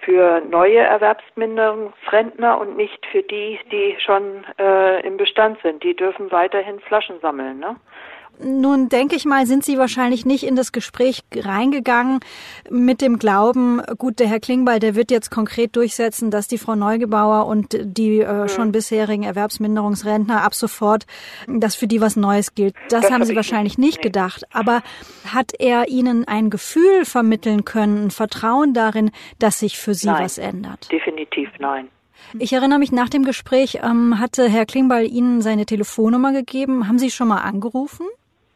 für 0.00 0.40
neue 0.48 0.78
Erwerbsminderungsrentner 0.78 2.58
und 2.58 2.76
nicht 2.76 3.04
für 3.10 3.22
die, 3.22 3.58
die 3.70 3.96
schon 3.98 4.44
äh, 4.58 5.06
im 5.06 5.16
Bestand 5.16 5.58
sind. 5.62 5.82
Die 5.82 5.94
dürfen 5.94 6.30
weiterhin 6.30 6.78
Flaschen 6.80 7.18
sammeln. 7.20 7.58
Ne? 7.58 7.76
Nun 8.42 8.88
denke 8.88 9.16
ich 9.16 9.24
mal, 9.24 9.46
sind 9.46 9.64
Sie 9.64 9.78
wahrscheinlich 9.78 10.24
nicht 10.24 10.44
in 10.44 10.56
das 10.56 10.72
Gespräch 10.72 11.22
reingegangen 11.34 12.20
mit 12.70 13.00
dem 13.00 13.18
Glauben, 13.18 13.82
gut, 13.98 14.18
der 14.20 14.28
Herr 14.28 14.40
Klingbeil, 14.40 14.78
der 14.78 14.94
wird 14.94 15.10
jetzt 15.10 15.30
konkret 15.30 15.74
durchsetzen, 15.76 16.30
dass 16.30 16.46
die 16.48 16.58
Frau 16.58 16.74
Neugebauer 16.74 17.46
und 17.46 17.76
die 17.80 18.20
äh, 18.20 18.48
schon 18.48 18.72
bisherigen 18.72 19.24
Erwerbsminderungsrentner 19.24 20.42
ab 20.42 20.54
sofort, 20.54 21.06
dass 21.46 21.74
für 21.74 21.86
die 21.86 22.00
was 22.00 22.16
Neues 22.16 22.54
gilt. 22.54 22.74
Das, 22.90 23.02
das 23.02 23.10
haben 23.10 23.24
Sie 23.24 23.34
wahrscheinlich 23.34 23.78
nicht, 23.78 23.98
nicht 23.98 24.02
gedacht. 24.02 24.44
Aber 24.52 24.82
hat 25.24 25.52
er 25.58 25.88
Ihnen 25.88 26.26
ein 26.26 26.50
Gefühl 26.50 27.04
vermitteln 27.04 27.64
können, 27.64 28.06
ein 28.06 28.10
Vertrauen 28.10 28.74
darin, 28.74 29.10
dass 29.38 29.58
sich 29.58 29.78
für 29.78 29.94
Sie 29.94 30.06
nein, 30.06 30.24
was 30.24 30.38
ändert? 30.38 30.90
Definitiv 30.92 31.48
nein. 31.58 31.88
Ich 32.38 32.52
erinnere 32.52 32.78
mich, 32.78 32.92
nach 32.92 33.08
dem 33.08 33.24
Gespräch 33.24 33.80
ähm, 33.82 34.18
hatte 34.18 34.48
Herr 34.48 34.66
Klingbeil 34.66 35.10
Ihnen 35.10 35.40
seine 35.40 35.66
Telefonnummer 35.66 36.32
gegeben. 36.32 36.88
Haben 36.88 36.98
Sie 36.98 37.10
schon 37.10 37.28
mal 37.28 37.38
angerufen? 37.38 38.06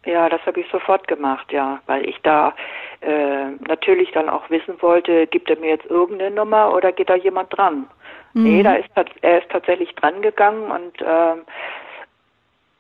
Ja, 0.05 0.29
das 0.29 0.45
habe 0.47 0.61
ich 0.61 0.71
sofort 0.71 1.07
gemacht, 1.07 1.53
ja, 1.53 1.81
weil 1.87 2.09
ich 2.09 2.19
da 2.23 2.55
äh, 3.01 3.51
natürlich 3.69 4.11
dann 4.11 4.29
auch 4.29 4.51
wissen 4.51 4.81
wollte, 4.83 5.29
gibt 5.29 5.49
er 5.49 5.59
mir 5.59 5.71
jetzt 5.71 5.87
irgendeine 5.87 6.35
Nummer 6.35 6.75
oder 6.75 6.91
geht 6.91 7.09
da 7.09 7.15
jemand 7.15 7.57
dran? 7.57 7.87
Mhm. 8.35 8.43
Nee, 8.43 8.63
da 8.63 8.75
ist 8.75 8.89
er 9.21 9.39
ist 9.39 9.51
tatsächlich 9.51 9.95
dran 9.95 10.21
gegangen 10.21 10.71
und 10.71 11.01
äh, 11.01 11.37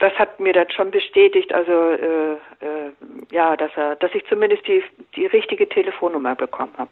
das 0.00 0.12
hat 0.18 0.40
mir 0.40 0.52
dann 0.52 0.68
schon 0.70 0.90
bestätigt, 0.90 1.54
also 1.54 1.72
äh, 1.72 2.32
äh, 2.32 2.92
ja, 3.30 3.56
dass 3.56 3.70
er, 3.76 3.94
dass 3.96 4.12
ich 4.14 4.26
zumindest 4.26 4.66
die 4.66 4.82
die 5.14 5.26
richtige 5.26 5.68
Telefonnummer 5.68 6.34
bekommen 6.34 6.74
habe. 6.76 6.90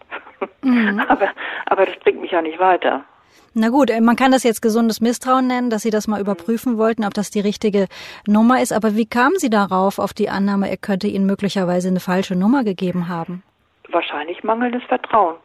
Mhm. 0.62 1.00
aber 1.08 1.30
aber 1.66 1.86
das 1.86 1.96
bringt 1.96 2.20
mich 2.20 2.30
ja 2.30 2.40
nicht 2.40 2.60
weiter. 2.60 3.04
Na 3.52 3.68
gut, 3.68 3.90
äh, 3.90 4.00
man 4.00 4.16
kann 4.16 4.30
das 4.30 4.44
jetzt 4.44 4.62
gesundes 4.62 5.00
Misstrauen 5.00 5.46
nennen, 5.46 5.70
dass 5.70 5.82
Sie 5.82 5.90
das 5.90 6.06
mal 6.06 6.20
überprüfen 6.20 6.78
wollten, 6.78 7.04
ob 7.04 7.14
das 7.14 7.30
die 7.30 7.40
richtige 7.40 7.86
Nummer 8.26 8.62
ist. 8.62 8.72
Aber 8.72 8.94
wie 8.94 9.06
kamen 9.06 9.36
Sie 9.38 9.50
darauf, 9.50 9.98
auf 9.98 10.12
die 10.12 10.28
Annahme, 10.28 10.70
er 10.70 10.76
könnte 10.76 11.08
Ihnen 11.08 11.26
möglicherweise 11.26 11.88
eine 11.88 12.00
falsche 12.00 12.36
Nummer 12.36 12.62
gegeben 12.62 13.08
haben? 13.08 13.42
Wahrscheinlich 13.88 14.44
mangelndes 14.44 14.84
Vertrauen. 14.84 15.36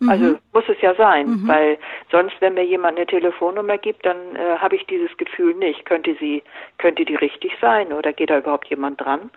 Mhm. 0.00 0.08
Also 0.10 0.38
muss 0.52 0.64
es 0.68 0.80
ja 0.82 0.94
sein, 0.94 1.28
mhm. 1.28 1.48
weil 1.48 1.78
sonst, 2.10 2.34
wenn 2.40 2.54
mir 2.54 2.64
jemand 2.64 2.98
eine 2.98 3.06
Telefonnummer 3.06 3.78
gibt, 3.78 4.04
dann 4.04 4.36
äh, 4.36 4.58
habe 4.58 4.76
ich 4.76 4.84
dieses 4.86 5.16
Gefühl 5.16 5.54
nicht. 5.54 5.86
Könnte 5.86 6.14
sie, 6.20 6.42
könnte 6.78 7.04
die 7.04 7.14
richtig 7.14 7.52
sein 7.60 7.92
oder 7.92 8.12
geht 8.12 8.28
da 8.28 8.38
überhaupt 8.38 8.68
jemand 8.68 9.00
dran? 9.00 9.30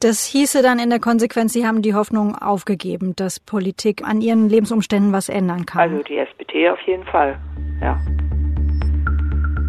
Das 0.00 0.24
hieße 0.24 0.62
dann 0.62 0.78
in 0.78 0.90
der 0.90 1.00
Konsequenz, 1.00 1.52
Sie 1.52 1.66
haben 1.66 1.82
die 1.82 1.94
Hoffnung 1.94 2.36
aufgegeben, 2.36 3.14
dass 3.16 3.40
Politik 3.40 4.06
an 4.06 4.20
Ihren 4.20 4.48
Lebensumständen 4.48 5.12
was 5.12 5.28
ändern 5.28 5.66
kann. 5.66 5.80
Also 5.80 6.02
die 6.02 6.18
SPD 6.18 6.70
auf 6.70 6.80
jeden 6.82 7.04
Fall, 7.04 7.38
ja. 7.80 7.98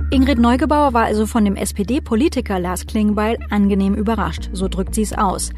Ingrid 0.10 0.40
Neugebauer 0.40 0.94
war 0.94 1.04
also 1.04 1.26
von 1.26 1.44
dem 1.44 1.58
SPD-Politiker 1.58 2.60
Lars 2.60 2.88
Klingbeil 2.88 3.38
angenehm 3.50 3.94
überrascht, 3.94 4.50
so 4.54 4.70
drückt 4.70 4.96
sie 4.96 5.02
es 5.02 5.12
aus. 5.12 5.52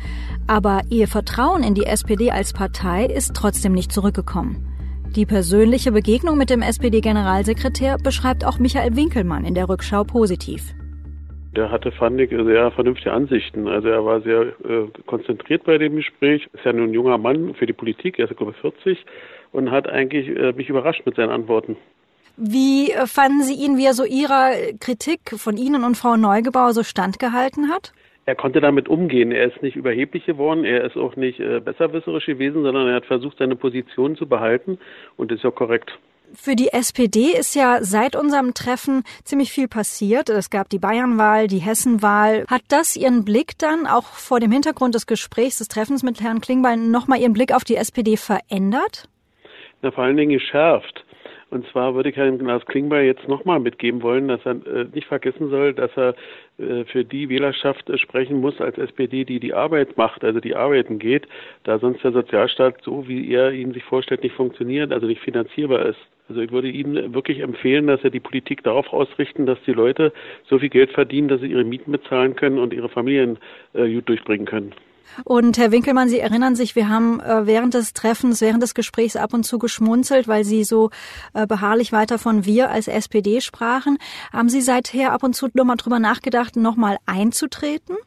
Aber 0.47 0.81
ihr 0.89 1.07
Vertrauen 1.07 1.62
in 1.62 1.75
die 1.75 1.85
SPD 1.85 2.31
als 2.31 2.51
Partei 2.51 3.05
ist 3.05 3.35
trotzdem 3.35 3.73
nicht 3.73 3.91
zurückgekommen. 3.91 4.65
Die 5.15 5.27
persönliche 5.27 5.91
Begegnung 5.91 6.35
mit 6.35 6.49
dem 6.49 6.63
SPD-Generalsekretär 6.63 7.97
beschreibt 8.03 8.43
auch 8.43 8.57
Michael 8.57 8.95
Winkelmann 8.95 9.45
in 9.45 9.53
der 9.53 9.69
Rückschau 9.69 10.03
positiv. 10.03 10.73
Der 11.55 11.69
hatte, 11.69 11.91
fand 11.91 12.19
ich, 12.19 12.31
sehr 12.31 12.71
vernünftige 12.71 13.13
Ansichten. 13.13 13.67
Also 13.67 13.89
er 13.89 14.03
war 14.03 14.21
sehr 14.21 14.41
äh, 14.41 14.88
konzentriert 15.05 15.63
bei 15.63 15.77
dem 15.77 15.95
Gespräch. 15.95 16.49
Ist 16.53 16.65
ja 16.65 16.73
nun 16.73 16.89
ein 16.89 16.93
junger 16.93 17.19
Mann 17.19 17.53
für 17.53 17.67
die 17.67 17.73
Politik, 17.73 18.17
er 18.17 18.27
ist 18.27 18.35
glaube 18.35 18.53
ich 18.53 18.62
40 18.62 19.05
und 19.51 19.69
hat 19.69 19.88
eigentlich 19.88 20.27
äh, 20.27 20.53
mich 20.53 20.69
überrascht 20.69 21.05
mit 21.05 21.17
seinen 21.17 21.29
Antworten. 21.29 21.77
Wie 22.41 22.91
äh, 22.91 23.06
fanden 23.06 23.43
Sie 23.43 23.54
ihn, 23.54 23.78
wie 23.78 23.86
er 23.86 23.93
so 23.93 24.06
Ihrer 24.06 24.52
Kritik 24.80 25.19
von 25.36 25.58
Ihnen 25.58 25.84
und 25.84 25.95
Frau 25.95 26.15
Neugebauer 26.15 26.71
so 26.71 26.84
standgehalten 26.84 27.69
hat? 27.69 27.91
Er 28.25 28.36
konnte 28.36 28.62
damit 28.62 28.88
umgehen. 28.88 29.34
Er 29.34 29.47
ist 29.47 29.62
nicht 29.62 29.75
überheblich 29.75 30.25
geworden, 30.25 30.63
er 30.63 30.86
ist 30.86 30.95
auch 30.95 31.17
nicht 31.17 31.41
äh, 31.41 31.60
besserwisserisch 31.60 32.28
gewesen, 32.28 32.63
sondern 32.63 32.88
er 32.88 32.95
hat 32.95 33.06
versucht, 33.08 33.39
seine 33.39 33.58
Position 33.58 34.15
zu 34.15 34.25
behalten 34.25 34.78
und 35.17 35.34
ist 35.34 35.43
ja 35.43 35.52
korrekt. 35.52 35.91
Für 36.34 36.56
die 36.56 36.69
SPD 36.71 37.34
ist 37.38 37.56
ja 37.56 37.80
seit 37.82 38.15
unserem 38.15 38.54
Treffen 38.54 39.04
ziemlich 39.25 39.52
viel 39.52 39.67
passiert. 39.67 40.30
Es 40.30 40.49
gab 40.49 40.69
die 40.69 40.80
Bayernwahl, 40.80 41.47
die 41.47 41.58
Hessenwahl. 41.58 42.45
Hat 42.47 42.62
das 42.69 42.95
Ihren 42.95 43.25
Blick 43.25 43.58
dann 43.58 43.86
auch 43.86 44.04
vor 44.04 44.39
dem 44.39 44.52
Hintergrund 44.52 44.95
des 44.95 45.08
Gesprächs, 45.08 45.58
des 45.58 45.67
Treffens 45.67 46.04
mit 46.04 46.21
Herrn 46.21 46.39
Klingbein 46.39 46.91
nochmal 46.91 47.19
Ihren 47.19 47.34
Blick 47.34 47.54
auf 47.54 47.65
die 47.65 47.75
SPD 47.75 48.15
verändert? 48.15 49.10
Na, 49.82 49.91
vor 49.91 50.06
allen 50.06 50.15
Dingen 50.15 50.38
geschärft. 50.38 51.04
Und 51.51 51.65
zwar 51.67 51.95
würde 51.95 52.09
ich 52.09 52.15
Herrn 52.15 52.38
Lars 52.39 52.65
Klingbeil 52.67 53.05
jetzt 53.05 53.27
nochmal 53.27 53.59
mitgeben 53.59 54.03
wollen, 54.03 54.27
dass 54.27 54.45
er 54.45 54.55
äh, 54.67 54.85
nicht 54.93 55.07
vergessen 55.07 55.49
soll, 55.49 55.73
dass 55.73 55.89
er 55.97 56.13
äh, 56.59 56.85
für 56.85 57.03
die 57.03 57.27
Wählerschaft 57.27 57.89
äh, 57.89 57.97
sprechen 57.97 58.39
muss 58.39 58.62
als 58.62 58.77
SPD, 58.77 59.25
die 59.25 59.39
die 59.39 59.53
Arbeit 59.53 59.97
macht, 59.97 60.23
also 60.23 60.39
die 60.39 60.55
arbeiten 60.55 60.99
geht, 60.99 61.27
da 61.63 61.79
sonst 61.79 62.03
der 62.03 62.12
Sozialstaat 62.12 62.83
so, 62.83 63.07
wie 63.07 63.33
er 63.33 63.51
ihn 63.51 63.73
sich 63.73 63.83
vorstellt, 63.83 64.21
nicht 64.21 64.35
funktioniert, 64.35 64.91
also 64.91 65.07
nicht 65.07 65.21
finanzierbar 65.21 65.88
ist. 65.88 65.99
Also 66.27 66.41
ich 66.41 66.51
würde 66.51 66.69
ihm 66.69 67.15
wirklich 67.15 67.39
empfehlen, 67.39 67.88
dass 67.88 68.03
er 68.03 68.12
die 68.12 68.19
Politik 68.19 68.63
darauf 68.63 68.93
ausrichten, 68.93 69.47
dass 69.47 69.57
die 69.65 69.73
Leute 69.73 70.13
so 70.47 70.59
viel 70.59 70.69
Geld 70.69 70.91
verdienen, 70.91 71.27
dass 71.27 71.41
sie 71.41 71.47
ihre 71.47 71.63
Mieten 71.63 71.91
bezahlen 71.91 72.35
können 72.35 72.59
und 72.59 72.71
ihre 72.71 72.89
Familien 72.89 73.39
gut 73.73 74.07
durchbringen 74.07 74.45
können. 74.45 74.75
Und 75.24 75.58
Herr 75.58 75.72
Winkelmann, 75.72 76.10
Sie 76.10 76.19
erinnern 76.19 76.56
sich, 76.56 76.76
wir 76.76 76.89
haben 76.89 77.19
äh, 77.19 77.45
während 77.45 77.74
des 77.74 77.93
Treffens, 77.93 78.41
während 78.41 78.63
des 78.63 78.74
Gesprächs 78.74 79.15
ab 79.15 79.34
und 79.34 79.43
zu 79.43 79.60
geschmunzelt, 79.60 80.28
weil 80.28 80.43
Sie 80.43 80.63
so 80.63 80.89
äh, 81.34 81.45
beharrlich 81.48 81.91
weiter 81.91 82.19
von 82.19 82.45
wir 82.45 82.69
als 82.69 82.88
SPD 82.88 83.41
sprachen. 83.41 83.98
Haben 84.32 84.50
Sie 84.50 84.62
seither 84.62 85.12
ab 85.12 85.24
und 85.24 85.36
zu 85.36 85.50
nochmal 85.54 85.78
drüber 85.78 86.00
nachgedacht, 86.00 86.56
nochmal 86.56 86.98
einzutreten? 87.06 87.98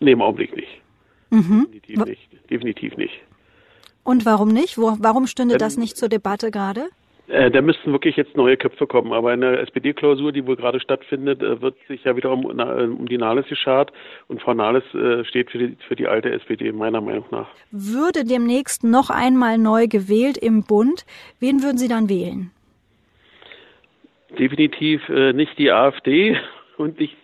Nee, 0.00 0.12
im 0.12 0.22
Augenblick 0.22 0.54
nicht. 0.54 0.80
Mhm. 1.30 1.66
Definitiv 1.72 2.04
nicht. 2.04 2.50
Definitiv 2.50 2.96
nicht. 2.96 3.14
Und 4.04 4.24
warum 4.24 4.48
nicht? 4.48 4.78
Wo, 4.78 4.96
warum 5.00 5.26
stünde 5.26 5.54
ähm, 5.54 5.58
das 5.58 5.76
nicht 5.76 5.96
zur 5.96 6.08
Debatte 6.08 6.50
gerade? 6.50 6.88
Äh, 7.28 7.50
da 7.50 7.60
müssten 7.60 7.92
wirklich 7.92 8.16
jetzt 8.16 8.36
neue 8.36 8.56
Köpfe 8.56 8.86
kommen. 8.86 9.12
Aber 9.12 9.34
in 9.34 9.42
der 9.42 9.60
SPD-Klausur, 9.60 10.32
die 10.32 10.46
wohl 10.46 10.56
gerade 10.56 10.80
stattfindet, 10.80 11.42
äh, 11.42 11.60
wird 11.60 11.76
sich 11.86 12.02
ja 12.04 12.16
wieder 12.16 12.30
um, 12.30 12.46
um 12.46 13.06
die 13.06 13.18
Nahles 13.18 13.46
geschart. 13.46 13.92
Und 14.28 14.40
Frau 14.40 14.54
Nahles 14.54 14.82
äh, 14.94 15.24
steht 15.24 15.50
für 15.50 15.58
die, 15.58 15.76
für 15.86 15.94
die 15.94 16.06
alte 16.06 16.30
SPD, 16.30 16.72
meiner 16.72 17.00
Meinung 17.00 17.26
nach. 17.30 17.48
Würde 17.70 18.24
demnächst 18.24 18.82
noch 18.82 19.10
einmal 19.10 19.58
neu 19.58 19.88
gewählt 19.88 20.38
im 20.38 20.64
Bund, 20.64 21.04
wen 21.38 21.62
würden 21.62 21.78
Sie 21.78 21.88
dann 21.88 22.08
wählen? 22.08 22.50
Definitiv 24.38 25.06
äh, 25.08 25.32
nicht 25.32 25.58
die 25.58 25.70
AfD 25.70 26.38
und 26.78 26.98
nicht, 26.98 27.16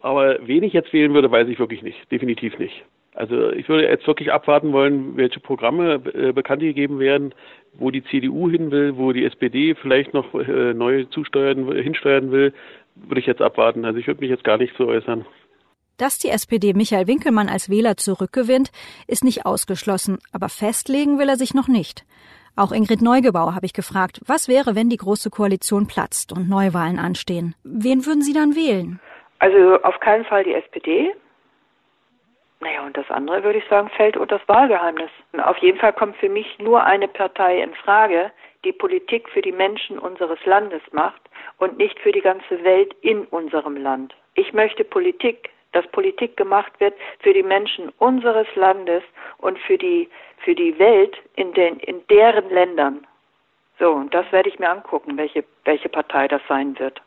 aber 0.00 0.38
wen 0.46 0.62
ich 0.62 0.72
jetzt 0.72 0.92
wählen 0.92 1.12
würde, 1.12 1.30
weiß 1.30 1.48
ich 1.48 1.58
wirklich 1.58 1.82
nicht. 1.82 2.10
Definitiv 2.10 2.58
nicht. 2.58 2.84
Also 3.16 3.50
ich 3.50 3.66
würde 3.68 3.88
jetzt 3.88 4.06
wirklich 4.06 4.30
abwarten 4.30 4.72
wollen, 4.72 5.16
welche 5.16 5.40
Programme 5.40 6.02
äh, 6.14 6.32
bekannt 6.32 6.60
gegeben 6.60 6.98
werden, 6.98 7.34
wo 7.72 7.90
die 7.90 8.04
CDU 8.04 8.50
hin 8.50 8.70
will, 8.70 8.98
wo 8.98 9.10
die 9.12 9.24
SPD 9.24 9.74
vielleicht 9.74 10.12
noch 10.12 10.34
äh, 10.34 10.74
neu 10.74 11.04
zusteuern, 11.04 11.72
hinsteuern 11.72 12.30
will, 12.30 12.52
würde 12.94 13.20
ich 13.20 13.26
jetzt 13.26 13.40
abwarten. 13.40 13.86
Also 13.86 13.98
ich 13.98 14.06
würde 14.06 14.20
mich 14.20 14.28
jetzt 14.28 14.44
gar 14.44 14.58
nicht 14.58 14.74
so 14.76 14.86
äußern. 14.86 15.24
Dass 15.96 16.18
die 16.18 16.28
SPD 16.28 16.74
Michael 16.74 17.06
Winkelmann 17.06 17.48
als 17.48 17.70
Wähler 17.70 17.96
zurückgewinnt, 17.96 18.70
ist 19.06 19.24
nicht 19.24 19.46
ausgeschlossen, 19.46 20.18
aber 20.30 20.50
festlegen 20.50 21.18
will 21.18 21.30
er 21.30 21.36
sich 21.36 21.54
noch 21.54 21.68
nicht. 21.68 22.04
Auch 22.54 22.70
Ingrid 22.70 23.00
Neugebauer 23.00 23.54
habe 23.54 23.64
ich 23.64 23.72
gefragt, 23.72 24.20
was 24.26 24.46
wäre, 24.46 24.74
wenn 24.74 24.90
die 24.90 24.98
Große 24.98 25.30
Koalition 25.30 25.86
platzt 25.86 26.32
und 26.32 26.50
Neuwahlen 26.50 26.98
anstehen? 26.98 27.54
Wen 27.64 28.04
würden 28.04 28.20
Sie 28.20 28.34
dann 28.34 28.54
wählen? 28.54 29.00
Also 29.38 29.82
auf 29.82 29.98
keinen 30.00 30.24
Fall 30.26 30.44
die 30.44 30.52
SPD. 30.52 31.12
Naja, 32.60 32.84
und 32.86 32.96
das 32.96 33.10
andere 33.10 33.42
würde 33.44 33.58
ich 33.58 33.68
sagen, 33.68 33.90
fällt 33.90 34.16
unter 34.16 34.38
das 34.38 34.48
Wahlgeheimnis. 34.48 35.10
Auf 35.42 35.58
jeden 35.58 35.78
Fall 35.78 35.92
kommt 35.92 36.16
für 36.16 36.28
mich 36.28 36.58
nur 36.58 36.82
eine 36.82 37.06
Partei 37.06 37.60
in 37.62 37.74
Frage, 37.74 38.32
die 38.64 38.72
Politik 38.72 39.28
für 39.28 39.42
die 39.42 39.52
Menschen 39.52 39.98
unseres 39.98 40.44
Landes 40.46 40.82
macht 40.92 41.20
und 41.58 41.76
nicht 41.76 41.98
für 42.00 42.12
die 42.12 42.20
ganze 42.20 42.62
Welt 42.64 42.94
in 43.02 43.24
unserem 43.26 43.76
Land. 43.76 44.14
Ich 44.34 44.52
möchte 44.52 44.84
Politik, 44.84 45.50
dass 45.72 45.86
Politik 45.88 46.36
gemacht 46.36 46.72
wird 46.80 46.94
für 47.20 47.34
die 47.34 47.42
Menschen 47.42 47.90
unseres 47.98 48.46
Landes 48.54 49.02
und 49.38 49.58
für 49.58 49.76
die, 49.76 50.08
für 50.38 50.54
die 50.54 50.78
Welt 50.78 51.16
in, 51.36 51.52
den, 51.52 51.78
in 51.80 52.06
deren 52.08 52.48
Ländern. 52.50 53.06
So, 53.78 53.92
und 53.92 54.14
das 54.14 54.30
werde 54.32 54.48
ich 54.48 54.58
mir 54.58 54.70
angucken, 54.70 55.18
welche, 55.18 55.44
welche 55.64 55.90
Partei 55.90 56.28
das 56.28 56.40
sein 56.48 56.78
wird. 56.78 57.02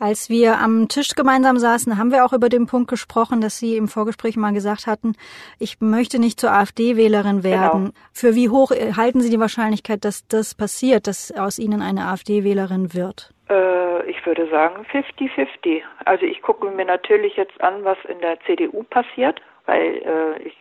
Als 0.00 0.30
wir 0.30 0.58
am 0.58 0.86
Tisch 0.88 1.16
gemeinsam 1.16 1.58
saßen, 1.58 1.98
haben 1.98 2.12
wir 2.12 2.24
auch 2.24 2.32
über 2.32 2.48
den 2.48 2.66
Punkt 2.66 2.88
gesprochen, 2.88 3.40
dass 3.40 3.58
Sie 3.58 3.76
im 3.76 3.88
Vorgespräch 3.88 4.36
mal 4.36 4.52
gesagt 4.52 4.86
hatten, 4.86 5.14
ich 5.58 5.80
möchte 5.80 6.20
nicht 6.20 6.38
zur 6.38 6.52
AfD-Wählerin 6.52 7.42
werden. 7.42 7.86
Genau. 7.86 7.94
Für 8.12 8.36
wie 8.36 8.48
hoch 8.48 8.70
halten 8.70 9.20
Sie 9.20 9.30
die 9.30 9.40
Wahrscheinlichkeit, 9.40 10.04
dass 10.04 10.26
das 10.28 10.54
passiert, 10.54 11.08
dass 11.08 11.32
aus 11.36 11.58
Ihnen 11.58 11.82
eine 11.82 12.06
AfD-Wählerin 12.06 12.94
wird? 12.94 13.34
Äh, 13.50 14.08
ich 14.08 14.24
würde 14.24 14.48
sagen 14.50 14.86
50-50. 14.92 15.82
Also 16.04 16.26
ich 16.26 16.42
gucke 16.42 16.70
mir 16.70 16.84
natürlich 16.84 17.36
jetzt 17.36 17.60
an, 17.60 17.82
was 17.82 17.98
in 18.08 18.20
der 18.20 18.38
CDU 18.46 18.84
passiert, 18.84 19.40
weil 19.66 19.96
äh, 19.96 20.42
ich, 20.44 20.56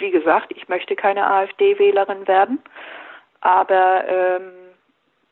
wie 0.00 0.10
gesagt, 0.10 0.52
ich 0.56 0.68
möchte 0.68 0.96
keine 0.96 1.24
AfD-Wählerin 1.24 2.26
werden. 2.26 2.58
Aber 3.42 4.04
ähm, 4.08 4.61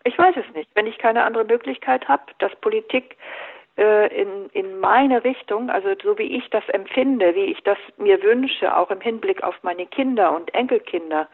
ich 0.04 0.18
weiß 0.18 0.34
es 0.36 0.54
nicht. 0.54 0.70
Wenn 0.74 0.86
ich 0.86 0.98
keine 0.98 1.24
andere 1.24 1.44
Möglichkeit 1.44 2.08
habe, 2.08 2.22
dass 2.38 2.54
Politik 2.56 3.16
äh, 3.76 4.08
in, 4.14 4.48
in 4.52 4.78
meine 4.80 5.22
Richtung, 5.24 5.70
also 5.70 5.88
so 6.02 6.18
wie 6.18 6.36
ich 6.36 6.48
das 6.50 6.66
empfinde, 6.68 7.34
wie 7.34 7.46
ich 7.52 7.62
das 7.62 7.78
mir 7.98 8.22
wünsche, 8.22 8.76
auch 8.76 8.90
im 8.90 9.00
Hinblick 9.00 9.42
auf 9.42 9.54
meine 9.62 9.86
Kinder 9.86 10.34
und 10.34 10.52
Enkelkinder, 10.54 11.28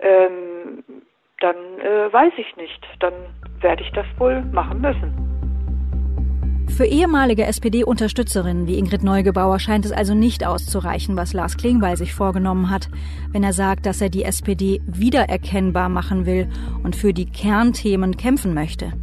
ähm, 0.00 0.84
dann 1.40 1.56
äh, 1.80 2.12
weiß 2.12 2.32
ich 2.36 2.56
nicht. 2.56 2.86
Dann 3.00 3.14
werde 3.60 3.82
ich 3.82 3.92
das 3.92 4.06
wohl 4.18 4.42
machen 4.52 4.80
müssen. 4.80 5.31
Für 6.76 6.86
ehemalige 6.86 7.44
SPD-Unterstützerinnen 7.44 8.66
wie 8.66 8.78
Ingrid 8.78 9.02
Neugebauer 9.02 9.58
scheint 9.58 9.84
es 9.84 9.92
also 9.92 10.14
nicht 10.14 10.46
auszureichen, 10.46 11.16
was 11.16 11.34
Lars 11.34 11.58
Klingbeil 11.58 11.98
sich 11.98 12.14
vorgenommen 12.14 12.70
hat, 12.70 12.88
wenn 13.30 13.44
er 13.44 13.52
sagt, 13.52 13.84
dass 13.84 14.00
er 14.00 14.08
die 14.08 14.24
SPD 14.24 14.80
wiedererkennbar 14.86 15.90
machen 15.90 16.24
will 16.24 16.48
und 16.82 16.96
für 16.96 17.12
die 17.12 17.26
Kernthemen 17.26 18.16
kämpfen 18.16 18.54
möchte. 18.54 18.94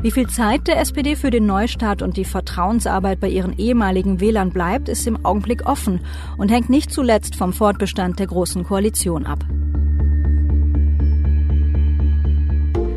Wie 0.00 0.10
viel 0.10 0.28
Zeit 0.28 0.66
der 0.66 0.80
SPD 0.80 1.14
für 1.14 1.30
den 1.30 1.44
Neustart 1.44 2.00
und 2.00 2.16
die 2.16 2.24
Vertrauensarbeit 2.24 3.20
bei 3.20 3.28
ihren 3.28 3.56
ehemaligen 3.58 4.20
Wählern 4.20 4.50
bleibt, 4.50 4.88
ist 4.88 5.06
im 5.06 5.24
Augenblick 5.26 5.66
offen 5.66 6.00
und 6.38 6.50
hängt 6.50 6.70
nicht 6.70 6.90
zuletzt 6.90 7.36
vom 7.36 7.52
Fortbestand 7.52 8.18
der 8.18 8.28
Großen 8.28 8.64
Koalition 8.64 9.26
ab. 9.26 9.44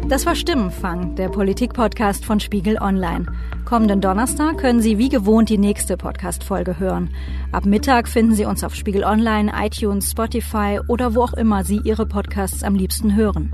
Das 0.09 0.25
war 0.25 0.35
Stimmenfang, 0.35 1.15
der 1.15 1.27
Politik-Podcast 1.27 2.23
von 2.23 2.39
Spiegel 2.39 2.77
Online. 2.79 3.25
Kommenden 3.65 3.99
Donnerstag 3.99 4.57
können 4.57 4.79
Sie 4.79 4.97
wie 4.97 5.09
gewohnt 5.09 5.49
die 5.49 5.57
nächste 5.57 5.97
Podcast-Folge 5.97 6.79
hören. 6.79 7.09
Ab 7.51 7.65
Mittag 7.65 8.07
finden 8.07 8.33
Sie 8.33 8.45
uns 8.45 8.63
auf 8.63 8.73
Spiegel 8.73 9.03
Online, 9.03 9.51
iTunes, 9.53 10.11
Spotify 10.11 10.79
oder 10.87 11.13
wo 11.13 11.23
auch 11.23 11.33
immer 11.33 11.65
Sie 11.65 11.81
Ihre 11.83 12.05
Podcasts 12.05 12.63
am 12.63 12.75
liebsten 12.75 13.17
hören. 13.17 13.51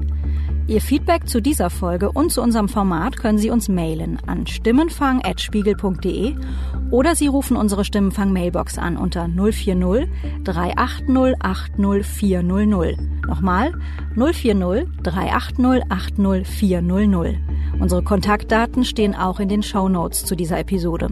Ihr 0.66 0.80
Feedback 0.80 1.28
zu 1.28 1.41
dieser 1.41 1.70
Folge 1.70 2.09
und 2.09 2.32
zu 2.32 2.41
unserem 2.41 2.70
Format 2.70 3.18
können 3.18 3.38
Sie 3.38 3.49
uns 3.49 3.68
mailen 3.68 4.18
an 4.28 4.47
stimmenfang.spiegel.de 4.47 6.36
oder 6.89 7.16
Sie 7.16 7.28
rufen 7.28 7.57
unsere 7.57 7.84
Stimmenfang-Mailbox 7.84 8.78
an 8.78 8.95
unter 8.95 9.28
040 9.28 10.07
380 10.45 11.36
80 11.41 12.05
400. 12.05 12.95
Nochmal 13.28 13.74
040 14.16 14.88
380 15.03 15.84
80 15.89 16.47
400. 16.47 17.36
Unsere 17.80 18.01
Kontaktdaten 18.01 18.86
stehen 18.86 19.16
auch 19.16 19.41
in 19.41 19.49
den 19.49 19.64
Show 19.64 19.89
Notes 19.89 20.24
zu 20.24 20.36
dieser 20.36 20.59
Episode. 20.59 21.09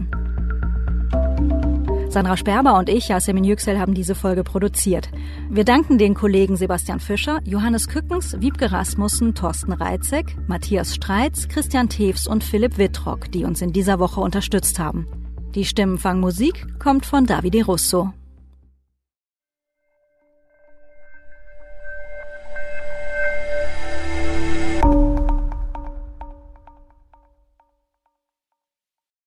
Sandra 2.12 2.36
Sperber 2.36 2.76
und 2.76 2.90
ich, 2.90 3.08
Yasemin 3.08 3.42
Yüksel, 3.42 3.78
haben 3.78 3.94
diese 3.94 4.14
Folge 4.14 4.44
produziert. 4.44 5.08
Wir 5.48 5.64
danken 5.64 5.96
den 5.96 6.12
Kollegen 6.12 6.56
Sebastian 6.56 7.00
Fischer, 7.00 7.40
Johannes 7.44 7.88
Kückens, 7.88 8.36
Wiebke 8.38 8.70
Rasmussen, 8.70 9.34
Thorsten 9.34 9.72
Reitzek, 9.72 10.36
Matthias 10.46 10.94
Streitz, 10.94 11.48
Christian 11.48 11.88
Tews 11.88 12.26
und 12.26 12.44
Philipp 12.44 12.76
Wittrock, 12.76 13.32
die 13.32 13.46
uns 13.46 13.62
in 13.62 13.72
dieser 13.72 13.98
Woche 13.98 14.20
unterstützt 14.20 14.78
haben. 14.78 15.06
Die 15.54 15.64
Stimmenfangmusik 15.64 16.78
kommt 16.78 17.06
von 17.06 17.24
Davide 17.24 17.64
Russo. 17.64 18.12